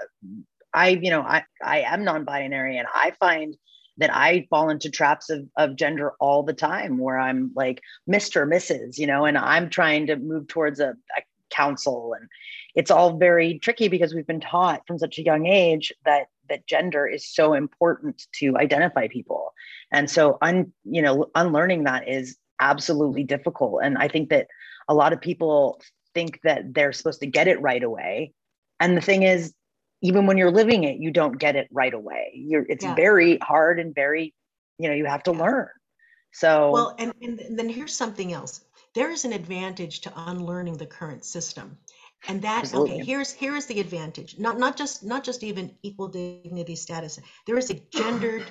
I 0.73 0.91
you 0.91 1.11
know 1.11 1.23
I 1.23 1.45
I 1.63 1.81
am 1.81 2.05
non-binary 2.05 2.79
and 2.79 2.87
I 2.95 3.13
find 3.19 3.57
that 3.99 4.15
I 4.15 4.47
fall 4.49 4.71
into 4.71 4.91
traps 4.91 5.31
of 5.31 5.49
of 5.57 5.77
gender 5.77 6.13
all 6.21 6.45
the 6.45 6.53
time 6.53 6.99
where 6.99 7.19
I'm 7.19 7.51
like 7.57 7.81
Mr. 8.09 8.47
Mrs. 8.47 8.99
you 8.99 9.07
know 9.07 9.25
and 9.25 9.37
I'm 9.37 9.71
trying 9.71 10.07
to 10.07 10.17
move 10.17 10.47
towards 10.47 10.79
a, 10.79 10.91
a 11.17 11.23
counsel 11.51 12.15
and 12.19 12.29
it's 12.75 12.91
all 12.91 13.17
very 13.17 13.59
tricky 13.59 13.89
because 13.89 14.15
we've 14.15 14.27
been 14.27 14.41
taught 14.41 14.87
from 14.87 14.99
such 14.99 15.19
a 15.19 15.25
young 15.25 15.47
age 15.47 15.93
that 16.05 16.27
that 16.49 16.67
gender 16.67 17.07
is 17.07 17.27
so 17.27 17.55
important 17.55 18.27
to 18.33 18.57
identify 18.57 19.07
people 19.09 19.53
and 19.93 20.11
so 20.11 20.39
un 20.43 20.73
you 20.85 21.03
know 21.03 21.27
unlearning 21.35 21.85
that 21.85 22.09
is 22.09 22.37
absolutely 22.61 23.25
difficult 23.25 23.81
and 23.83 23.97
i 23.99 24.09
think 24.09 24.29
that 24.31 24.47
a 24.89 24.95
lot 24.95 25.13
of 25.13 25.21
people 25.21 25.81
think 26.15 26.41
that 26.43 26.75
they're 26.75 26.93
supposed 26.93 27.21
to 27.21 27.27
get 27.27 27.49
it 27.49 27.61
right 27.61 27.83
away. 27.83 28.33
And 28.81 28.97
the 28.97 29.01
thing 29.01 29.23
is, 29.23 29.55
even 30.03 30.27
when 30.27 30.37
you're 30.37 30.51
living 30.51 30.85
it, 30.85 30.97
you 30.97 31.11
don't 31.11 31.39
get 31.39 31.57
it 31.57 31.69
right 31.71 31.93
away. 31.93 32.33
You're 32.35 32.67
it's 32.69 32.85
yeah. 32.85 32.95
very 32.95 33.39
hard 33.39 33.79
and 33.79 33.95
very, 33.95 34.35
you 34.79 34.89
know, 34.89 34.95
you 34.95 35.05
have 35.05 35.23
to 35.25 35.33
yeah. 35.33 35.39
learn. 35.39 35.69
So 36.33 36.71
well, 36.73 36.97
and, 36.99 37.13
and 37.21 37.59
then 37.59 37.69
here's 37.69 37.97
something 37.97 38.33
else. 38.33 38.65
There 38.95 39.11
is 39.11 39.25
an 39.25 39.33
advantage 39.33 40.01
to 40.03 40.13
unlearning 40.17 40.77
the 40.77 40.87
current 40.87 41.25
system. 41.25 41.79
And 42.29 42.43
that 42.43 42.73
okay, 42.75 42.99
here's 42.99 43.33
here's 43.33 43.67
the 43.67 43.81
advantage. 43.81 44.39
Not 44.39 44.59
not 44.59 44.77
just 44.77 45.03
not 45.03 45.25
just 45.25 45.43
even 45.43 45.75
equal 45.83 46.09
dignity 46.09 46.77
status. 46.77 47.19
There 47.47 47.57
is 47.57 47.71
a 47.71 47.75
gendered 47.91 48.45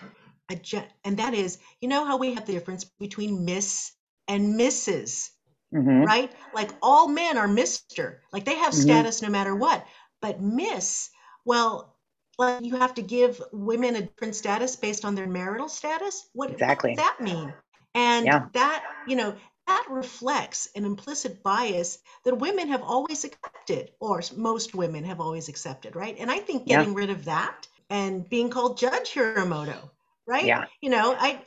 a 0.52 0.60
and 1.06 1.18
that 1.18 1.34
is, 1.36 1.60
you 1.80 1.88
know 1.88 2.04
how 2.04 2.18
we 2.18 2.34
have 2.34 2.46
the 2.46 2.54
difference 2.54 2.84
between 3.00 3.46
Miss 3.46 3.92
and 4.28 4.60
Mrs 4.60 5.30
mm-hmm. 5.74 6.04
right? 6.04 6.32
Like 6.54 6.72
all 6.82 7.08
men 7.08 7.38
are 7.38 7.48
Mister, 7.48 8.22
like 8.32 8.46
they 8.46 8.56
have 8.56 8.74
mm-hmm. 8.74 8.82
status 8.82 9.22
no 9.22 9.30
matter 9.30 9.56
what. 9.56 9.86
But 10.22 10.42
Miss, 10.42 11.10
well, 11.46 11.96
like 12.38 12.64
you 12.64 12.78
have 12.78 12.94
to 12.96 13.02
give 13.02 13.42
women 13.52 13.96
a 13.96 14.02
different 14.02 14.36
status 14.36 14.76
based 14.76 15.06
on 15.06 15.16
their 15.16 15.28
marital 15.28 15.70
status. 15.70 16.30
What 16.34 16.52
exactly 16.52 16.92
what 16.92 16.98
does 16.98 17.06
that 17.06 17.22
mean? 17.22 17.54
And 17.96 18.26
yeah. 18.26 18.46
that 18.54 18.84
you 19.08 19.16
know 19.16 19.36
that 19.70 19.86
reflects 19.90 20.68
an 20.76 20.84
implicit 20.84 21.44
bias 21.44 22.00
that 22.26 22.36
women 22.36 22.70
have 22.70 22.82
always 22.82 23.24
accepted, 23.24 23.92
or 24.00 24.22
most 24.36 24.74
women 24.74 25.04
have 25.04 25.22
always 25.22 25.48
accepted, 25.48 25.96
right? 25.96 26.18
And 26.20 26.32
I 26.32 26.40
think 26.40 26.66
getting 26.66 26.94
yeah. 26.94 27.00
rid 27.00 27.10
of 27.12 27.26
that 27.26 27.68
and 27.90 28.28
being 28.28 28.50
called 28.50 28.80
Judge 28.80 29.14
Hiramoto, 29.14 29.92
right? 30.28 30.46
Yeah. 30.46 30.66
You 30.82 30.90
know, 30.90 31.16
I, 31.18 31.42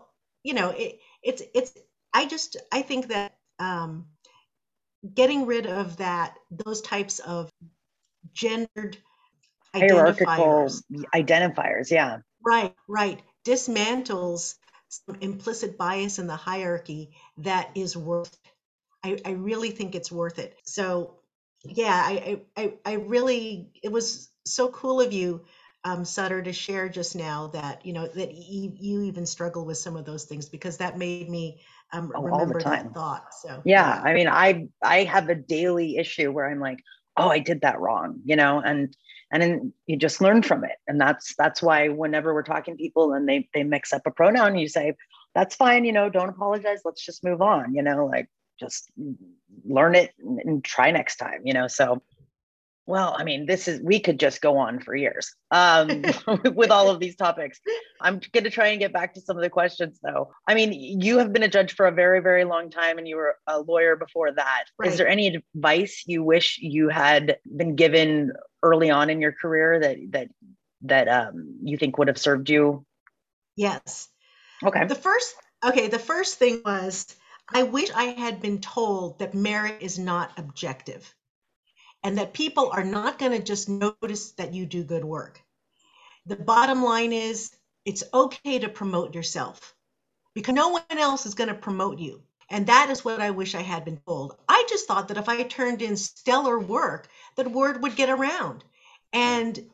you 0.45 0.55
know, 0.55 0.71
it, 0.71 1.01
it's 1.23 1.43
it's. 1.53 1.75
I 2.15 2.27
just 2.27 2.57
I 2.71 2.83
think 2.83 3.09
that 3.09 3.35
um, 3.59 4.07
getting 5.15 5.47
rid 5.47 5.67
of 5.67 5.97
that 5.97 6.37
those 6.65 6.81
types 6.81 7.19
of 7.19 7.51
gendered 8.33 8.99
hierarchical 9.75 10.27
identifiers, 10.27 10.83
identifiers 11.15 11.91
yeah 11.91 12.19
right 12.45 12.75
right 12.87 13.21
dismantles 13.45 14.55
some 14.93 15.17
implicit 15.21 15.79
bias 15.79 16.19
in 16.19 16.27
the 16.27 16.37
hierarchy 16.37 17.11
that 17.39 17.71
is 17.75 17.97
worth 17.97 18.37
I, 19.05 19.19
I 19.25 19.31
really 19.33 19.71
think 19.71 19.95
it's 19.95 20.13
worth 20.13 20.39
it 20.39 20.57
so 20.65 21.17
yeah 21.65 22.03
I, 22.05 22.41
I 22.57 22.75
i 22.85 22.93
really 22.95 23.71
it 23.83 23.91
was 23.91 24.31
so 24.45 24.69
cool 24.69 25.01
of 25.01 25.13
you 25.13 25.45
um, 25.85 26.05
Sutter 26.05 26.41
to 26.43 26.53
share 26.53 26.89
just 26.89 27.17
now 27.17 27.49
that 27.49 27.85
you 27.85 27.93
know 27.93 28.07
that 28.07 28.35
you, 28.35 28.73
you 28.79 29.03
even 29.03 29.27
struggle 29.27 29.65
with 29.65 29.79
some 29.79 29.97
of 29.97 30.05
those 30.05 30.25
things 30.25 30.49
because 30.49 30.77
that 30.77 30.97
made 30.97 31.29
me 31.29 31.61
um, 31.93 32.13
oh, 32.15 32.23
remember 32.23 32.63
that 32.63 32.95
thought. 32.95 33.35
So 33.35 33.63
yeah, 33.65 33.97
yeah, 33.97 34.03
I 34.03 34.15
mean, 34.15 34.29
I 34.29 34.69
I 34.83 35.05
have 35.05 35.29
a 35.29 35.35
daily 35.35 35.97
issue 35.97 36.31
where 36.31 36.49
I'm 36.49 36.61
like, 36.61 36.79
oh, 37.17 37.29
I 37.29 37.39
did 37.39 37.61
that 37.63 37.81
wrong, 37.81 38.21
you 38.25 38.37
know, 38.37 38.61
and 38.61 38.95
and 39.31 39.43
then 39.43 39.73
you 39.87 39.97
just 39.97 40.21
learn 40.21 40.43
from 40.43 40.65
it, 40.65 40.77
and 40.87 41.01
that's 41.01 41.35
that's 41.37 41.63
why 41.63 41.89
whenever 41.89 42.35
we're 42.35 42.43
talking 42.43 42.77
people 42.77 43.13
and 43.13 43.29
they 43.29 43.49
they 43.55 43.63
mix 43.63 43.93
up 43.93 44.03
a 44.07 44.11
pronoun, 44.11 44.59
you 44.59 44.69
say 44.69 44.95
that's 45.35 45.55
fine, 45.55 45.85
you 45.85 45.93
know, 45.93 46.09
don't 46.11 46.29
apologize, 46.29 46.81
let's 46.85 47.05
just 47.05 47.25
move 47.25 47.41
on, 47.41 47.75
you 47.75 47.83
know, 47.83 48.07
like 48.07 48.29
just 48.61 48.91
learn 49.65 49.95
it 49.95 50.13
and 50.21 50.63
try 50.63 50.91
next 50.91 51.17
time, 51.17 51.41
you 51.45 51.55
know. 51.55 51.67
So 51.67 52.03
well, 52.87 53.15
I 53.17 53.23
mean, 53.23 53.47
this 53.47 53.69
is, 53.69 53.81
we 53.81 54.01
could 54.01 54.19
just 54.19 54.41
go 54.41 54.59
on 54.59 54.81
for 54.81 54.95
years 54.95 55.35
um, 55.51 56.03
with 56.55 56.71
all 56.71 56.91
of 56.91 56.99
these 56.99 57.15
topics. 57.15 57.61
I'm 58.01 58.21
going 58.33 58.45
to 58.45 58.51
try 58.51 58.69
and 58.69 58.81
get 58.81 58.93
back 58.93 59.15
to 59.15 59.21
some 59.21 59.37
of 59.37 59.43
the 59.43 59.51
questions, 59.51 60.01
though. 60.03 60.33
I 60.47 60.55
mean, 60.55 60.73
you 60.73 61.19
have 61.19 61.33
been 61.33 61.45
a 61.45 61.49
judge 61.49 61.75
for 61.75 61.87
a 61.87 61.93
very, 61.93 62.21
very 62.21 62.45
long 62.45 62.71
time 62.71 62.99
and 62.99 63.07
you 63.07 63.17
were 63.17 63.37
a 63.47 63.61
lawyer 63.61 63.97
before 63.97 64.33
that. 64.33 64.65
Right. 64.79 64.91
Is 64.91 64.99
there 64.99 65.09
any 65.09 65.29
advice 65.55 66.03
you 66.07 66.25
wish 66.25 66.59
you 66.61 66.89
had 66.89 67.39
been 67.45 67.77
given 67.77 68.33
early 68.63 68.91
on 68.91 69.11
in 69.11 69.21
your 69.21 69.33
career 69.33 69.79
that, 69.81 69.99
that, 70.11 70.29
that 70.83 71.09
um, 71.09 71.59
you 71.63 71.77
think 71.77 71.99
would 71.99 72.09
have 72.09 72.19
served 72.19 72.51
you? 72.51 72.85
Yes. 73.57 74.09
Okay. 74.65 74.87
The 74.87 74.95
first, 74.97 75.35
okay, 75.65 75.89
the 75.89 75.99
first 75.99 76.39
thing 76.39 76.63
was 76.65 77.15
I 77.49 77.63
wish 77.63 77.91
I 77.95 78.05
had 78.05 78.41
been 78.41 78.61
told 78.61 79.21
that 79.21 79.35
merit 79.35 79.83
is 79.83 79.99
not 79.99 80.37
objective 80.37 81.15
and 82.03 82.19
that 82.19 82.33
people 82.33 82.71
are 82.73 82.85
not 82.85 83.19
going 83.19 83.33
to 83.33 83.43
just 83.43 83.69
notice 83.69 84.33
that 84.33 84.53
you 84.53 84.67
do 84.67 84.83
good 84.83 85.05
work. 85.05 85.41
The 86.27 86.37
bottom 86.37 86.83
line 86.83 87.13
is 87.13 87.55
it's 87.85 88.05
okay 88.13 88.59
to 88.61 88.69
promote 88.69 89.15
yourself 89.15 89.75
because 90.35 90.55
no 90.55 90.69
one 90.69 90.83
else 90.91 91.27
is 91.27 91.35
going 91.35 91.49
to 91.49 91.55
promote 91.55 91.99
you. 91.99 92.23
And 92.49 92.67
that 92.67 92.91
is 92.91 93.05
what 93.05 93.21
I 93.21 93.31
wish 93.31 93.55
I 93.55 93.63
had 93.63 93.85
been 93.85 94.01
told. 94.07 94.37
I 94.49 94.67
just 94.69 94.87
thought 94.87 95.09
that 95.09 95.17
if 95.17 95.29
I 95.29 95.43
turned 95.45 95.81
in 95.81 95.97
stellar 95.97 96.59
work, 96.59 97.09
that 97.37 97.51
word 97.51 97.83
would 97.83 97.97
get 97.97 98.11
around. 98.11 98.63
And 99.13 99.71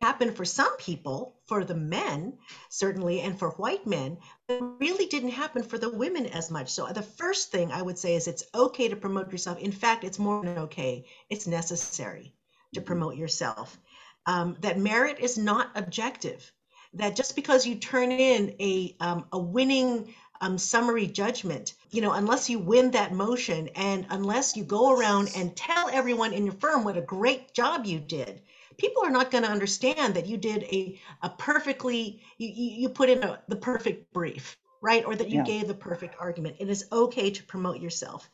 happened 0.00 0.36
for 0.36 0.44
some 0.44 0.76
people, 0.76 1.36
for 1.46 1.64
the 1.64 1.74
men, 1.74 2.38
certainly, 2.68 3.20
and 3.20 3.38
for 3.38 3.50
white 3.50 3.86
men, 3.86 4.18
but 4.46 4.58
it 4.58 4.64
really 4.80 5.06
didn't 5.06 5.30
happen 5.30 5.62
for 5.62 5.78
the 5.78 5.90
women 5.90 6.26
as 6.26 6.50
much. 6.50 6.70
So 6.70 6.86
the 6.86 7.02
first 7.02 7.50
thing 7.50 7.72
I 7.72 7.82
would 7.82 7.98
say 7.98 8.14
is 8.14 8.28
it's 8.28 8.44
okay 8.54 8.88
to 8.88 8.96
promote 8.96 9.30
yourself. 9.30 9.58
In 9.58 9.72
fact, 9.72 10.04
it's 10.04 10.18
more 10.18 10.44
than 10.44 10.58
okay, 10.58 11.06
it's 11.28 11.46
necessary 11.46 12.34
to 12.74 12.80
mm-hmm. 12.80 12.86
promote 12.86 13.16
yourself. 13.16 13.78
Um, 14.26 14.56
that 14.60 14.78
merit 14.78 15.18
is 15.20 15.36
not 15.36 15.70
objective. 15.74 16.50
That 16.94 17.16
just 17.16 17.34
because 17.34 17.66
you 17.66 17.76
turn 17.76 18.12
in 18.12 18.54
a, 18.60 18.96
um, 19.00 19.26
a 19.32 19.38
winning 19.38 20.14
um, 20.42 20.58
summary 20.58 21.06
judgment, 21.06 21.74
you 21.90 22.02
know, 22.02 22.12
unless 22.12 22.50
you 22.50 22.58
win 22.58 22.90
that 22.90 23.14
motion 23.14 23.68
and 23.76 24.06
unless 24.10 24.56
you 24.56 24.64
go 24.64 24.92
around 24.92 25.30
and 25.36 25.56
tell 25.56 25.88
everyone 25.88 26.32
in 26.32 26.44
your 26.44 26.54
firm 26.54 26.84
what 26.84 26.96
a 26.96 27.00
great 27.00 27.54
job 27.54 27.86
you 27.86 28.00
did, 28.00 28.42
people 28.76 29.04
are 29.04 29.10
not 29.10 29.30
going 29.30 29.44
to 29.44 29.50
understand 29.50 30.14
that 30.14 30.26
you 30.26 30.36
did 30.36 30.64
a, 30.64 31.00
a 31.22 31.30
perfectly 31.30 32.20
you, 32.38 32.48
you 32.48 32.88
put 32.88 33.08
in 33.08 33.22
a, 33.22 33.40
the 33.48 33.56
perfect 33.56 34.12
brief 34.12 34.58
right? 34.84 35.04
Or 35.04 35.14
that 35.14 35.30
you 35.30 35.36
yeah. 35.36 35.44
gave 35.44 35.68
the 35.68 35.74
perfect 35.74 36.16
argument. 36.18 36.56
It 36.58 36.68
is 36.68 36.88
okay 36.90 37.30
to 37.30 37.44
promote 37.44 37.80
yourself. 37.80 38.28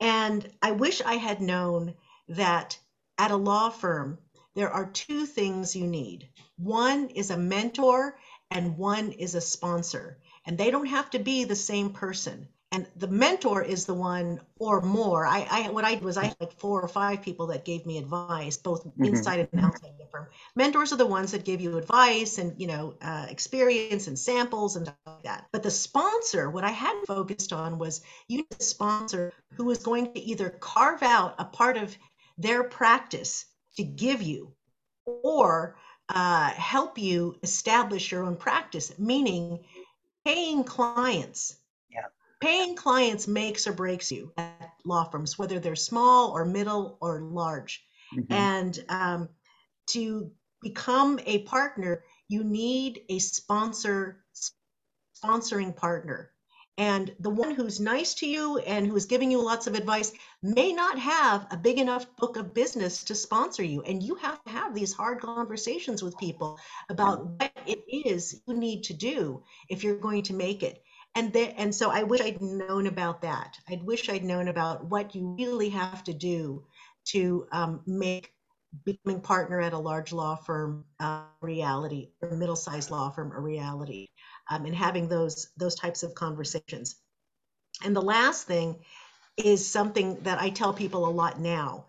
And 0.00 0.46
i 0.60 0.72
wish 0.72 1.00
i 1.00 1.14
had 1.14 1.40
known 1.40 1.94
that 2.28 2.78
at 3.16 3.30
a 3.30 3.36
law 3.36 3.70
firm 3.70 4.18
there 4.54 4.70
are 4.70 4.90
two 4.90 5.24
things 5.24 5.74
you 5.74 5.86
need. 5.86 6.28
One 6.58 7.08
is 7.08 7.30
a 7.30 7.38
mentor 7.38 8.18
and 8.50 8.76
one 8.76 9.12
is 9.12 9.34
a 9.34 9.40
sponsor 9.40 10.18
and 10.46 10.58
they 10.58 10.70
don't 10.70 10.86
have 10.86 11.10
to 11.10 11.18
be 11.18 11.44
the 11.44 11.56
same 11.56 11.90
person. 11.90 12.48
And 12.72 12.86
the 12.96 13.06
mentor 13.06 13.62
is 13.62 13.84
the 13.84 13.92
one 13.92 14.40
or 14.58 14.80
more. 14.80 15.26
I, 15.26 15.46
I 15.50 15.70
what 15.70 15.84
i 15.84 15.94
did 15.94 16.02
was 16.02 16.16
i 16.16 16.24
had 16.24 16.36
like 16.40 16.58
four 16.58 16.80
or 16.80 16.88
five 16.88 17.20
people 17.20 17.48
that 17.48 17.66
gave 17.66 17.84
me 17.84 17.98
advice 17.98 18.56
both 18.56 18.86
mm-hmm. 18.86 19.04
inside 19.04 19.46
and 19.52 19.62
outside 19.62 19.92
the 19.98 20.06
firm. 20.06 20.28
Mentors 20.56 20.90
are 20.90 20.96
the 20.96 21.06
ones 21.06 21.32
that 21.32 21.44
give 21.44 21.60
you 21.60 21.76
advice 21.76 22.38
and 22.38 22.58
you 22.58 22.66
know 22.66 22.94
uh, 23.02 23.26
experience 23.28 24.06
and 24.06 24.18
samples 24.18 24.76
and 24.76 24.86
like 24.86 25.22
that. 25.24 25.48
But 25.52 25.62
the 25.62 25.70
sponsor 25.70 26.48
what 26.48 26.64
i 26.64 26.70
had 26.70 26.96
focused 27.06 27.52
on 27.52 27.78
was 27.78 28.00
you 28.26 28.38
need 28.38 28.46
a 28.58 28.62
sponsor 28.62 29.34
who 29.56 29.70
is 29.70 29.78
going 29.78 30.14
to 30.14 30.20
either 30.20 30.48
carve 30.48 31.02
out 31.02 31.34
a 31.38 31.44
part 31.44 31.76
of 31.76 31.94
their 32.38 32.64
practice 32.64 33.44
to 33.76 33.84
give 33.84 34.22
you 34.22 34.54
or 35.04 35.76
uh, 36.08 36.50
help 36.50 36.98
you 36.98 37.36
establish 37.42 38.10
your 38.10 38.24
own 38.24 38.36
practice 38.36 38.98
meaning 38.98 39.60
paying 40.24 40.64
clients 40.64 41.56
paying 42.42 42.74
clients 42.74 43.28
makes 43.28 43.68
or 43.68 43.72
breaks 43.72 44.10
you 44.10 44.32
at 44.36 44.72
law 44.84 45.04
firms, 45.04 45.38
whether 45.38 45.60
they're 45.60 45.76
small 45.76 46.32
or 46.32 46.44
middle 46.44 46.98
or 47.00 47.20
large. 47.20 47.84
Mm-hmm. 48.14 48.32
And 48.32 48.84
um, 48.88 49.28
to 49.90 50.30
become 50.60 51.20
a 51.24 51.44
partner, 51.44 52.02
you 52.28 52.42
need 52.42 53.02
a 53.08 53.20
sponsor, 53.20 54.24
sponsoring 55.24 55.74
partner. 55.76 56.31
And 56.78 57.14
the 57.20 57.30
one 57.30 57.54
who's 57.54 57.80
nice 57.80 58.14
to 58.14 58.26
you 58.26 58.58
and 58.58 58.86
who's 58.86 59.04
giving 59.04 59.30
you 59.30 59.42
lots 59.42 59.66
of 59.66 59.74
advice 59.74 60.10
may 60.42 60.72
not 60.72 60.98
have 60.98 61.46
a 61.50 61.56
big 61.56 61.78
enough 61.78 62.06
book 62.16 62.36
of 62.36 62.54
business 62.54 63.04
to 63.04 63.14
sponsor 63.14 63.62
you. 63.62 63.82
And 63.82 64.02
you 64.02 64.14
have 64.16 64.42
to 64.44 64.50
have 64.50 64.74
these 64.74 64.94
hard 64.94 65.20
conversations 65.20 66.02
with 66.02 66.16
people 66.16 66.58
about 66.88 67.26
what 67.26 67.52
it 67.66 67.84
is 67.88 68.40
you 68.46 68.54
need 68.54 68.84
to 68.84 68.94
do 68.94 69.42
if 69.68 69.84
you're 69.84 69.98
going 69.98 70.22
to 70.24 70.34
make 70.34 70.62
it. 70.62 70.82
And 71.14 71.30
then 71.30 71.50
and 71.58 71.74
so 71.74 71.90
i 71.90 72.04
wish 72.04 72.22
i'd 72.22 72.40
known 72.40 72.86
about 72.86 73.20
that. 73.22 73.58
I 73.68 73.78
wish 73.84 74.08
i'd 74.08 74.24
known 74.24 74.48
about 74.48 74.86
what 74.86 75.14
you 75.14 75.36
really 75.38 75.68
have 75.68 76.02
to 76.04 76.14
do 76.14 76.64
to 77.08 77.46
um, 77.52 77.82
make 77.86 78.32
becoming 78.84 79.20
partner 79.20 79.60
at 79.60 79.74
a 79.74 79.78
large 79.78 80.12
law 80.12 80.36
firm 80.36 80.84
a 80.98 81.24
reality 81.42 82.08
or 82.22 82.30
middle-sized 82.30 82.90
law 82.90 83.10
firm 83.10 83.30
a 83.32 83.40
reality 83.40 84.08
um, 84.50 84.64
and 84.66 84.74
having 84.74 85.08
those 85.08 85.48
those 85.56 85.74
types 85.74 86.02
of 86.02 86.14
conversations 86.14 86.96
and 87.84 87.94
the 87.94 88.02
last 88.02 88.46
thing 88.46 88.76
is 89.36 89.66
something 89.66 90.18
that 90.22 90.40
i 90.40 90.50
tell 90.50 90.72
people 90.72 91.08
a 91.08 91.10
lot 91.10 91.40
now 91.40 91.86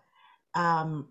um, 0.54 1.08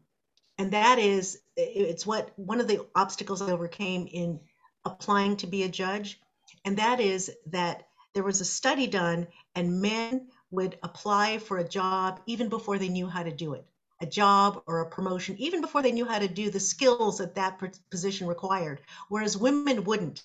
and 0.57 0.71
that 0.71 0.99
is 0.99 1.39
it's 1.55 2.05
what 2.05 2.31
one 2.37 2.59
of 2.59 2.67
the 2.67 2.85
obstacles 2.95 3.41
i 3.41 3.51
overcame 3.51 4.07
in 4.07 4.39
applying 4.85 5.37
to 5.37 5.47
be 5.47 5.63
a 5.63 5.69
judge 5.69 6.19
and 6.65 6.77
that 6.77 6.99
is 6.99 7.31
that 7.47 7.83
there 8.13 8.23
was 8.23 8.41
a 8.41 8.45
study 8.45 8.87
done, 8.87 9.27
and 9.55 9.81
men 9.81 10.27
would 10.51 10.77
apply 10.83 11.39
for 11.39 11.57
a 11.57 11.67
job 11.67 12.21
even 12.27 12.47
before 12.47 12.77
they 12.77 12.89
knew 12.89 13.07
how 13.07 13.23
to 13.23 13.31
do 13.31 13.53
it 13.53 13.65
a 14.01 14.05
job 14.05 14.61
or 14.67 14.81
a 14.81 14.89
promotion, 14.89 15.37
even 15.37 15.61
before 15.61 15.81
they 15.81 15.91
knew 15.91 16.03
how 16.05 16.19
to 16.19 16.27
do 16.27 16.49
the 16.49 16.59
skills 16.59 17.19
that 17.19 17.35
that 17.35 17.61
position 17.89 18.27
required. 18.27 18.81
Whereas 19.07 19.37
women 19.37 19.85
wouldn't. 19.85 20.23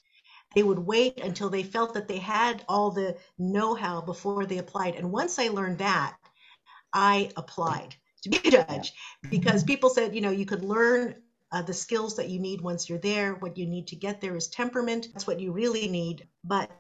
They 0.55 0.63
would 0.63 0.79
wait 0.79 1.21
until 1.21 1.51
they 1.51 1.63
felt 1.63 1.95
that 1.95 2.09
they 2.09 2.19
had 2.19 2.65
all 2.69 2.91
the 2.91 3.17
know 3.39 3.75
how 3.75 4.01
before 4.01 4.47
they 4.47 4.59
applied. 4.59 4.95
And 4.95 5.13
once 5.13 5.39
I 5.39 5.49
learned 5.49 5.79
that, 5.79 6.17
I 6.93 7.31
applied 7.37 7.97
to 8.23 8.31
be 8.31 8.41
a 8.45 8.51
judge 8.51 8.93
because 9.31 9.63
people 9.63 9.91
said, 9.91 10.15
you 10.15 10.21
know, 10.21 10.31
you 10.31 10.47
could 10.47 10.65
learn 10.65 11.17
uh, 11.53 11.63
the 11.63 11.75
skills 11.75 12.17
that 12.17 12.29
you 12.29 12.41
need 12.41 12.61
once 12.61 12.89
you're 12.89 12.99
there. 12.99 13.35
What 13.35 13.57
you 13.57 13.67
need 13.67 13.89
to 13.89 13.97
get 13.97 14.21
there 14.21 14.37
is 14.37 14.49
temperament. 14.49 15.09
That's 15.13 15.27
what 15.27 15.41
you 15.41 15.53
really 15.53 15.89
need. 15.89 16.27
But 16.45 16.71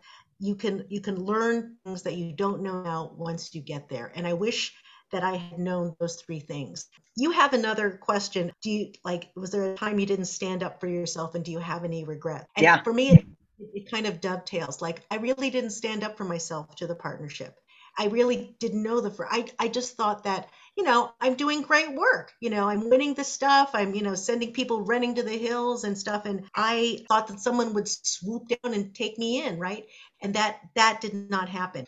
you 0.41 0.55
can 0.55 0.85
you 0.89 1.01
can 1.01 1.25
learn 1.25 1.77
things 1.85 2.03
that 2.03 2.17
you 2.17 2.33
don't 2.33 2.63
know 2.63 2.83
now 2.83 3.13
once 3.17 3.55
you 3.55 3.61
get 3.61 3.89
there. 3.89 4.13
And 4.15 4.27
I 4.27 4.35
wish 4.35 4.75
that 5.11 5.25
I 5.25 5.37
had 5.37 5.59
known 5.59 5.97
those 5.99 6.17
three 6.17 6.41
things. 6.41 6.87
You 7.17 7.31
have 7.31 7.55
another 7.55 7.91
question. 7.91 8.53
Do 8.63 8.71
you 8.71 8.93
like 9.05 9.31
was 9.35 9.51
there 9.51 9.73
a 9.73 9.77
time 9.77 9.99
you 9.99 10.07
didn't 10.07 10.27
stand 10.27 10.63
up 10.63 10.81
for 10.81 10.87
yourself 10.87 11.35
and 11.35 11.45
do 11.45 11.51
you 11.51 11.59
have 11.59 11.85
any 11.85 12.05
regret? 12.05 12.47
And 12.57 12.65
yeah. 12.65 12.83
for 12.83 12.93
me 12.93 13.25
it, 13.59 13.91
kind 13.91 14.07
of 14.07 14.21
dovetails. 14.21 14.81
Like 14.83 15.03
I 15.11 15.17
really 15.17 15.51
didn't 15.51 15.71
stand 15.71 16.05
up 16.05 16.17
for 16.17 16.25
myself 16.25 16.75
to 16.77 16.87
the 16.87 16.95
partnership. 16.95 17.55
I 17.97 18.07
really 18.07 18.55
didn't 18.61 18.83
know 18.83 19.01
the 19.01 19.15
I 19.29 19.47
I 19.59 19.69
just 19.69 19.97
thought 19.97 20.25
that, 20.25 20.49
you 20.77 20.85
know, 20.85 21.11
I'm 21.21 21.35
doing 21.35 21.63
great 21.63 21.95
work. 21.95 22.33
You 22.41 22.51
know, 22.51 22.69
I'm 22.69 22.89
winning 22.89 23.15
the 23.15 23.25
stuff. 23.25 23.71
I'm, 23.75 23.95
you 23.95 24.03
know, 24.03 24.15
sending 24.15 24.53
people 24.53 24.83
running 24.85 25.17
to 25.17 25.23
the 25.25 25.37
hills 25.37 25.85
and 25.85 25.99
stuff 25.99 26.25
and 26.25 26.45
I 26.55 27.05
thought 27.09 27.27
that 27.29 27.41
someone 27.41 27.75
would 27.75 27.89
swoop 27.89 28.45
down 28.49 28.75
and 28.75 28.95
take 28.95 29.19
me 29.19 29.45
in, 29.45 29.59
right? 29.59 29.85
And 30.23 30.35
that 30.35 30.61
that 30.77 31.01
did 31.01 31.15
not 31.31 31.49
happen. 31.49 31.87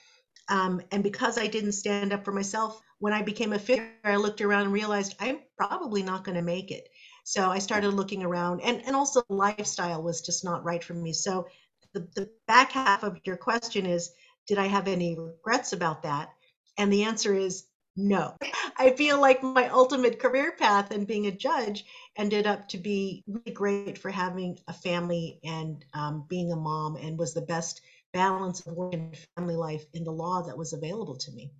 Um, 0.48 0.82
and 0.90 1.04
because 1.04 1.38
I 1.38 1.46
didn't 1.46 1.72
stand 1.72 2.12
up 2.12 2.24
for 2.24 2.32
myself, 2.32 2.80
when 2.98 3.12
I 3.12 3.22
became 3.22 3.52
a 3.52 3.58
figure, 3.58 3.94
I 4.04 4.16
looked 4.16 4.40
around 4.40 4.64
and 4.64 4.72
realized 4.72 5.14
I'm 5.20 5.38
probably 5.56 6.02
not 6.02 6.24
going 6.24 6.34
to 6.36 6.42
make 6.42 6.72
it. 6.72 6.88
So 7.24 7.50
I 7.50 7.58
started 7.58 7.90
looking 7.90 8.22
around, 8.22 8.60
and, 8.62 8.82
and 8.86 8.96
also 8.96 9.22
lifestyle 9.28 10.02
was 10.02 10.20
just 10.20 10.44
not 10.44 10.64
right 10.64 10.82
for 10.82 10.94
me. 10.94 11.12
So 11.12 11.46
the, 11.92 12.08
the 12.14 12.30
back 12.46 12.72
half 12.72 13.02
of 13.02 13.18
your 13.24 13.36
question 13.36 13.86
is 13.86 14.10
Did 14.46 14.58
I 14.58 14.66
have 14.66 14.88
any 14.88 15.16
regrets 15.16 15.72
about 15.72 16.02
that? 16.02 16.30
And 16.78 16.92
the 16.92 17.04
answer 17.04 17.34
is 17.34 17.64
no. 17.96 18.36
I 18.76 18.90
feel 18.90 19.20
like 19.20 19.42
my 19.42 19.68
ultimate 19.68 20.18
career 20.18 20.52
path 20.58 20.90
and 20.90 21.06
being 21.06 21.26
a 21.26 21.32
judge 21.32 21.84
ended 22.16 22.46
up 22.46 22.68
to 22.68 22.78
be 22.78 23.22
really 23.26 23.52
great 23.52 23.98
for 23.98 24.10
having 24.10 24.58
a 24.68 24.72
family 24.72 25.38
and 25.44 25.84
um, 25.94 26.24
being 26.28 26.52
a 26.52 26.56
mom, 26.56 26.96
and 26.96 27.18
was 27.18 27.34
the 27.34 27.42
best 27.42 27.80
balance 28.12 28.66
of 28.66 28.74
work 28.74 28.94
and 28.94 29.16
family 29.36 29.56
life 29.56 29.84
in 29.94 30.04
the 30.04 30.10
law 30.10 30.42
that 30.42 30.56
was 30.56 30.72
available 30.72 31.16
to 31.16 31.32
me. 31.32 31.52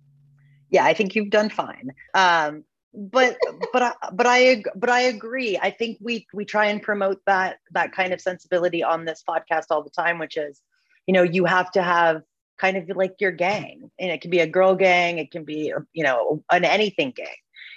Yeah, 0.69 0.85
I 0.85 0.93
think 0.93 1.15
you've 1.15 1.29
done 1.29 1.49
fine. 1.49 1.91
Um, 2.13 2.63
but 2.93 3.37
but 3.71 3.81
I, 3.81 3.93
but 4.11 4.27
I 4.27 4.63
but 4.75 4.89
I 4.89 5.01
agree. 5.01 5.57
I 5.57 5.71
think 5.71 5.97
we 6.01 6.27
we 6.33 6.45
try 6.45 6.65
and 6.65 6.81
promote 6.81 7.21
that 7.25 7.57
that 7.71 7.93
kind 7.93 8.13
of 8.13 8.21
sensibility 8.21 8.83
on 8.83 9.05
this 9.05 9.23
podcast 9.27 9.65
all 9.69 9.83
the 9.83 9.89
time, 9.89 10.19
which 10.19 10.37
is, 10.37 10.61
you 11.07 11.13
know, 11.13 11.23
you 11.23 11.45
have 11.45 11.71
to 11.71 11.81
have 11.81 12.21
kind 12.57 12.77
of 12.77 12.95
like 12.95 13.15
your 13.19 13.31
gang, 13.31 13.89
and 13.99 14.11
it 14.11 14.21
can 14.21 14.31
be 14.31 14.39
a 14.39 14.47
girl 14.47 14.75
gang, 14.75 15.17
it 15.17 15.31
can 15.31 15.43
be 15.43 15.73
you 15.93 16.03
know 16.03 16.43
an 16.51 16.65
anything 16.65 17.11
gang 17.15 17.27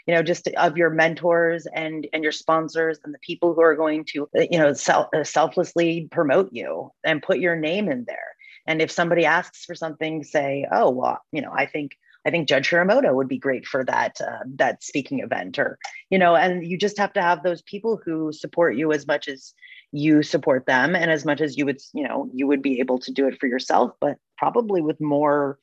you 0.07 0.15
know 0.15 0.23
just 0.23 0.49
of 0.57 0.77
your 0.77 0.91
mentors 0.91 1.67
and 1.75 2.07
and 2.13 2.23
your 2.23 2.33
sponsors 2.33 2.99
and 3.05 3.15
the 3.15 3.19
people 3.21 3.55
who 3.55 3.63
are 3.63 3.77
going 3.77 4.05
to 4.05 4.27
you 4.51 4.59
know 4.59 4.73
self, 4.73 5.09
selflessly 5.23 6.09
promote 6.11 6.51
you 6.53 6.91
and 7.05 7.23
put 7.23 7.39
your 7.39 7.57
name 7.57 7.89
in 7.89 8.05
there 8.07 8.35
and 8.67 8.81
if 8.81 8.91
somebody 8.91 9.25
asks 9.25 9.65
for 9.65 9.75
something, 9.75 10.23
say, 10.25 10.67
oh, 10.71 10.91
well, 10.91 11.21
you 11.33 11.43
know, 11.43 11.53
I 11.55 11.67
think 11.67 11.97
I 12.27 12.31
think 12.31 12.49
Judge 12.49 12.71
Hiramoto 12.71 13.15
would 13.15 13.29
be 13.29 13.39
great 13.39 13.67
for 13.67 13.85
that 13.85 14.21
uh, 14.21 14.39
that 14.57 14.83
speaking 14.83 15.21
event, 15.21 15.59
or 15.59 15.79
you 16.11 16.19
know, 16.19 16.35
and 16.35 16.67
you 16.67 16.79
just 16.79 16.99
have 16.99 17.13
to 17.15 17.23
have 17.23 17.43
those 17.43 17.63
people 17.63 18.01
who 18.05 18.33
support 18.33 18.77
you 18.77 18.93
as 18.93 19.07
much 19.07 19.29
as 19.29 19.55
you 19.93 20.23
support 20.23 20.67
them, 20.67 20.97
and 20.97 21.11
as 21.11 21.25
much 21.25 21.41
as 21.41 21.57
you 21.57 21.67
would, 21.67 21.81
you 21.93 22.07
know, 22.07 22.31
you 22.33 22.47
would 22.47 22.63
be 22.63 22.81
able 22.81 22.99
to 23.01 23.13
do 23.13 23.29
it 23.29 23.39
for 23.39 23.47
yourself, 23.47 23.93
but 24.01 24.17
probably 24.39 24.81
with 24.81 25.01
more, 25.01 25.59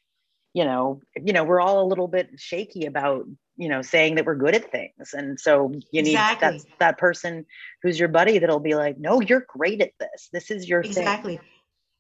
you 0.54 0.64
know, 0.64 1.02
you 1.22 1.34
know, 1.34 1.44
we're 1.44 1.60
all 1.60 1.84
a 1.84 1.88
little 1.88 2.08
bit 2.08 2.30
shaky 2.38 2.86
about 2.86 3.26
you 3.58 3.68
know 3.68 3.82
saying 3.82 4.16
that 4.16 4.26
we're 4.26 4.36
good 4.36 4.56
at 4.56 4.72
things, 4.72 5.14
and 5.14 5.40
so 5.40 5.72
you 5.92 6.04
need 6.04 6.12
exactly. 6.12 6.60
that 6.60 6.66
that 6.80 6.98
person 6.98 7.46
who's 7.82 8.00
your 8.00 8.10
buddy 8.10 8.38
that'll 8.38 8.60
be 8.60 8.76
like, 8.76 9.00
no, 9.00 9.20
you're 9.20 9.46
great 9.48 9.82
at 9.82 9.92
this. 10.00 10.30
This 10.32 10.52
is 10.52 10.70
your 10.70 10.82
exactly. 10.82 11.38
Thing 11.38 11.46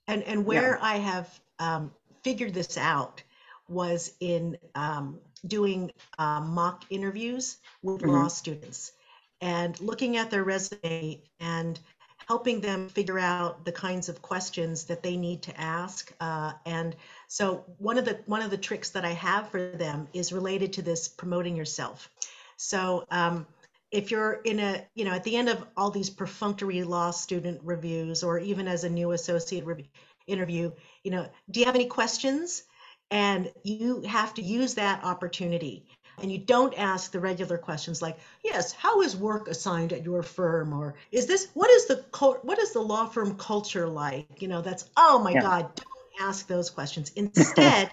and 0.08 0.24
and 0.24 0.46
where 0.46 0.78
yeah. 0.78 0.86
I 0.86 0.98
have 0.98 1.40
um, 1.60 1.92
figured 2.24 2.54
this 2.54 2.78
out 2.78 3.24
was 3.72 4.14
in 4.20 4.58
um, 4.76 5.20
doing 5.46 5.92
uh, 6.20 6.42
mock 6.42 6.86
interviews 6.90 7.58
with 7.82 8.02
mm-hmm. 8.02 8.12
law 8.12 8.28
students 8.28 8.92
and 9.40 9.80
looking 9.82 10.18
at 10.18 10.30
their 10.30 10.44
resume 10.44 11.22
and 11.40 11.80
helping 12.28 12.62
them 12.62 12.88
figure 12.88 13.20
out 13.20 13.66
the 13.66 13.72
kinds 13.72 14.08
of 14.08 14.22
questions 14.22 14.86
that 14.86 15.02
they 15.02 15.18
need 15.18 15.42
to 15.42 15.60
ask 15.60 16.14
uh, 16.20 16.54
and 16.66 16.96
so 17.28 17.66
one 17.78 17.98
of 17.98 18.06
the 18.06 18.20
one 18.26 18.42
of 18.42 18.52
the 18.52 18.58
tricks 18.58 18.92
that 18.92 19.04
i 19.04 19.12
have 19.12 19.50
for 19.50 19.72
them 19.72 20.08
is 20.14 20.32
related 20.32 20.72
to 20.74 20.82
this 20.82 21.08
promoting 21.08 21.56
yourself 21.56 22.10
so 22.58 23.06
um, 23.10 23.48
if 23.92 24.12
you're 24.12 24.34
in 24.46 24.60
a 24.60 24.86
you 24.96 25.04
know 25.04 25.12
at 25.12 25.24
the 25.24 25.36
end 25.36 25.50
of 25.50 25.66
all 25.76 25.90
these 25.90 26.10
perfunctory 26.10 26.84
law 26.84 27.12
student 27.12 27.60
reviews 27.64 28.24
or 28.24 28.40
even 28.40 28.68
as 28.68 28.84
a 28.84 28.90
new 28.90 29.12
associate 29.12 29.66
review, 29.66 29.86
interview 30.28 30.72
you 31.04 31.12
know 31.12 31.28
do 31.50 31.60
you 31.60 31.66
have 31.66 31.76
any 31.76 31.88
questions 31.88 32.64
and 33.12 33.52
you 33.64 34.02
have 34.02 34.34
to 34.34 34.42
use 34.42 34.74
that 34.76 35.04
opportunity 35.04 35.86
and 36.22 36.32
you 36.32 36.38
don't 36.38 36.78
ask 36.78 37.12
the 37.12 37.20
regular 37.20 37.58
questions 37.58 38.02
like 38.02 38.18
yes 38.44 38.72
how 38.72 39.02
is 39.02 39.16
work 39.16 39.48
assigned 39.48 39.94
at 39.94 40.04
your 40.04 40.24
firm 40.24 40.74
or 40.74 40.96
is 41.12 41.28
this 41.28 41.50
what 41.54 41.70
is 41.70 41.88
the 41.88 42.04
what 42.44 42.58
is 42.58 42.72
the 42.74 42.80
law 42.80 43.06
firm 43.06 43.36
culture 43.36 43.88
like 43.88 44.42
you 44.42 44.48
know 44.48 44.62
that's 44.62 44.90
oh 44.98 45.20
my 45.20 45.32
yeah. 45.32 45.42
god 45.42 45.76
don't 45.76 46.28
ask 46.30 46.48
those 46.48 46.70
questions 46.70 47.12
instead 47.16 47.92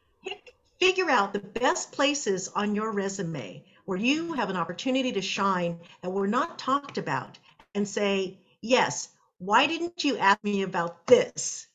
figure 0.80 1.10
out 1.10 1.32
the 1.32 1.40
best 1.40 1.92
places 1.92 2.48
on 2.54 2.74
your 2.74 2.92
resume 2.92 3.64
where 3.84 3.98
you 3.98 4.32
have 4.34 4.50
an 4.50 4.56
opportunity 4.56 5.12
to 5.12 5.22
shine 5.22 5.78
that 6.02 6.10
were 6.10 6.28
not 6.28 6.58
talked 6.58 6.98
about 6.98 7.38
and 7.74 7.86
say 7.86 8.38
yes 8.60 9.08
why 9.38 9.66
didn't 9.66 10.02
you 10.02 10.16
ask 10.16 10.42
me 10.42 10.62
about 10.62 11.06
this? 11.06 11.68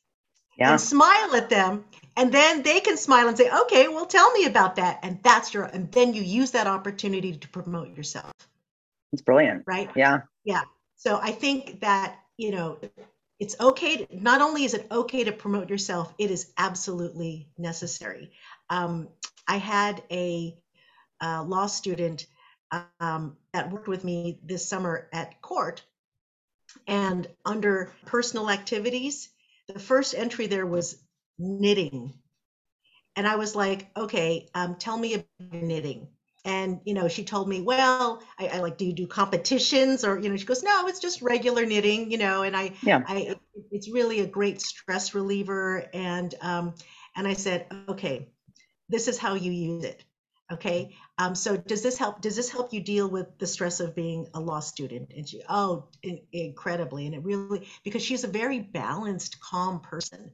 Yeah. 0.57 0.71
And 0.71 0.81
smile 0.81 1.35
at 1.35 1.49
them. 1.49 1.85
And 2.17 2.31
then 2.31 2.61
they 2.61 2.81
can 2.81 2.97
smile 2.97 3.27
and 3.27 3.37
say, 3.37 3.49
okay, 3.49 3.87
well, 3.87 4.05
tell 4.05 4.31
me 4.31 4.45
about 4.45 4.75
that. 4.75 4.99
And 5.01 5.19
that's 5.23 5.53
your, 5.53 5.63
and 5.63 5.91
then 5.91 6.13
you 6.13 6.21
use 6.21 6.51
that 6.51 6.67
opportunity 6.67 7.35
to 7.37 7.47
promote 7.47 7.95
yourself. 7.95 8.31
It's 9.13 9.21
brilliant. 9.21 9.63
Right? 9.65 9.89
Yeah. 9.95 10.21
Yeah. 10.43 10.61
So 10.97 11.19
I 11.21 11.31
think 11.31 11.81
that, 11.81 12.15
you 12.37 12.51
know, 12.51 12.79
it's 13.39 13.55
okay. 13.59 14.05
To, 14.05 14.21
not 14.23 14.41
only 14.41 14.65
is 14.65 14.73
it 14.73 14.87
okay 14.91 15.23
to 15.23 15.31
promote 15.31 15.69
yourself, 15.69 16.13
it 16.19 16.29
is 16.29 16.51
absolutely 16.57 17.47
necessary. 17.57 18.31
Um, 18.69 19.07
I 19.47 19.57
had 19.57 20.03
a, 20.11 20.57
a 21.21 21.43
law 21.43 21.67
student 21.67 22.27
um, 22.99 23.37
that 23.53 23.71
worked 23.71 23.87
with 23.87 24.03
me 24.03 24.39
this 24.43 24.67
summer 24.67 25.07
at 25.11 25.41
court 25.41 25.83
and 26.87 27.27
under 27.45 27.91
personal 28.05 28.49
activities, 28.49 29.29
the 29.73 29.79
first 29.79 30.15
entry 30.15 30.47
there 30.47 30.65
was 30.65 30.97
knitting. 31.39 32.13
And 33.15 33.27
I 33.27 33.35
was 33.35 33.55
like, 33.55 33.89
okay, 33.95 34.47
um, 34.53 34.75
tell 34.75 34.97
me 34.97 35.15
about 35.15 35.27
knitting. 35.39 36.07
And, 36.43 36.79
you 36.85 36.93
know, 36.93 37.07
she 37.07 37.23
told 37.23 37.47
me, 37.47 37.61
well, 37.61 38.23
I, 38.39 38.47
I, 38.47 38.59
like, 38.59 38.77
do 38.77 38.85
you 38.85 38.93
do 38.93 39.05
competitions? 39.05 40.03
Or, 40.03 40.17
you 40.17 40.29
know, 40.29 40.37
she 40.37 40.45
goes, 40.45 40.63
no, 40.63 40.87
it's 40.87 40.99
just 40.99 41.21
regular 41.21 41.65
knitting, 41.65 42.09
you 42.09 42.17
know, 42.17 42.41
and 42.41 42.55
I, 42.55 42.73
yeah. 42.81 43.03
I, 43.05 43.35
it's 43.71 43.91
really 43.91 44.21
a 44.21 44.27
great 44.27 44.61
stress 44.61 45.13
reliever. 45.13 45.85
And, 45.93 46.33
um, 46.41 46.73
and 47.15 47.27
I 47.27 47.33
said, 47.33 47.67
okay, 47.89 48.29
this 48.89 49.07
is 49.07 49.19
how 49.19 49.35
you 49.35 49.51
use 49.51 49.83
it. 49.83 50.03
Okay. 50.51 50.95
Um, 51.17 51.33
so 51.33 51.55
does 51.55 51.81
this 51.81 51.97
help? 51.97 52.21
Does 52.21 52.35
this 52.35 52.49
help 52.49 52.73
you 52.73 52.81
deal 52.81 53.09
with 53.09 53.37
the 53.37 53.47
stress 53.47 53.79
of 53.79 53.95
being 53.95 54.27
a 54.33 54.39
law 54.39 54.59
student? 54.59 55.11
And 55.15 55.27
she, 55.27 55.41
oh, 55.47 55.87
in, 56.03 56.19
incredibly. 56.33 57.05
And 57.05 57.15
it 57.15 57.23
really, 57.23 57.67
because 57.83 58.03
she's 58.03 58.23
a 58.23 58.27
very 58.27 58.59
balanced, 58.59 59.39
calm 59.39 59.79
person. 59.79 60.31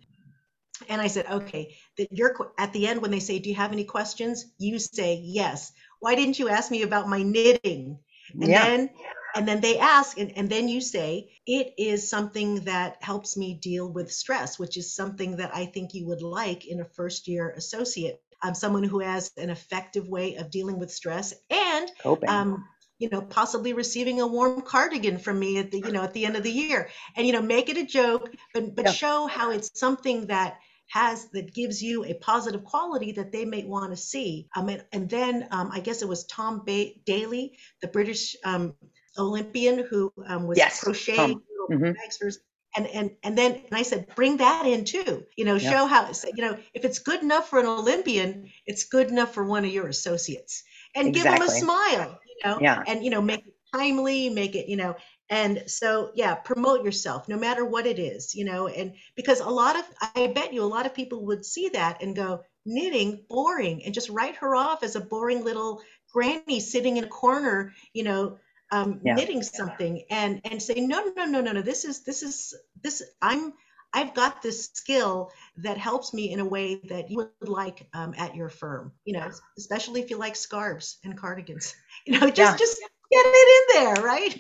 And 0.90 1.02
I 1.02 1.08
said, 1.08 1.26
okay, 1.28 1.76
that 1.98 2.08
you're 2.12 2.52
at 2.58 2.74
the 2.74 2.88
end 2.88 3.02
when 3.02 3.12
they 3.12 3.20
say, 3.20 3.40
do 3.40 3.50
you 3.50 3.56
have 3.56 3.72
any 3.72 3.84
questions? 3.84 4.46
You 4.58 4.80
say 4.80 5.22
yes. 5.24 5.72
Why 6.00 6.16
didn't 6.16 6.40
you 6.40 6.50
ask 6.50 6.72
me 6.72 6.84
about 6.84 7.10
my 7.10 7.24
knitting? 7.24 8.00
And 8.34 8.50
yeah. 8.50 8.66
then 8.66 8.90
and 9.36 9.48
then 9.48 9.62
they 9.62 9.78
ask 9.78 10.18
and, 10.18 10.36
and 10.36 10.50
then 10.50 10.68
you 10.68 10.82
say 10.82 11.30
it 11.46 11.74
is 11.78 12.10
something 12.10 12.62
that 12.66 12.98
helps 13.02 13.38
me 13.38 13.54
deal 13.54 13.88
with 13.88 14.12
stress 14.12 14.58
which 14.60 14.78
is 14.78 14.94
something 14.94 15.38
that 15.38 15.56
i 15.56 15.66
think 15.66 15.94
you 15.94 16.06
would 16.06 16.22
like 16.22 16.66
in 16.66 16.82
a 16.82 16.86
first 16.86 17.28
year 17.28 17.52
associate 17.52 18.22
um, 18.44 18.54
someone 18.54 18.84
who 18.84 19.00
has 19.00 19.32
an 19.38 19.50
effective 19.50 20.08
way 20.08 20.36
of 20.36 20.52
dealing 20.52 20.80
with 20.80 20.92
stress 20.92 21.34
and 21.50 21.92
um, 22.28 22.66
you 23.00 23.10
know 23.10 23.22
possibly 23.22 23.74
receiving 23.74 24.22
a 24.22 24.28
warm 24.28 24.62
cardigan 24.62 25.18
from 25.18 25.40
me 25.40 25.58
at 25.58 25.72
the 25.72 25.80
you 25.80 25.92
know 25.92 26.04
at 26.04 26.14
the 26.14 26.26
end 26.26 26.36
of 26.36 26.44
the 26.44 26.52
year 26.52 26.90
and 27.16 27.26
you 27.26 27.34
know 27.34 27.42
make 27.42 27.70
it 27.70 27.78
a 27.78 27.86
joke 27.86 28.34
but 28.54 28.76
but 28.76 28.86
yeah. 28.86 28.92
show 28.92 29.28
how 29.28 29.52
it's 29.52 29.80
something 29.80 30.28
that 30.28 30.58
has 30.90 31.26
that 31.32 31.54
gives 31.54 31.82
you 31.82 32.06
a 32.06 32.14
positive 32.14 32.64
quality 32.64 33.12
that 33.12 33.32
they 33.32 33.44
may 33.44 33.64
want 33.66 33.92
to 33.92 33.98
see 33.98 34.48
um, 34.56 34.70
and, 34.70 34.84
and 34.92 35.10
then 35.10 35.48
um, 35.52 35.70
i 35.74 35.80
guess 35.80 36.02
it 36.02 36.08
was 36.08 36.26
tom 36.26 36.64
ba- 36.66 36.92
daley 37.06 37.58
the 37.82 37.88
british 37.88 38.36
um, 38.44 38.74
olympian 39.18 39.86
who 39.90 40.12
um, 40.26 40.48
was 40.48 40.58
yes. 40.58 40.84
crocheting 40.84 41.42
mm-hmm. 41.70 41.92
bags 41.92 42.18
for 42.18 42.30
and 42.78 42.88
and 42.88 43.12
and 43.24 43.38
then 43.38 43.54
and 43.54 43.74
I 43.74 43.82
said 43.82 44.08
bring 44.16 44.38
that 44.38 44.66
in 44.66 44.86
too. 44.86 45.26
You 45.36 45.46
know, 45.46 45.58
show 45.58 45.86
how 45.88 46.10
you 46.36 46.44
know 46.44 46.58
if 46.74 46.86
it's 46.86 47.00
good 47.00 47.22
enough 47.22 47.50
for 47.50 47.60
an 47.60 47.66
Olympian, 47.66 48.50
it's 48.66 48.86
good 48.86 49.10
enough 49.10 49.34
for 49.34 49.44
one 49.44 49.66
of 49.66 49.72
your 49.72 49.88
associates, 49.88 50.64
and 50.96 51.10
exactly. 51.10 51.32
give 51.32 51.40
them 51.40 51.56
a 51.56 51.60
smile. 51.60 52.20
You 52.28 52.50
know, 52.50 52.60
yeah. 52.62 52.84
and 52.88 53.04
you 53.04 53.10
know 53.10 53.22
make 53.22 53.46
it 53.46 53.54
timely, 53.74 54.30
make 54.30 54.56
it 54.56 54.70
you 54.70 54.78
know, 54.78 54.96
and 55.30 55.64
so 55.68 56.12
yeah 56.16 56.36
promote 56.36 56.84
yourself 56.84 57.28
no 57.28 57.38
matter 57.38 57.66
what 57.66 57.86
it 57.86 58.00
is 58.00 58.34
you 58.34 58.46
know 58.46 58.68
and 58.68 58.94
because 59.16 59.40
a 59.40 59.50
lot 59.50 59.78
of 59.78 59.84
i 60.16 60.28
bet 60.28 60.54
you 60.54 60.64
a 60.64 60.66
lot 60.66 60.86
of 60.86 60.94
people 60.94 61.26
would 61.26 61.46
see 61.46 61.70
that 61.70 62.02
and 62.02 62.16
go 62.16 62.42
knitting 62.66 63.24
boring 63.30 63.84
and 63.84 63.94
just 63.94 64.10
write 64.10 64.36
her 64.36 64.56
off 64.56 64.84
as 64.84 64.96
a 64.96 65.02
boring 65.02 65.44
little 65.44 65.82
granny 66.14 66.60
sitting 66.60 66.98
in 66.98 67.04
a 67.04 67.08
corner 67.08 67.74
you 67.94 68.04
know 68.04 68.38
um, 68.72 69.00
yeah. 69.04 69.16
knitting 69.16 69.42
something 69.44 70.04
and 70.10 70.42
and 70.46 70.62
say 70.62 70.76
no 70.76 71.12
no 71.16 71.26
no 71.26 71.42
no 71.42 71.52
no 71.54 71.62
this 71.62 71.86
is 71.86 72.04
this 72.04 72.22
is 72.22 72.54
this 72.84 73.02
i'm 73.22 73.54
I've 73.94 74.14
got 74.14 74.42
this 74.42 74.66
skill 74.74 75.32
that 75.58 75.78
helps 75.78 76.14
me 76.14 76.32
in 76.32 76.40
a 76.40 76.46
way 76.46 76.76
that 76.90 77.10
you 77.10 77.18
would 77.18 77.50
like 77.50 77.88
um, 77.94 78.14
at 78.18 78.36
your 78.36 78.50
firm, 78.50 78.92
you 79.06 79.14
know, 79.14 79.30
especially 79.58 80.02
if 80.02 80.10
you 80.10 80.18
like 80.18 80.36
scarves 80.36 81.00
and 81.04 81.18
cardigans, 81.18 81.74
you 82.06 82.20
know, 82.20 82.30
just, 82.30 82.38
yeah. 82.38 82.58
just 82.58 82.80
get 83.12 83.26
it 83.26 83.78
in 83.78 83.84
there, 83.84 84.04
right? 84.04 84.38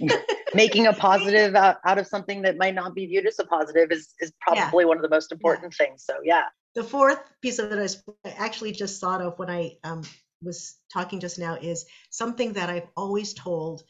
Making 0.54 0.88
a 0.88 0.94
positive 1.08 1.56
out, 1.56 1.78
out, 1.86 1.98
of 1.98 2.08
something 2.08 2.42
that 2.42 2.58
might 2.58 2.76
not 2.76 2.94
be 2.94 3.06
viewed 3.06 3.26
as 3.26 3.40
a 3.40 3.46
positive 3.46 3.92
is, 3.92 4.14
is 4.20 4.34
probably 4.42 4.84
yeah. 4.84 4.88
one 4.90 4.98
of 4.98 5.04
the 5.04 5.10
most 5.10 5.32
important 5.32 5.74
yeah. 5.80 5.86
things. 5.86 6.04
So, 6.06 6.16
yeah. 6.24 6.44
The 6.76 6.84
fourth 6.84 7.20
piece 7.42 7.58
of 7.58 7.72
it 7.72 7.98
I 8.26 8.30
actually 8.38 8.74
just 8.74 9.02
thought 9.02 9.22
of 9.22 9.40
when 9.40 9.50
I 9.50 9.78
um, 9.84 10.04
was 10.44 10.76
talking 10.94 11.20
just 11.20 11.40
now 11.40 11.56
is 11.56 11.86
something 12.12 12.54
that 12.54 12.70
I've 12.70 12.88
always 12.96 13.34
told 13.34 13.84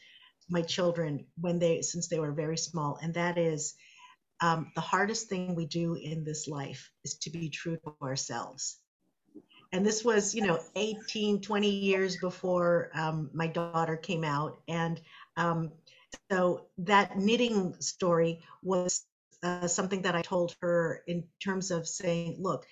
my 0.48 0.62
children 0.62 1.26
when 1.40 1.58
they, 1.58 1.82
since 1.82 2.08
they 2.08 2.18
were 2.18 2.32
very 2.32 2.56
small, 2.56 2.98
and 3.02 3.14
that 3.14 3.38
is 3.38 3.74
um, 4.40 4.70
the 4.74 4.80
hardest 4.80 5.28
thing 5.28 5.54
we 5.54 5.66
do 5.66 5.94
in 5.94 6.24
this 6.24 6.46
life 6.48 6.90
is 7.04 7.14
to 7.18 7.30
be 7.30 7.48
true 7.48 7.76
to 7.84 7.94
ourselves. 8.02 8.78
And 9.72 9.84
this 9.84 10.02
was 10.04 10.34
you 10.34 10.46
know 10.46 10.58
18 10.76 11.42
20 11.42 11.68
years 11.68 12.16
before 12.16 12.90
um, 12.94 13.30
my 13.34 13.46
daughter 13.48 13.96
came 13.96 14.24
out. 14.24 14.60
And 14.66 15.00
um, 15.36 15.72
so 16.30 16.66
that 16.78 17.18
knitting 17.18 17.74
story 17.80 18.40
was 18.62 19.04
uh, 19.42 19.66
something 19.66 20.02
that 20.02 20.16
i 20.16 20.22
told 20.22 20.54
her 20.60 21.02
in 21.06 21.24
terms 21.42 21.70
of 21.70 21.86
saying 21.86 22.36
look 22.40 22.66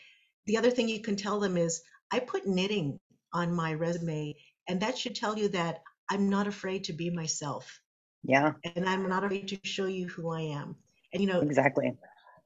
the 0.46 0.56
other 0.56 0.70
thing 0.70 0.88
you 0.88 1.00
can 1.00 1.16
tell 1.16 1.38
them 1.38 1.56
is 1.56 1.82
i 2.10 2.18
put 2.18 2.46
knitting 2.46 2.98
on 3.32 3.54
my 3.54 3.74
resume 3.74 4.34
and 4.68 4.80
that 4.80 4.98
should 4.98 5.14
tell 5.14 5.38
you 5.38 5.48
that 5.48 5.82
i'm 6.10 6.28
not 6.28 6.46
afraid 6.46 6.84
to 6.84 6.92
be 6.92 7.10
myself. 7.10 7.80
Yeah. 8.22 8.52
And 8.74 8.88
i'm 8.88 9.08
not 9.08 9.24
afraid 9.24 9.48
to 9.48 9.58
show 9.62 9.86
you 9.86 10.08
who 10.08 10.30
i 10.30 10.40
am. 10.40 10.76
And 11.12 11.22
you 11.22 11.28
know 11.28 11.40
exactly. 11.40 11.92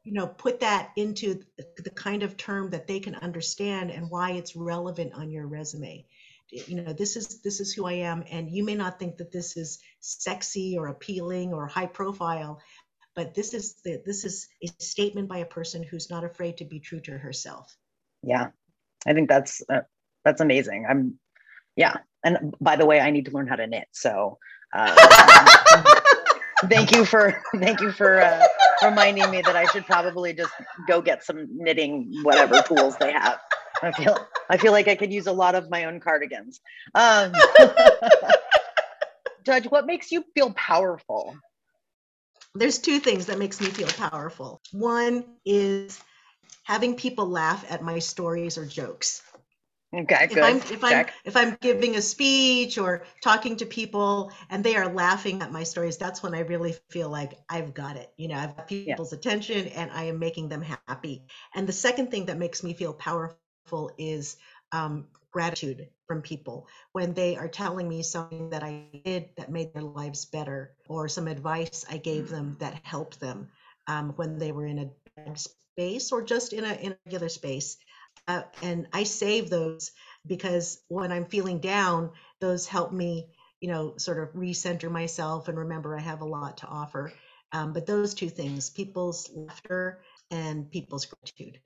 you 0.05 0.13
know 0.13 0.27
put 0.27 0.61
that 0.61 0.91
into 0.97 1.41
the 1.79 1.91
kind 1.91 2.23
of 2.23 2.37
term 2.37 2.71
that 2.71 2.87
they 2.87 3.01
can 3.01 3.15
understand 3.17 3.91
and 3.91 4.11
why 4.11 4.33
it's 4.33 4.57
relevant 4.57 5.15
on 5.15 5.31
your 5.31 5.47
resume. 5.47 6.07
You 6.51 6.83
know 6.83 6.93
this 6.93 7.17
is 7.17 7.41
this 7.43 7.61
is 7.61 7.73
who 7.73 7.87
i 7.87 7.93
am. 7.93 8.25
And 8.31 8.51
you 8.51 8.65
may 8.65 8.75
not 8.75 8.99
think 8.99 9.17
that 9.19 9.33
this 9.33 9.57
is 9.57 9.79
sexy 10.01 10.77
or 10.77 10.89
appealing 10.89 11.53
or 11.55 11.67
high 11.67 11.87
profile 11.87 12.61
but 13.15 13.35
this 13.35 13.55
is 13.55 13.75
the 13.85 14.03
this 14.07 14.25
is 14.25 14.49
a 14.63 14.69
statement 14.83 15.29
by 15.29 15.39
a 15.39 15.47
person 15.47 15.83
who's 15.83 16.11
not 16.11 16.25
afraid 16.25 16.57
to 16.59 16.65
be 16.65 16.81
true 16.81 17.01
to 17.01 17.19
herself. 17.19 17.77
Yeah. 18.23 18.49
I 19.07 19.15
think 19.15 19.29
that's 19.29 19.63
uh, 19.69 19.81
that's 20.25 20.41
amazing. 20.41 20.87
I'm 20.89 21.19
yeah 21.81 21.97
and 22.25 22.55
by 22.61 22.77
the 22.77 22.87
way 22.87 23.01
i 23.01 23.11
need 23.11 23.25
to 23.25 23.33
learn 23.33 23.49
how 23.49 23.57
to 23.57 23.67
knit 23.67 23.89
so 23.93 24.39
uh, 24.73 24.95
thank 26.69 26.93
you 26.93 27.05
for 27.05 27.43
thank 27.57 27.81
you 27.81 27.91
for 27.91 28.21
uh, 28.21 28.47
reminding 28.83 29.31
me 29.31 29.43
that 29.43 29.57
I 29.57 29.65
should 29.67 29.87
probably 29.87 30.33
just 30.33 30.53
go 30.87 31.01
get 31.01 31.25
some 31.25 31.49
knitting 31.51 32.13
whatever 32.23 32.63
tools 32.63 32.97
they 32.99 33.13
have. 33.13 33.39
I 33.83 33.93
feel 33.93 34.27
I 34.49 34.57
feel 34.57 34.73
like 34.73 34.89
I 34.89 34.95
could 34.95 35.13
use 35.13 35.27
a 35.27 35.33
lot 35.33 35.55
of 35.55 35.71
my 35.71 35.85
own 35.85 36.01
cardigans. 36.01 36.61
Um, 36.95 37.33
Judge, 39.47 39.67
what 39.67 39.87
makes 39.87 40.13
you 40.13 40.25
feel 40.35 40.53
powerful? 40.53 41.37
There's 42.55 42.79
two 42.79 42.99
things 42.99 43.27
that 43.27 43.39
makes 43.39 43.61
me 43.61 43.69
feel 43.69 43.89
powerful. 43.89 44.61
One 44.73 45.25
is 45.47 46.01
having 46.65 46.95
people 46.95 47.27
laugh 47.29 47.65
at 47.71 47.83
my 47.83 48.01
stories 48.01 48.59
or 48.59 48.67
jokes. 48.67 49.23
Okay, 49.93 50.29
good. 50.29 50.39
If 50.39 50.43
I'm 50.45 50.57
if 50.73 50.85
I'm 50.85 51.07
if 51.25 51.37
I'm 51.37 51.57
giving 51.61 51.97
a 51.97 52.03
speech 52.03 52.79
or 52.79 53.03
talking 53.23 53.57
to 53.57 53.67
people 53.67 54.31
and 54.49 54.63
they 54.63 54.77
are 54.77 54.93
laughing 54.93 55.43
at 55.43 55.51
my 55.51 55.65
stories, 55.65 55.97
that's 55.97 56.23
when 56.23 56.33
I 56.33 56.41
really 56.41 56.77
feel 56.91 57.09
like 57.09 57.39
I've 57.49 57.75
got 57.75 57.97
it. 57.97 58.13
You 58.17 58.29
know, 58.29 58.37
I've 58.37 58.57
got 58.57 58.69
people's 58.69 59.13
yeah. 59.13 59.19
attention 59.19 59.67
and 59.69 59.91
I 59.91 60.05
am 60.05 60.19
making 60.21 60.49
them 60.49 60.63
happy. 60.63 61.25
And 61.57 61.67
the 61.67 61.73
second 61.73 62.11
thing 62.13 62.27
that 62.27 62.39
makes 62.39 62.63
me 62.63 62.73
feel 62.73 62.93
powerful 62.93 63.91
is 63.99 64.37
um, 64.71 65.07
gratitude 65.33 65.89
from 66.07 66.23
people 66.23 66.69
when 66.93 67.13
they 67.13 67.37
are 67.37 67.49
telling 67.49 67.89
me 67.89 68.05
something 68.05 68.51
that 68.51 68.63
I 68.63 68.87
did 69.05 69.31
that 69.37 69.51
made 69.51 69.75
their 69.75 69.83
lives 69.83 70.25
better, 70.25 70.73
or 70.89 71.09
some 71.09 71.27
advice 71.27 71.85
I 71.91 71.97
gave 71.97 72.29
them 72.29 72.57
that 72.61 72.81
helped 72.85 73.19
them 73.19 73.49
um, 73.89 74.11
when 74.17 74.39
they 74.39 74.53
were 74.53 74.67
in 74.67 74.79
a 74.79 74.91
bad 75.17 75.37
space 75.39 76.13
or 76.13 76.23
just 76.23 76.53
in 76.53 76.65
a 76.65 76.75
in 76.75 76.93
a 76.93 76.97
regular 77.07 77.29
space 77.29 77.77
uh, 78.31 78.43
and 78.63 78.87
I 78.93 79.03
save 79.03 79.51
those 79.51 79.91
because 80.27 80.83
when 80.89 81.11
I'm 81.11 81.25
feeling 81.25 81.59
down, 81.59 82.11
those 82.41 82.67
help 82.67 82.93
me, 82.93 83.29
you 83.61 83.69
know, 83.69 83.95
sort 83.97 84.21
of 84.21 84.33
recenter 84.35 84.91
myself 84.91 85.49
and 85.49 85.59
remember 85.59 85.97
I 85.97 86.01
have 86.01 86.21
a 86.21 86.27
lot 86.27 86.59
to 86.59 86.67
offer. 86.67 87.13
Um, 87.53 87.73
but 87.73 87.87
those 87.87 88.15
two 88.15 88.29
things, 88.29 88.71
people's 88.71 89.31
laughter 89.35 90.03
and 90.31 90.71
people's 90.71 91.07
gratitude. 91.07 91.59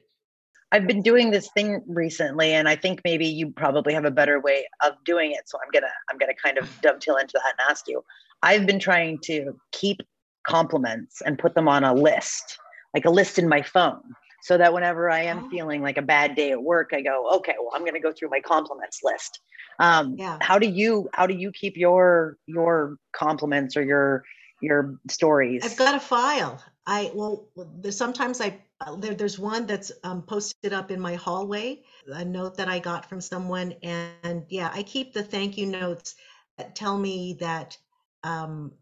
I've 0.73 0.87
been 0.87 1.03
doing 1.03 1.31
this 1.31 1.51
thing 1.53 1.83
recently, 1.87 2.55
and 2.55 2.67
I 2.67 2.77
think 2.77 3.03
maybe 3.05 3.27
you 3.27 3.51
probably 3.51 3.93
have 3.93 4.07
a 4.07 4.11
better 4.11 4.41
way 4.41 4.67
of 4.83 4.93
doing 5.05 5.33
it. 5.33 5.49
So 5.49 5.59
I'm 5.63 5.71
gonna 5.73 5.93
I'm 6.11 6.19
gonna 6.19 6.35
kind 6.43 6.59
of 6.59 6.69
dovetail 6.81 7.17
into 7.17 7.35
that 7.35 7.55
and 7.59 7.71
ask 7.71 7.87
you. 7.87 8.03
I've 8.43 8.67
been 8.67 8.81
trying 8.81 9.19
to 9.25 9.53
keep 9.71 10.01
compliments 10.47 11.21
and 11.21 11.39
put 11.39 11.55
them 11.55 11.69
on 11.69 11.85
a 11.85 11.95
list, 11.95 12.59
like 12.95 13.05
a 13.05 13.11
list 13.11 13.39
in 13.39 13.49
my 13.49 13.63
phone 13.63 14.03
so 14.45 14.59
that 14.59 14.75
whenever 14.75 15.09
I 15.09 15.23
am 15.23 15.45
oh. 15.47 15.49
feeling 15.49 15.81
like 15.81 15.97
a 15.97 16.03
bad 16.03 16.37
day 16.37 16.51
at 16.51 16.63
work, 16.63 16.91
I 16.93 17.01
go, 17.01 17.31
okay, 17.37 17.55
well, 17.59 17.71
I'm 17.73 17.81
going 17.81 17.95
to 17.95 18.01
go 18.01 18.13
through 18.13 18.29
my 18.29 18.41
compliments 18.41 19.01
list. 19.03 19.41
Um, 19.79 20.17
yeah. 20.19 20.37
How 20.43 20.59
do 20.59 20.69
you 20.69 21.09
how 21.15 21.27
do 21.27 21.33
you 21.33 21.51
keep 21.51 21.79
your 21.79 22.37
your 22.47 22.99
compliments 23.17 23.75
or 23.75 23.83
your 23.83 24.23
your 24.61 24.99
stories? 25.11 25.65
I've 25.65 25.79
got 25.79 25.95
a 25.95 26.01
file. 26.01 26.63
I 26.87 27.11
well, 27.15 27.49
sometimes 27.89 28.43
I 28.43 28.61
there, 28.99 29.15
there's 29.15 29.39
one 29.39 29.65
that's 29.65 29.91
um, 30.03 30.21
posted 30.21 30.75
up 30.75 30.91
in 30.91 31.01
my 31.01 31.15
hallway, 31.15 31.81
a 32.07 32.23
note 32.23 32.59
that 32.59 32.69
I 32.69 32.81
got 32.81 33.09
from 33.09 33.23
someone, 33.23 33.75
and, 33.83 34.13
and 34.23 34.45
yeah, 34.51 34.71
I 34.75 34.83
keep 34.83 35.15
the 35.15 35.23
thank 35.23 35.57
you 35.57 35.65
notes 35.65 36.17
that 36.59 36.77
tell 36.77 36.99
me 36.99 37.39
that 37.41 37.79
um, 38.23 38.73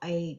I 0.00 0.38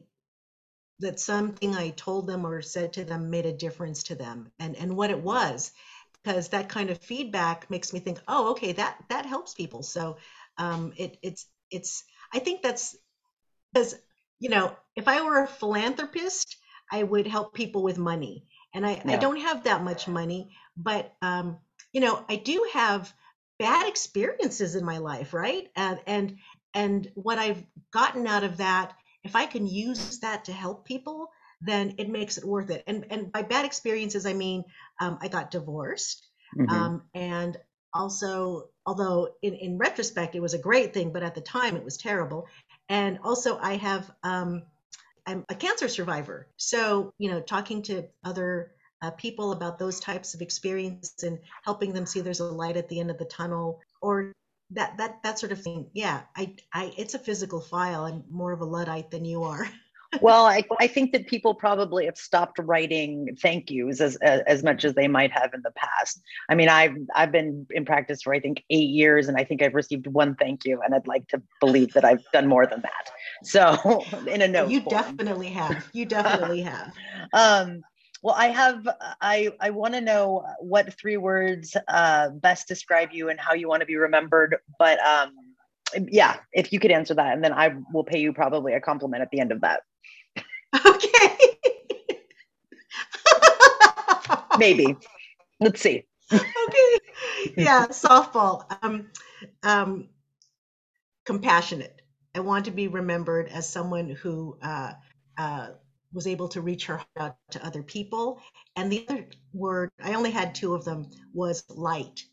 that 1.00 1.20
something 1.20 1.74
I 1.74 1.90
told 1.90 2.26
them 2.26 2.46
or 2.46 2.62
said 2.62 2.94
to 2.94 3.04
them 3.04 3.30
made 3.30 3.46
a 3.46 3.52
difference 3.52 4.04
to 4.04 4.14
them 4.14 4.50
and, 4.58 4.76
and 4.76 4.96
what 4.96 5.10
it 5.10 5.20
was. 5.20 5.72
Because 6.22 6.48
that 6.48 6.68
kind 6.68 6.90
of 6.90 6.98
feedback 6.98 7.70
makes 7.70 7.92
me 7.92 8.00
think, 8.00 8.18
oh, 8.26 8.50
okay, 8.52 8.72
that 8.72 8.96
that 9.10 9.26
helps 9.26 9.54
people. 9.54 9.84
So 9.84 10.16
um, 10.58 10.92
it 10.96 11.18
it's 11.22 11.46
it's 11.70 12.02
I 12.32 12.40
think 12.40 12.62
that's 12.62 12.96
because 13.72 13.94
you 14.40 14.48
know 14.50 14.76
if 14.96 15.06
I 15.06 15.22
were 15.22 15.42
a 15.42 15.46
philanthropist, 15.46 16.56
I 16.90 17.04
would 17.04 17.28
help 17.28 17.54
people 17.54 17.84
with 17.84 17.96
money, 17.96 18.44
and 18.74 18.84
I, 18.84 19.02
yeah. 19.04 19.12
I 19.12 19.16
don't 19.18 19.40
have 19.40 19.64
that 19.64 19.84
much 19.84 20.08
money, 20.08 20.56
but 20.76 21.14
um, 21.22 21.58
you 21.92 22.00
know 22.00 22.24
I 22.28 22.36
do 22.36 22.66
have 22.72 23.12
bad 23.58 23.88
experiences 23.88 24.74
in 24.74 24.84
my 24.84 24.98
life, 24.98 25.32
right? 25.32 25.68
And 25.76 26.00
and 26.08 26.38
and 26.74 27.10
what 27.14 27.38
I've 27.38 27.62
gotten 27.92 28.26
out 28.26 28.42
of 28.42 28.56
that 28.56 28.94
if 29.26 29.36
I 29.36 29.46
can 29.46 29.66
use 29.66 30.20
that 30.20 30.44
to 30.46 30.52
help 30.52 30.84
people, 30.84 31.30
then 31.60 31.94
it 31.98 32.08
makes 32.08 32.38
it 32.38 32.44
worth 32.44 32.70
it. 32.70 32.84
And 32.86 33.06
and 33.10 33.32
by 33.32 33.42
bad 33.42 33.64
experiences, 33.64 34.26
I 34.26 34.32
mean 34.32 34.64
um, 35.00 35.18
I 35.20 35.28
got 35.28 35.50
divorced, 35.50 36.26
mm-hmm. 36.56 36.70
um, 36.70 37.02
and 37.14 37.56
also 37.92 38.68
although 38.84 39.28
in 39.42 39.54
in 39.54 39.78
retrospect 39.78 40.34
it 40.34 40.40
was 40.40 40.54
a 40.54 40.58
great 40.58 40.94
thing, 40.94 41.12
but 41.12 41.22
at 41.22 41.34
the 41.34 41.40
time 41.40 41.76
it 41.76 41.84
was 41.84 41.96
terrible. 41.96 42.46
And 42.88 43.18
also 43.24 43.58
I 43.58 43.76
have 43.76 44.10
um, 44.22 44.62
I'm 45.26 45.44
a 45.48 45.54
cancer 45.54 45.88
survivor, 45.88 46.48
so 46.56 47.12
you 47.18 47.30
know 47.30 47.40
talking 47.40 47.82
to 47.82 48.04
other 48.24 48.72
uh, 49.02 49.10
people 49.10 49.52
about 49.52 49.78
those 49.78 50.00
types 50.00 50.34
of 50.34 50.42
experiences 50.42 51.22
and 51.22 51.38
helping 51.64 51.92
them 51.92 52.06
see 52.06 52.20
there's 52.20 52.40
a 52.40 52.44
light 52.44 52.76
at 52.76 52.88
the 52.88 53.00
end 53.00 53.10
of 53.10 53.18
the 53.18 53.24
tunnel 53.24 53.80
or 54.00 54.32
that 54.70 54.96
that 54.98 55.22
that 55.22 55.38
sort 55.38 55.52
of 55.52 55.62
thing. 55.62 55.86
Yeah 55.92 56.22
i 56.36 56.54
i 56.72 56.92
it's 56.96 57.14
a 57.14 57.18
physical 57.18 57.60
file 57.60 58.04
i'm 58.04 58.24
more 58.30 58.52
of 58.52 58.60
a 58.60 58.64
luddite 58.64 59.10
than 59.10 59.24
you 59.24 59.44
are. 59.44 59.68
Well 60.22 60.46
I, 60.46 60.62
I 60.78 60.86
think 60.86 61.12
that 61.12 61.26
people 61.26 61.52
probably 61.52 62.06
have 62.06 62.16
stopped 62.16 62.58
writing 62.60 63.36
thank 63.42 63.70
yous 63.70 64.00
as, 64.00 64.16
as, 64.16 64.40
as 64.46 64.62
much 64.62 64.84
as 64.84 64.94
they 64.94 65.08
might 65.08 65.32
have 65.32 65.52
in 65.52 65.60
the 65.62 65.72
past. 65.72 66.22
I 66.48 66.54
mean 66.54 66.68
i've 66.68 66.96
i've 67.14 67.32
been 67.32 67.66
in 67.70 67.84
practice 67.84 68.22
for 68.22 68.32
i 68.32 68.40
think 68.40 68.62
eight 68.70 68.88
years 68.88 69.28
and 69.28 69.36
i 69.36 69.44
think 69.44 69.62
i've 69.62 69.74
received 69.74 70.06
one 70.06 70.36
thank 70.36 70.64
you 70.64 70.80
and 70.80 70.94
i'd 70.94 71.08
like 71.08 71.26
to 71.28 71.42
believe 71.60 71.92
that 71.94 72.04
i've 72.04 72.24
done 72.32 72.46
more 72.46 72.66
than 72.66 72.82
that. 72.82 73.10
So 73.42 74.04
in 74.28 74.42
a 74.42 74.48
note 74.48 74.70
you 74.70 74.80
form. 74.80 74.96
definitely 74.96 75.48
have. 75.48 75.86
You 75.92 76.06
definitely 76.06 76.62
have. 76.62 76.94
Um 77.32 77.82
well, 78.22 78.34
I 78.36 78.48
have, 78.48 78.88
I, 79.20 79.52
I 79.60 79.70
want 79.70 79.94
to 79.94 80.00
know 80.00 80.44
what 80.60 80.92
three 80.98 81.16
words 81.16 81.76
uh, 81.88 82.30
best 82.30 82.68
describe 82.68 83.10
you 83.12 83.28
and 83.28 83.38
how 83.38 83.54
you 83.54 83.68
want 83.68 83.80
to 83.80 83.86
be 83.86 83.96
remembered. 83.96 84.56
But 84.78 84.98
um, 85.00 85.32
yeah, 86.08 86.36
if 86.52 86.72
you 86.72 86.80
could 86.80 86.90
answer 86.90 87.14
that, 87.14 87.34
and 87.34 87.44
then 87.44 87.52
I 87.52 87.76
will 87.92 88.04
pay 88.04 88.18
you 88.20 88.32
probably 88.32 88.72
a 88.72 88.80
compliment 88.80 89.22
at 89.22 89.30
the 89.30 89.40
end 89.40 89.52
of 89.52 89.60
that. 89.60 89.82
Okay. 90.84 91.38
Maybe. 94.58 94.96
Let's 95.60 95.80
see. 95.80 96.04
okay. 96.32 96.98
Yeah, 97.56 97.86
softball. 97.88 98.64
Um, 98.82 99.10
um, 99.62 100.08
compassionate. 101.24 102.02
I 102.34 102.40
want 102.40 102.66
to 102.66 102.70
be 102.70 102.88
remembered 102.88 103.48
as 103.48 103.68
someone 103.68 104.10
who 104.10 104.58
uh, 104.62 104.92
uh, 105.38 105.68
was 106.12 106.26
able 106.26 106.48
to 106.48 106.60
reach 106.60 106.86
her 106.86 106.98
heart 106.98 107.08
out 107.18 107.36
to 107.50 107.64
other 107.64 107.82
people. 107.82 108.40
And 108.76 108.90
the 108.90 109.06
other 109.08 109.26
word, 109.52 109.90
I 110.02 110.14
only 110.14 110.30
had 110.30 110.54
two 110.54 110.74
of 110.74 110.84
them, 110.84 111.10
was 111.32 111.64
light. 111.68 112.24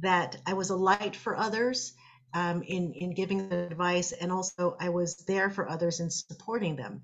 That 0.00 0.36
I 0.46 0.54
was 0.54 0.70
a 0.70 0.76
light 0.76 1.16
for 1.16 1.36
others 1.36 1.94
um, 2.34 2.62
in 2.62 2.92
in 2.92 3.14
giving 3.14 3.48
the 3.48 3.66
advice, 3.66 4.12
and 4.12 4.30
also 4.30 4.76
I 4.78 4.90
was 4.90 5.16
there 5.26 5.50
for 5.50 5.68
others 5.68 6.00
in 6.00 6.10
supporting 6.10 6.76
them 6.76 7.02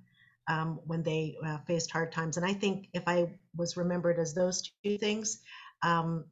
um, 0.49 0.81
when 0.85 1.03
they 1.03 1.37
uh, 1.45 1.59
faced 1.66 1.91
hard 1.91 2.12
times. 2.12 2.37
And 2.37 2.47
I 2.47 2.53
think 2.53 2.89
if 2.93 3.03
I 3.07 3.33
was 3.57 3.77
remembered 3.77 4.18
as 4.18 4.35
those 4.35 4.70
two 4.85 4.99
things, 4.99 5.41
um, 5.83 6.27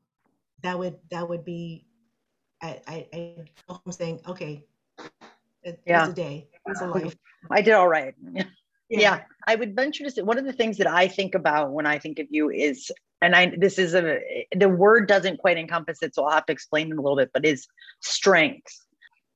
that 0.63 0.79
would 0.79 0.99
that 1.11 1.29
would 1.29 1.45
be. 1.45 1.87
I 2.63 2.81
I, 2.87 3.07
I 3.13 3.35
go 3.67 3.75
home 3.75 3.93
saying, 3.93 4.21
okay, 4.29 4.65
it 5.65 5.81
yeah. 5.87 6.03
was 6.03 6.11
a 6.11 6.15
day, 6.15 6.49
it 6.53 6.61
was 6.65 6.81
a 6.81 6.87
life. 6.99 7.17
I 7.51 7.61
did 7.61 7.75
all 7.75 7.89
right. 7.89 8.15
Yeah. 8.93 9.01
yeah. 9.01 9.21
I 9.47 9.57
would 9.57 9.75
venture 9.75 10.05
to 10.05 10.11
say 10.11 10.23
one 10.23 10.39
of 10.39 10.45
the 10.45 10.53
things 10.53 10.79
that 10.79 10.87
I 10.87 11.09
think 11.09 11.35
about 11.35 11.73
when 11.73 11.87
I 11.87 11.99
think 11.99 12.19
of 12.19 12.27
you 12.31 12.51
is, 12.51 12.91
and 13.21 13.35
I 13.35 13.53
this 13.57 13.79
is 13.79 13.95
a 13.95 14.21
the 14.55 14.69
word 14.69 15.09
doesn't 15.09 15.39
quite 15.39 15.59
encompass 15.59 16.03
it, 16.03 16.15
so 16.15 16.25
I'll 16.25 16.35
have 16.35 16.47
to 16.47 16.53
explain 16.53 16.93
it 16.93 16.99
a 16.99 17.01
little 17.01 17.17
bit, 17.17 17.31
but 17.33 17.45
is 17.45 17.67
strength. 18.01 18.73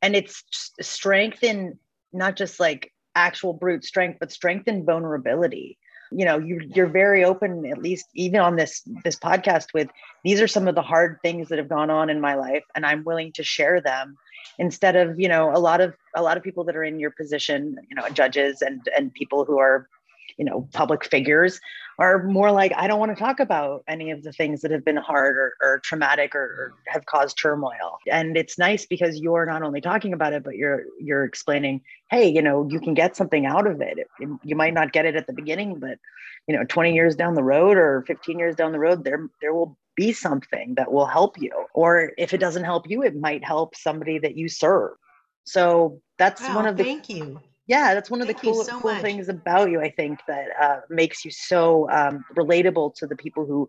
And 0.03 0.15
it's 0.15 0.45
strength 0.81 1.43
in 1.43 1.79
not 2.13 2.37
just 2.37 2.61
like 2.61 2.93
actual 3.15 3.53
brute 3.53 3.85
strength, 3.85 4.19
but 4.21 4.31
strength 4.31 4.69
and 4.69 4.85
vulnerability. 4.85 5.79
You 6.13 6.25
know, 6.25 6.39
you, 6.39 6.61
you're 6.73 6.87
very 6.87 7.25
open, 7.25 7.67
at 7.67 7.83
least 7.83 8.07
even 8.15 8.41
on 8.41 8.55
this 8.55 8.83
this 9.03 9.17
podcast, 9.17 9.67
with 9.75 9.89
these 10.23 10.41
are 10.41 10.47
some 10.47 10.69
of 10.69 10.77
the 10.77 10.83
hard 10.83 11.19
things 11.23 11.49
that 11.49 11.59
have 11.59 11.69
gone 11.69 11.91
on 11.91 12.11
in 12.11 12.21
my 12.21 12.35
life, 12.35 12.63
and 12.75 12.87
I'm 12.87 13.03
willing 13.03 13.33
to 13.33 13.43
share 13.43 13.81
them 13.81 14.17
instead 14.59 14.97
of 14.97 15.19
you 15.19 15.29
know 15.29 15.55
a 15.55 15.59
lot 15.59 15.81
of 15.81 15.95
a 16.15 16.23
lot 16.23 16.37
of 16.37 16.43
people 16.43 16.65
that 16.65 16.77
are 16.77 16.85
in 16.85 16.99
your 16.99 17.11
position, 17.11 17.77
you 17.89 17.97
know, 17.97 18.09
judges 18.11 18.63
and 18.63 18.89
and 18.97 19.13
people 19.15 19.45
who 19.45 19.59
are 19.59 19.89
you 20.37 20.45
know 20.45 20.69
public 20.73 21.05
figures 21.05 21.61
are 21.99 22.25
more 22.25 22.51
like 22.51 22.73
i 22.77 22.87
don't 22.87 23.01
want 23.01 23.17
to 23.17 23.23
talk 23.23 23.41
about 23.41 23.83
any 23.89 24.11
of 24.11 24.23
the 24.23 24.33
things 24.33 24.61
that 24.61 24.71
have 24.71 24.85
been 24.85 24.97
hard 24.97 25.37
or, 25.37 25.55
or 25.63 25.79
traumatic 25.81 26.35
or, 26.35 26.43
or, 26.43 26.75
have 26.87 27.07
caused 27.07 27.39
turmoil. 27.39 27.99
And 28.11 28.37
it's 28.37 28.59
nice 28.59 28.87
because 28.87 29.19
you're 29.19 29.47
not 29.47 29.63
only 29.63 29.81
talking 29.81 30.13
about 30.13 30.33
it 30.33 30.43
but 30.43 30.57
you're 30.57 30.85
you're 31.01 31.25
explaining 31.25 31.81
hey 32.11 32.29
you 32.29 32.43
know 32.43 32.69
you 32.71 32.81
can 32.81 32.95
get 32.95 33.17
something 33.17 33.47
out 33.47 33.67
of 33.67 33.81
it. 33.81 33.99
You 34.43 34.57
might 34.57 34.75
not 34.75 34.93
get 34.93 35.07
it 35.07 35.17
at 35.17 35.27
the 35.27 35.33
beginning 35.33 35.79
but 35.79 35.99
you 36.47 36.57
know 36.57 36.65
20 36.65 36.95
years 36.95 37.17
down 37.17 37.35
the 37.35 37.43
road 37.43 37.77
or 37.77 38.05
15 38.07 38.39
years 38.39 38.57
down 38.57 38.73
the 38.73 38.79
road 38.79 39.05
there 39.05 39.29
there 39.41 39.55
will 39.55 39.77
be 39.97 40.13
something 40.13 40.75
that 40.77 40.93
will 40.93 41.07
help 41.07 41.41
you 41.41 41.53
or 41.75 42.13
if 42.19 42.35
it 42.35 42.39
doesn't 42.39 42.65
help 42.65 42.89
you 42.89 43.03
it 43.03 43.17
might 43.17 43.45
help 43.45 43.75
somebody 43.75 44.19
that 44.19 44.37
you 44.37 44.49
serve. 44.49 44.93
So 45.45 46.01
that's 46.19 46.43
wow, 46.43 46.57
one 46.57 46.67
of 46.67 46.77
the 46.77 46.85
thank 46.85 47.09
you. 47.09 47.41
Yeah 47.67 47.95
that's 47.95 48.11
one 48.11 48.21
of 48.21 48.27
Thank 48.27 48.43
the 48.43 48.53
cool, 48.53 48.65
so 48.65 48.81
cool 48.81 48.95
things 48.97 49.29
about 49.29 49.71
you 49.71 49.81
i 49.81 49.91
think 49.91 50.21
that 50.29 50.49
uh, 50.61 50.81
makes 50.89 51.25
you 51.25 51.31
so 51.31 51.91
um, 51.91 52.25
relatable 52.37 52.95
to 52.97 53.07
the 53.07 53.17
people 53.17 53.45
who 53.47 53.69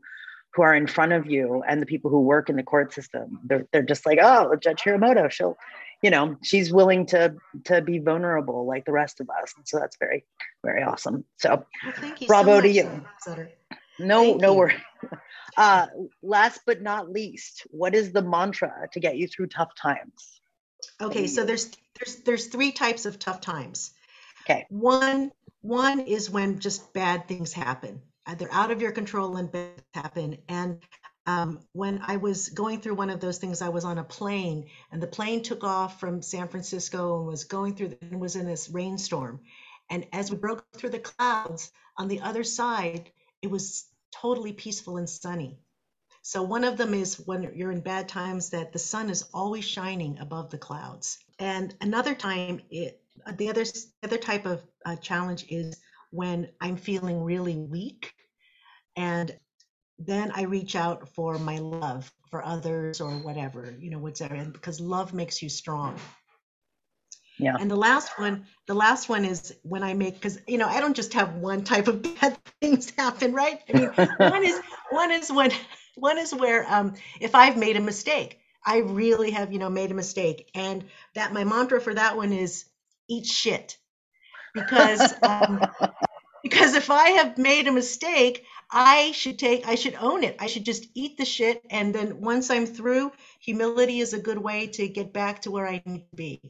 who 0.57 0.63
are 0.63 0.73
in 0.73 0.87
front 0.87 1.13
of 1.13 1.27
you 1.27 1.63
and 1.67 1.81
the 1.81 1.85
people 1.85 2.09
who 2.09 2.19
work 2.19 2.49
in 2.49 2.55
the 2.55 2.63
court 2.63 2.91
system. 2.91 3.39
They're, 3.43 3.67
they're 3.71 3.83
just 3.83 4.05
like 4.07 4.17
oh 4.21 4.55
judge 4.55 4.81
hiramoto 4.81 5.29
she'll 5.29 5.55
you 6.01 6.09
know 6.09 6.35
she's 6.43 6.73
willing 6.73 7.05
to 7.07 7.35
to 7.65 7.81
be 7.81 7.99
vulnerable 7.99 8.65
like 8.65 8.85
the 8.85 8.91
rest 8.91 9.21
of 9.21 9.29
us. 9.29 9.53
And 9.55 9.67
so 9.67 9.79
that's 9.79 9.97
very 9.97 10.25
very 10.65 10.81
awesome. 10.83 11.23
So 11.37 11.63
well, 11.85 12.13
bravo 12.27 12.55
so 12.55 12.61
to 12.61 12.69
you. 12.69 13.05
No 13.99 14.21
thank 14.21 14.41
no 14.41 14.53
worry 14.53 14.75
uh 15.57 15.87
last 16.21 16.61
but 16.65 16.81
not 16.81 17.09
least 17.09 17.65
what 17.71 17.95
is 17.95 18.11
the 18.11 18.21
mantra 18.21 18.87
to 18.91 18.99
get 18.99 19.17
you 19.17 19.27
through 19.27 19.47
tough 19.47 19.73
times 19.75 20.41
okay 21.01 21.27
so 21.27 21.43
there's 21.43 21.71
there's 21.97 22.15
there's 22.17 22.47
three 22.47 22.71
types 22.71 23.05
of 23.05 23.19
tough 23.19 23.41
times. 23.41 23.91
Okay. 24.45 24.65
One 24.69 25.31
one 25.61 26.01
is 26.01 26.29
when 26.29 26.59
just 26.59 26.93
bad 26.93 27.27
things 27.27 27.53
happen. 27.53 28.01
They're 28.37 28.53
out 28.53 28.71
of 28.71 28.81
your 28.81 28.91
control 28.91 29.37
and 29.37 29.51
bad 29.51 29.81
happen. 29.93 30.37
And 30.49 30.81
um, 31.25 31.59
when 31.71 32.01
I 32.05 32.17
was 32.17 32.49
going 32.49 32.81
through 32.81 32.95
one 32.95 33.09
of 33.09 33.19
those 33.19 33.37
things, 33.37 33.61
I 33.61 33.69
was 33.69 33.85
on 33.85 33.97
a 33.97 34.03
plane, 34.03 34.67
and 34.91 35.01
the 35.01 35.07
plane 35.07 35.43
took 35.43 35.63
off 35.63 35.99
from 35.99 36.21
San 36.21 36.47
Francisco 36.47 37.17
and 37.17 37.27
was 37.27 37.45
going 37.45 37.75
through 37.75 37.97
and 38.01 38.19
was 38.19 38.35
in 38.35 38.45
this 38.45 38.69
rainstorm. 38.69 39.41
And 39.89 40.05
as 40.11 40.29
we 40.29 40.37
broke 40.37 40.65
through 40.75 40.89
the 40.89 40.99
clouds, 40.99 41.71
on 41.97 42.07
the 42.09 42.21
other 42.21 42.43
side, 42.43 43.09
it 43.41 43.49
was 43.49 43.85
totally 44.11 44.53
peaceful 44.53 44.97
and 44.97 45.09
sunny. 45.09 45.59
So 46.21 46.43
one 46.43 46.63
of 46.63 46.77
them 46.77 46.93
is 46.93 47.15
when 47.25 47.43
you're 47.55 47.71
in 47.71 47.81
bad 47.81 48.09
times 48.09 48.49
that 48.49 48.73
the 48.73 48.79
sun 48.79 49.09
is 49.09 49.29
always 49.33 49.63
shining 49.63 50.19
above 50.19 50.49
the 50.49 50.57
clouds. 50.57 51.19
And 51.39 51.73
another 51.79 52.15
time, 52.15 52.61
it, 52.69 53.01
the 53.37 53.49
other 53.49 53.63
other 54.03 54.17
type 54.17 54.45
of 54.45 54.61
uh, 54.85 54.95
challenge 54.97 55.45
is 55.49 55.79
when 56.11 56.49
I'm 56.59 56.77
feeling 56.77 57.23
really 57.23 57.55
weak, 57.55 58.13
and 58.95 59.35
then 59.99 60.31
I 60.35 60.43
reach 60.43 60.75
out 60.75 61.09
for 61.09 61.37
my 61.39 61.59
love 61.59 62.11
for 62.29 62.43
others 62.43 63.01
or 63.01 63.11
whatever, 63.11 63.73
you 63.79 63.89
know, 63.89 63.99
whatever, 63.99 64.43
because 64.45 64.79
love 64.79 65.13
makes 65.13 65.41
you 65.41 65.49
strong. 65.49 65.97
Yeah. 67.39 67.55
And 67.59 67.69
the 67.69 67.75
last 67.75 68.17
one, 68.17 68.45
the 68.65 68.73
last 68.73 69.09
one 69.09 69.25
is 69.25 69.53
when 69.63 69.83
I 69.83 69.93
make 69.93 70.15
because 70.15 70.39
you 70.47 70.57
know 70.57 70.67
I 70.67 70.79
don't 70.79 70.95
just 70.95 71.13
have 71.13 71.35
one 71.35 71.63
type 71.63 71.87
of 71.87 72.01
bad 72.19 72.37
things 72.61 72.91
happen, 72.97 73.33
right? 73.33 73.61
I 73.69 73.73
mean, 73.73 73.89
one 74.17 74.43
is 74.43 74.59
one 74.91 75.11
is 75.11 75.31
when 75.31 75.51
one 75.95 76.17
is 76.17 76.33
where 76.33 76.65
um, 76.71 76.95
if 77.19 77.35
I've 77.35 77.57
made 77.57 77.75
a 77.75 77.81
mistake, 77.81 78.39
I 78.65 78.79
really 78.79 79.31
have, 79.31 79.53
you 79.53 79.59
know, 79.59 79.69
made 79.69 79.91
a 79.91 79.95
mistake. 79.95 80.49
And 80.53 80.83
that 81.15 81.33
my 81.33 81.43
mantra 81.43 81.79
for 81.79 81.93
that 81.93 82.17
one 82.17 82.33
is 82.33 82.65
eat 83.07 83.25
shit. 83.25 83.77
Because 84.53 85.13
um, 85.23 85.61
because 86.43 86.75
if 86.75 86.89
I 86.89 87.09
have 87.11 87.37
made 87.37 87.67
a 87.67 87.71
mistake, 87.71 88.45
I 88.71 89.11
should 89.13 89.39
take 89.39 89.67
I 89.67 89.75
should 89.75 89.95
own 89.95 90.23
it. 90.23 90.35
I 90.39 90.47
should 90.47 90.65
just 90.65 90.85
eat 90.95 91.17
the 91.17 91.25
shit 91.25 91.61
and 91.69 91.93
then 91.93 92.21
once 92.21 92.49
I'm 92.49 92.65
through, 92.65 93.11
humility 93.39 93.99
is 93.99 94.13
a 94.13 94.19
good 94.19 94.37
way 94.37 94.67
to 94.67 94.87
get 94.87 95.13
back 95.13 95.41
to 95.43 95.51
where 95.51 95.67
I 95.67 95.81
need 95.85 96.09
to 96.09 96.15
be. 96.15 96.41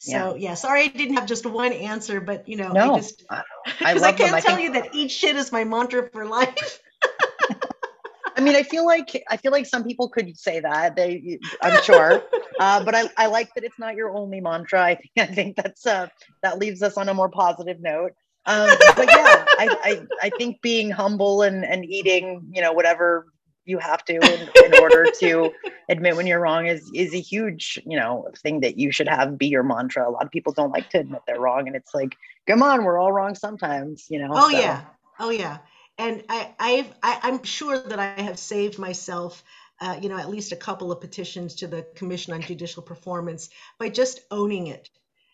So 0.00 0.34
yeah, 0.34 0.50
yeah 0.50 0.54
sorry 0.54 0.84
I 0.84 0.88
didn't 0.88 1.16
have 1.16 1.26
just 1.26 1.44
one 1.44 1.74
answer, 1.74 2.22
but 2.22 2.48
you 2.48 2.56
know, 2.56 2.72
no, 2.72 2.94
I 2.94 2.96
just 2.96 3.22
I, 3.28 3.42
I, 3.80 3.92
I 3.92 4.12
can't 4.12 4.34
I 4.34 4.40
tell 4.40 4.56
think... 4.56 4.68
you 4.68 4.72
that 4.80 4.94
eat 4.94 5.10
shit 5.10 5.36
is 5.36 5.52
my 5.52 5.62
mantra 5.64 6.08
for 6.10 6.24
life. 6.24 6.80
I 8.36 8.40
mean, 8.40 8.56
I 8.56 8.62
feel 8.62 8.86
like 8.86 9.22
I 9.28 9.36
feel 9.36 9.52
like 9.52 9.66
some 9.66 9.84
people 9.84 10.08
could 10.08 10.38
say 10.38 10.60
that. 10.60 10.96
They, 10.96 11.38
I'm 11.60 11.82
sure, 11.82 12.22
uh, 12.60 12.82
but 12.82 12.94
I, 12.94 13.10
I 13.18 13.26
like 13.26 13.52
that 13.54 13.64
it's 13.64 13.78
not 13.78 13.94
your 13.94 14.16
only 14.16 14.40
mantra. 14.40 14.82
I 14.82 14.94
think 14.94 15.10
I 15.18 15.26
think 15.26 15.56
that's 15.56 15.84
uh, 15.84 16.08
that 16.42 16.58
leaves 16.58 16.82
us 16.82 16.96
on 16.96 17.10
a 17.10 17.14
more 17.14 17.28
positive 17.28 17.82
note. 17.82 18.12
Um, 18.46 18.70
but 18.96 19.06
yeah, 19.06 19.44
I, 19.58 19.76
I 19.84 20.02
I 20.22 20.30
think 20.30 20.62
being 20.62 20.90
humble 20.90 21.42
and 21.42 21.62
and 21.62 21.84
eating, 21.84 22.48
you 22.52 22.62
know, 22.62 22.72
whatever 22.72 23.26
you 23.64 23.78
have 23.78 24.04
to 24.04 24.14
in, 24.14 24.48
in 24.64 24.80
order 24.80 25.06
to 25.20 25.52
admit 25.88 26.16
when 26.16 26.26
you're 26.26 26.40
wrong 26.40 26.66
is 26.66 26.90
is 26.94 27.14
a 27.14 27.20
huge 27.20 27.80
you 27.86 27.98
know 27.98 28.28
thing 28.42 28.60
that 28.60 28.78
you 28.78 28.90
should 28.90 29.08
have 29.08 29.38
be 29.38 29.48
your 29.48 29.62
mantra 29.62 30.08
a 30.08 30.10
lot 30.10 30.24
of 30.24 30.30
people 30.30 30.52
don't 30.52 30.72
like 30.72 30.88
to 30.90 30.98
admit 30.98 31.20
they're 31.26 31.40
wrong 31.40 31.66
and 31.66 31.76
it's 31.76 31.94
like 31.94 32.16
come 32.46 32.62
on 32.62 32.84
we're 32.84 32.98
all 32.98 33.12
wrong 33.12 33.34
sometimes 33.34 34.06
you 34.08 34.18
know 34.18 34.30
oh 34.32 34.50
so. 34.50 34.58
yeah 34.58 34.80
oh 35.18 35.30
yeah 35.30 35.58
and 36.00 36.24
I, 36.30 36.54
I've, 36.58 36.94
I, 37.02 37.28
am 37.28 37.42
sure 37.42 37.78
that 37.78 37.98
I 37.98 38.22
have 38.22 38.38
saved 38.38 38.78
myself, 38.78 39.44
uh, 39.80 39.98
you 40.00 40.08
know, 40.08 40.16
at 40.16 40.30
least 40.30 40.50
a 40.50 40.56
couple 40.56 40.90
of 40.90 41.00
petitions 41.00 41.56
to 41.56 41.66
the 41.66 41.86
Commission 41.94 42.32
on 42.32 42.40
Judicial 42.40 42.82
Performance 42.82 43.50
by 43.78 43.90
just 43.90 44.20
owning 44.30 44.68
it, 44.68 44.88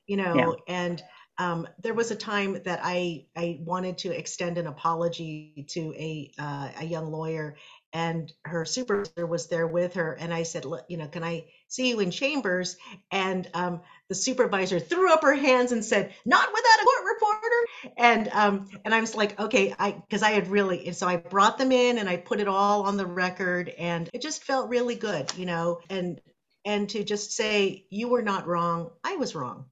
you 0.09 0.17
know. 0.17 0.35
Yeah. 0.35 0.75
And 0.75 1.03
um, 1.39 1.69
there 1.83 1.95
was 1.95 2.11
a 2.11 2.17
time 2.17 2.61
that 2.65 2.81
I, 2.83 3.27
I 3.37 3.61
wanted 3.61 3.99
to 3.99 4.11
extend 4.11 4.59
an 4.59 4.67
apology 4.67 5.67
to 5.69 5.95
a, 5.97 6.33
uh, 6.37 6.71
a 6.81 6.85
young 6.85 7.13
lawyer, 7.13 7.57
and 7.93 8.33
her 8.45 8.65
supervisor 8.65 9.27
was 9.27 9.47
there 9.49 9.67
with 9.67 9.95
her, 9.95 10.13
and 10.13 10.33
I 10.33 10.43
said, 10.43 10.65
you 10.89 10.97
know, 10.97 11.09
can 11.09 11.25
I 11.25 11.47
see 11.69 11.91
you 11.91 12.01
in 12.01 12.11
chambers? 12.11 12.77
And 13.11 13.49
um, 13.55 13.81
the 14.09 14.15
supervisor 14.15 14.79
threw 14.81 15.13
up 15.13 15.23
her 15.23 15.35
hands 15.35 15.73
and 15.73 15.85
said, 15.85 16.13
"Not 16.25 16.49
without 16.53 16.81
a 16.81 16.85
court 16.85 17.15
reporter." 17.15 17.93
And 17.97 18.29
um, 18.33 18.69
and 18.85 18.95
I 18.95 19.01
was 19.01 19.15
like, 19.15 19.39
okay, 19.41 19.75
I 19.79 19.93
because 19.93 20.23
I 20.23 20.31
had 20.31 20.49
really, 20.49 20.87
and 20.87 20.97
so 20.97 21.07
I 21.07 21.17
brought 21.17 21.59
them 21.59 21.73
in 21.73 21.99
and 21.99 22.09
I 22.09 22.17
put 22.17 22.41
it 22.41 22.49
all 22.49 22.83
on 22.83 22.97
the 22.97 23.07
record, 23.07 23.69
and 23.69 24.09
it 24.13 24.23
just 24.23 24.45
felt 24.45 24.69
really 24.69 24.95
good, 24.95 25.33
you 25.37 25.47
know, 25.47 25.81
and 25.89 26.21
and 26.65 26.89
to 26.91 27.05
just 27.05 27.33
say 27.33 27.87
you 27.91 28.09
were 28.09 28.23
not 28.23 28.47
wrong, 28.47 28.91
I 29.05 29.17
was 29.17 29.35
wrong. 29.35 29.67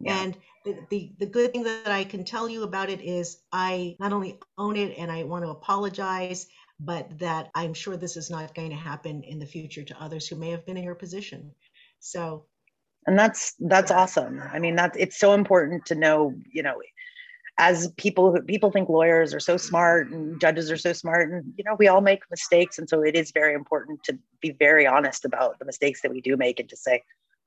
Yeah. 0.00 0.22
And 0.22 0.36
the, 0.64 0.78
the, 0.90 1.12
the 1.18 1.26
good 1.26 1.52
thing 1.52 1.64
that 1.64 1.88
I 1.88 2.04
can 2.04 2.24
tell 2.24 2.48
you 2.48 2.62
about 2.62 2.90
it 2.90 3.00
is 3.00 3.38
I 3.52 3.96
not 3.98 4.12
only 4.12 4.38
own 4.56 4.76
it 4.76 4.96
and 4.96 5.10
I 5.10 5.24
want 5.24 5.44
to 5.44 5.50
apologize, 5.50 6.46
but 6.80 7.18
that 7.18 7.50
I'm 7.54 7.74
sure 7.74 7.96
this 7.96 8.16
is 8.16 8.30
not 8.30 8.54
going 8.54 8.70
to 8.70 8.76
happen 8.76 9.22
in 9.22 9.38
the 9.38 9.46
future 9.46 9.84
to 9.84 10.02
others 10.02 10.26
who 10.28 10.36
may 10.36 10.50
have 10.50 10.64
been 10.64 10.76
in 10.76 10.84
your 10.84 10.94
position. 10.94 11.52
So 12.00 12.44
and 13.08 13.18
that's 13.18 13.54
that's 13.60 13.90
awesome 13.90 14.42
i 14.52 14.58
mean 14.58 14.76
that's 14.76 14.96
it's 14.98 15.18
so 15.18 15.32
important 15.32 15.84
to 15.86 15.94
know 15.94 16.34
you 16.52 16.62
know 16.62 16.74
as 17.56 17.90
people 17.96 18.38
people 18.46 18.70
think 18.70 18.88
lawyers 18.88 19.34
are 19.34 19.40
so 19.40 19.56
smart 19.56 20.10
and 20.10 20.40
judges 20.40 20.70
are 20.70 20.76
so 20.76 20.92
smart 20.92 21.32
and 21.32 21.54
you 21.56 21.64
know 21.64 21.74
we 21.78 21.88
all 21.88 22.02
make 22.02 22.20
mistakes 22.30 22.78
and 22.78 22.88
so 22.88 23.02
it 23.02 23.16
is 23.16 23.32
very 23.32 23.54
important 23.54 24.02
to 24.04 24.16
be 24.40 24.50
very 24.50 24.86
honest 24.86 25.24
about 25.24 25.58
the 25.58 25.64
mistakes 25.64 26.02
that 26.02 26.12
we 26.12 26.20
do 26.20 26.36
make 26.36 26.60
and 26.60 26.68
to 26.68 26.76
say 26.76 27.02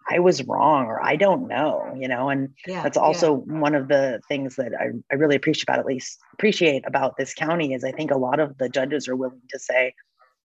i 0.10 0.20
was 0.20 0.44
wrong 0.44 0.86
or 0.86 1.04
i 1.04 1.16
don't 1.16 1.48
know 1.48 1.94
you 1.98 2.08
know 2.08 2.30
and 2.30 2.50
yeah, 2.68 2.84
that's 2.84 2.98
also 2.98 3.44
yeah. 3.48 3.60
one 3.60 3.76
of 3.76 3.88
the 3.88 4.22
things 4.28 4.56
that 4.56 4.72
I, 4.80 4.90
I 5.12 5.16
really 5.16 5.36
appreciate 5.36 5.64
about 5.64 5.80
at 5.80 5.86
least 5.86 6.20
appreciate 6.34 6.84
about 6.88 7.18
this 7.18 7.34
county 7.34 7.74
is 7.74 7.84
i 7.84 7.92
think 7.92 8.12
a 8.12 8.18
lot 8.18 8.40
of 8.40 8.58
the 8.58 8.70
judges 8.70 9.08
are 9.08 9.16
willing 9.16 9.42
to 9.50 9.60
say 9.60 9.94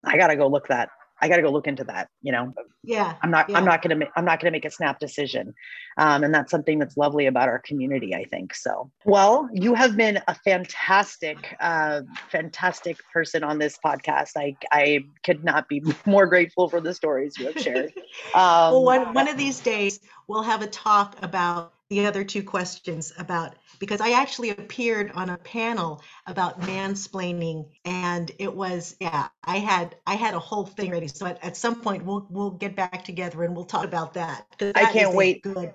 i 0.04 0.18
got 0.18 0.28
to 0.28 0.36
go 0.36 0.48
look 0.48 0.68
that 0.68 0.90
I 1.22 1.30
got 1.30 1.38
to 1.38 1.42
go 1.42 1.52
look 1.52 1.68
into 1.68 1.84
that. 1.86 2.10
You 2.22 2.32
know, 2.32 2.54
yeah, 2.84 3.16
I'm 3.22 3.32
not, 3.32 3.50
yeah. 3.50 3.58
I'm 3.58 3.66
not 3.66 3.82
going 3.82 4.00
to, 4.00 4.08
I'm 4.16 4.26
not 4.26 4.40
going 4.40 4.52
to 4.52 4.56
make 4.56 4.66
a 4.66 4.72
snap 4.72 5.00
decision. 5.00 5.54
Um, 5.98 6.24
and 6.24 6.34
that's 6.34 6.52
something 6.52 6.80
that's 6.80 6.98
lovely 6.98 7.28
about 7.28 7.48
our 7.50 7.60
community, 7.60 8.14
I 8.16 8.26
think. 8.26 8.56
So, 8.56 8.92
well, 9.06 9.48
you 9.54 9.74
have 9.74 9.96
been 9.96 10.20
a 10.28 10.36
fantastic, 10.36 11.56
uh, 11.60 12.02
fantastic 12.30 12.98
person 13.12 13.44
on 13.44 13.60
this 13.60 13.78
podcast. 13.84 14.32
I, 14.38 14.56
I 14.72 15.06
could 15.24 15.44
not 15.44 15.70
be 15.70 15.84
more 16.06 16.26
grateful 16.26 16.70
for 16.70 16.82
the 16.82 16.94
stories 16.94 17.38
you 17.38 17.48
have 17.48 17.60
shared. 17.60 17.94
Um, 18.36 18.74
well, 18.74 18.84
one, 18.84 19.14
one 19.14 19.28
of 19.28 19.38
these 19.38 19.60
days 19.60 20.00
we'll 20.28 20.44
have 20.44 20.62
a 20.62 20.68
talk 20.68 21.16
about 21.24 21.73
the 21.90 22.06
other 22.06 22.24
two 22.24 22.44
questions 22.44 23.14
about 23.18 23.56
because 23.80 24.02
I 24.02 24.12
actually 24.12 24.52
appeared 24.52 25.12
on 25.14 25.30
a 25.30 25.38
panel 25.38 26.02
about 26.26 26.62
mansplaining 26.62 27.68
and 27.86 28.32
it 28.40 28.54
was 28.54 28.96
yeah 29.00 29.28
I 29.44 29.58
had 29.58 29.96
I 30.08 30.16
had 30.16 30.34
a 30.34 30.40
whole 30.40 30.66
thing 30.66 30.92
ready. 30.92 31.08
So 31.08 31.26
at, 31.26 31.44
at 31.44 31.58
some 31.58 31.82
point 31.82 32.06
we'll 32.06 32.28
we'll 32.30 32.52
get 32.52 32.76
back 32.76 33.04
together 33.04 33.44
and 33.44 33.56
we'll 33.56 33.66
talk 33.66 33.86
about 33.86 34.14
that. 34.16 34.46
That 34.60 34.78
I 34.78 34.92
can't 34.92 35.14
wait. 35.14 35.44
good 35.44 35.74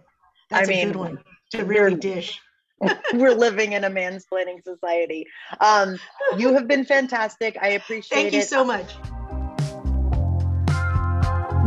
that's 0.51 0.69
I 0.69 0.73
mean, 0.73 0.89
a 0.89 0.93
good 0.93 0.97
one. 0.97 1.19
To 1.53 1.65
really 1.65 1.95
dish. 1.95 2.41
we're 3.15 3.35
living 3.35 3.73
in 3.73 3.85
a 3.85 3.91
mansplaining 3.91 4.63
society. 4.65 5.27
Um 5.61 5.99
you 6.37 6.55
have 6.55 6.67
been 6.67 6.85
fantastic. 6.85 7.57
I 7.61 7.69
appreciate 7.71 8.19
it. 8.19 8.23
Thank 8.23 8.33
you 8.35 8.43
so 8.43 8.65
much. 8.65 8.95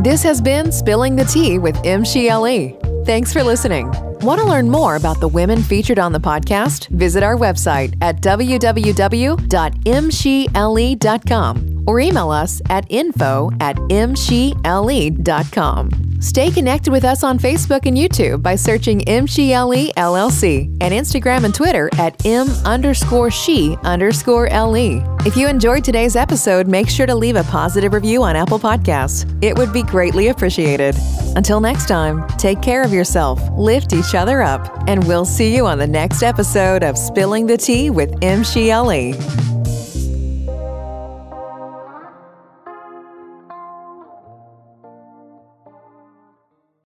This 0.02 0.22
has 0.24 0.40
been 0.40 0.72
Spilling 0.72 1.14
the 1.14 1.24
Tea 1.24 1.58
with 1.60 1.76
MCLE. 1.76 3.06
Thanks 3.06 3.32
for 3.32 3.44
listening. 3.44 4.11
Want 4.22 4.40
to 4.40 4.46
learn 4.46 4.70
more 4.70 4.94
about 4.94 5.18
the 5.18 5.26
women 5.26 5.62
featured 5.64 5.98
on 5.98 6.12
the 6.12 6.20
podcast? 6.20 6.86
Visit 6.90 7.24
our 7.24 7.36
website 7.36 7.96
at 8.00 8.20
www.mshle.com 8.20 9.04
or 11.86 11.98
email 11.98 12.30
us 12.30 12.62
at 12.70 12.86
info 12.88 13.50
at 13.58 13.74
mshle.com. 13.76 14.52
Stay 16.22 16.50
connected 16.52 16.92
with 16.92 17.04
us 17.04 17.24
on 17.24 17.36
Facebook 17.36 17.84
and 17.84 17.96
YouTube 17.96 18.42
by 18.42 18.54
searching 18.54 19.00
MCLE 19.00 19.92
LLC 19.94 20.66
and 20.80 20.94
Instagram 20.94 21.42
and 21.42 21.52
Twitter 21.52 21.90
at 21.98 22.24
M 22.24 22.48
underscore 22.64 23.28
she 23.28 23.76
underscore 23.82 24.48
LE. 24.48 25.02
If 25.26 25.36
you 25.36 25.48
enjoyed 25.48 25.82
today's 25.82 26.14
episode, 26.14 26.68
make 26.68 26.88
sure 26.88 27.06
to 27.06 27.14
leave 27.16 27.34
a 27.34 27.42
positive 27.44 27.92
review 27.92 28.22
on 28.22 28.36
Apple 28.36 28.60
Podcasts. 28.60 29.26
It 29.42 29.58
would 29.58 29.72
be 29.72 29.82
greatly 29.82 30.28
appreciated. 30.28 30.94
Until 31.34 31.60
next 31.60 31.88
time, 31.88 32.24
take 32.38 32.62
care 32.62 32.82
of 32.84 32.92
yourself, 32.92 33.40
lift 33.56 33.92
each 33.92 34.11
other 34.14 34.42
up, 34.42 34.68
and 34.88 35.06
we'll 35.06 35.24
see 35.24 35.54
you 35.54 35.66
on 35.66 35.78
the 35.78 35.86
next 35.86 36.22
episode 36.22 36.82
of 36.82 36.96
Spilling 36.96 37.46
the 37.46 37.56
Tea 37.56 37.90
with 37.90 38.10
MCLE. 38.20 39.51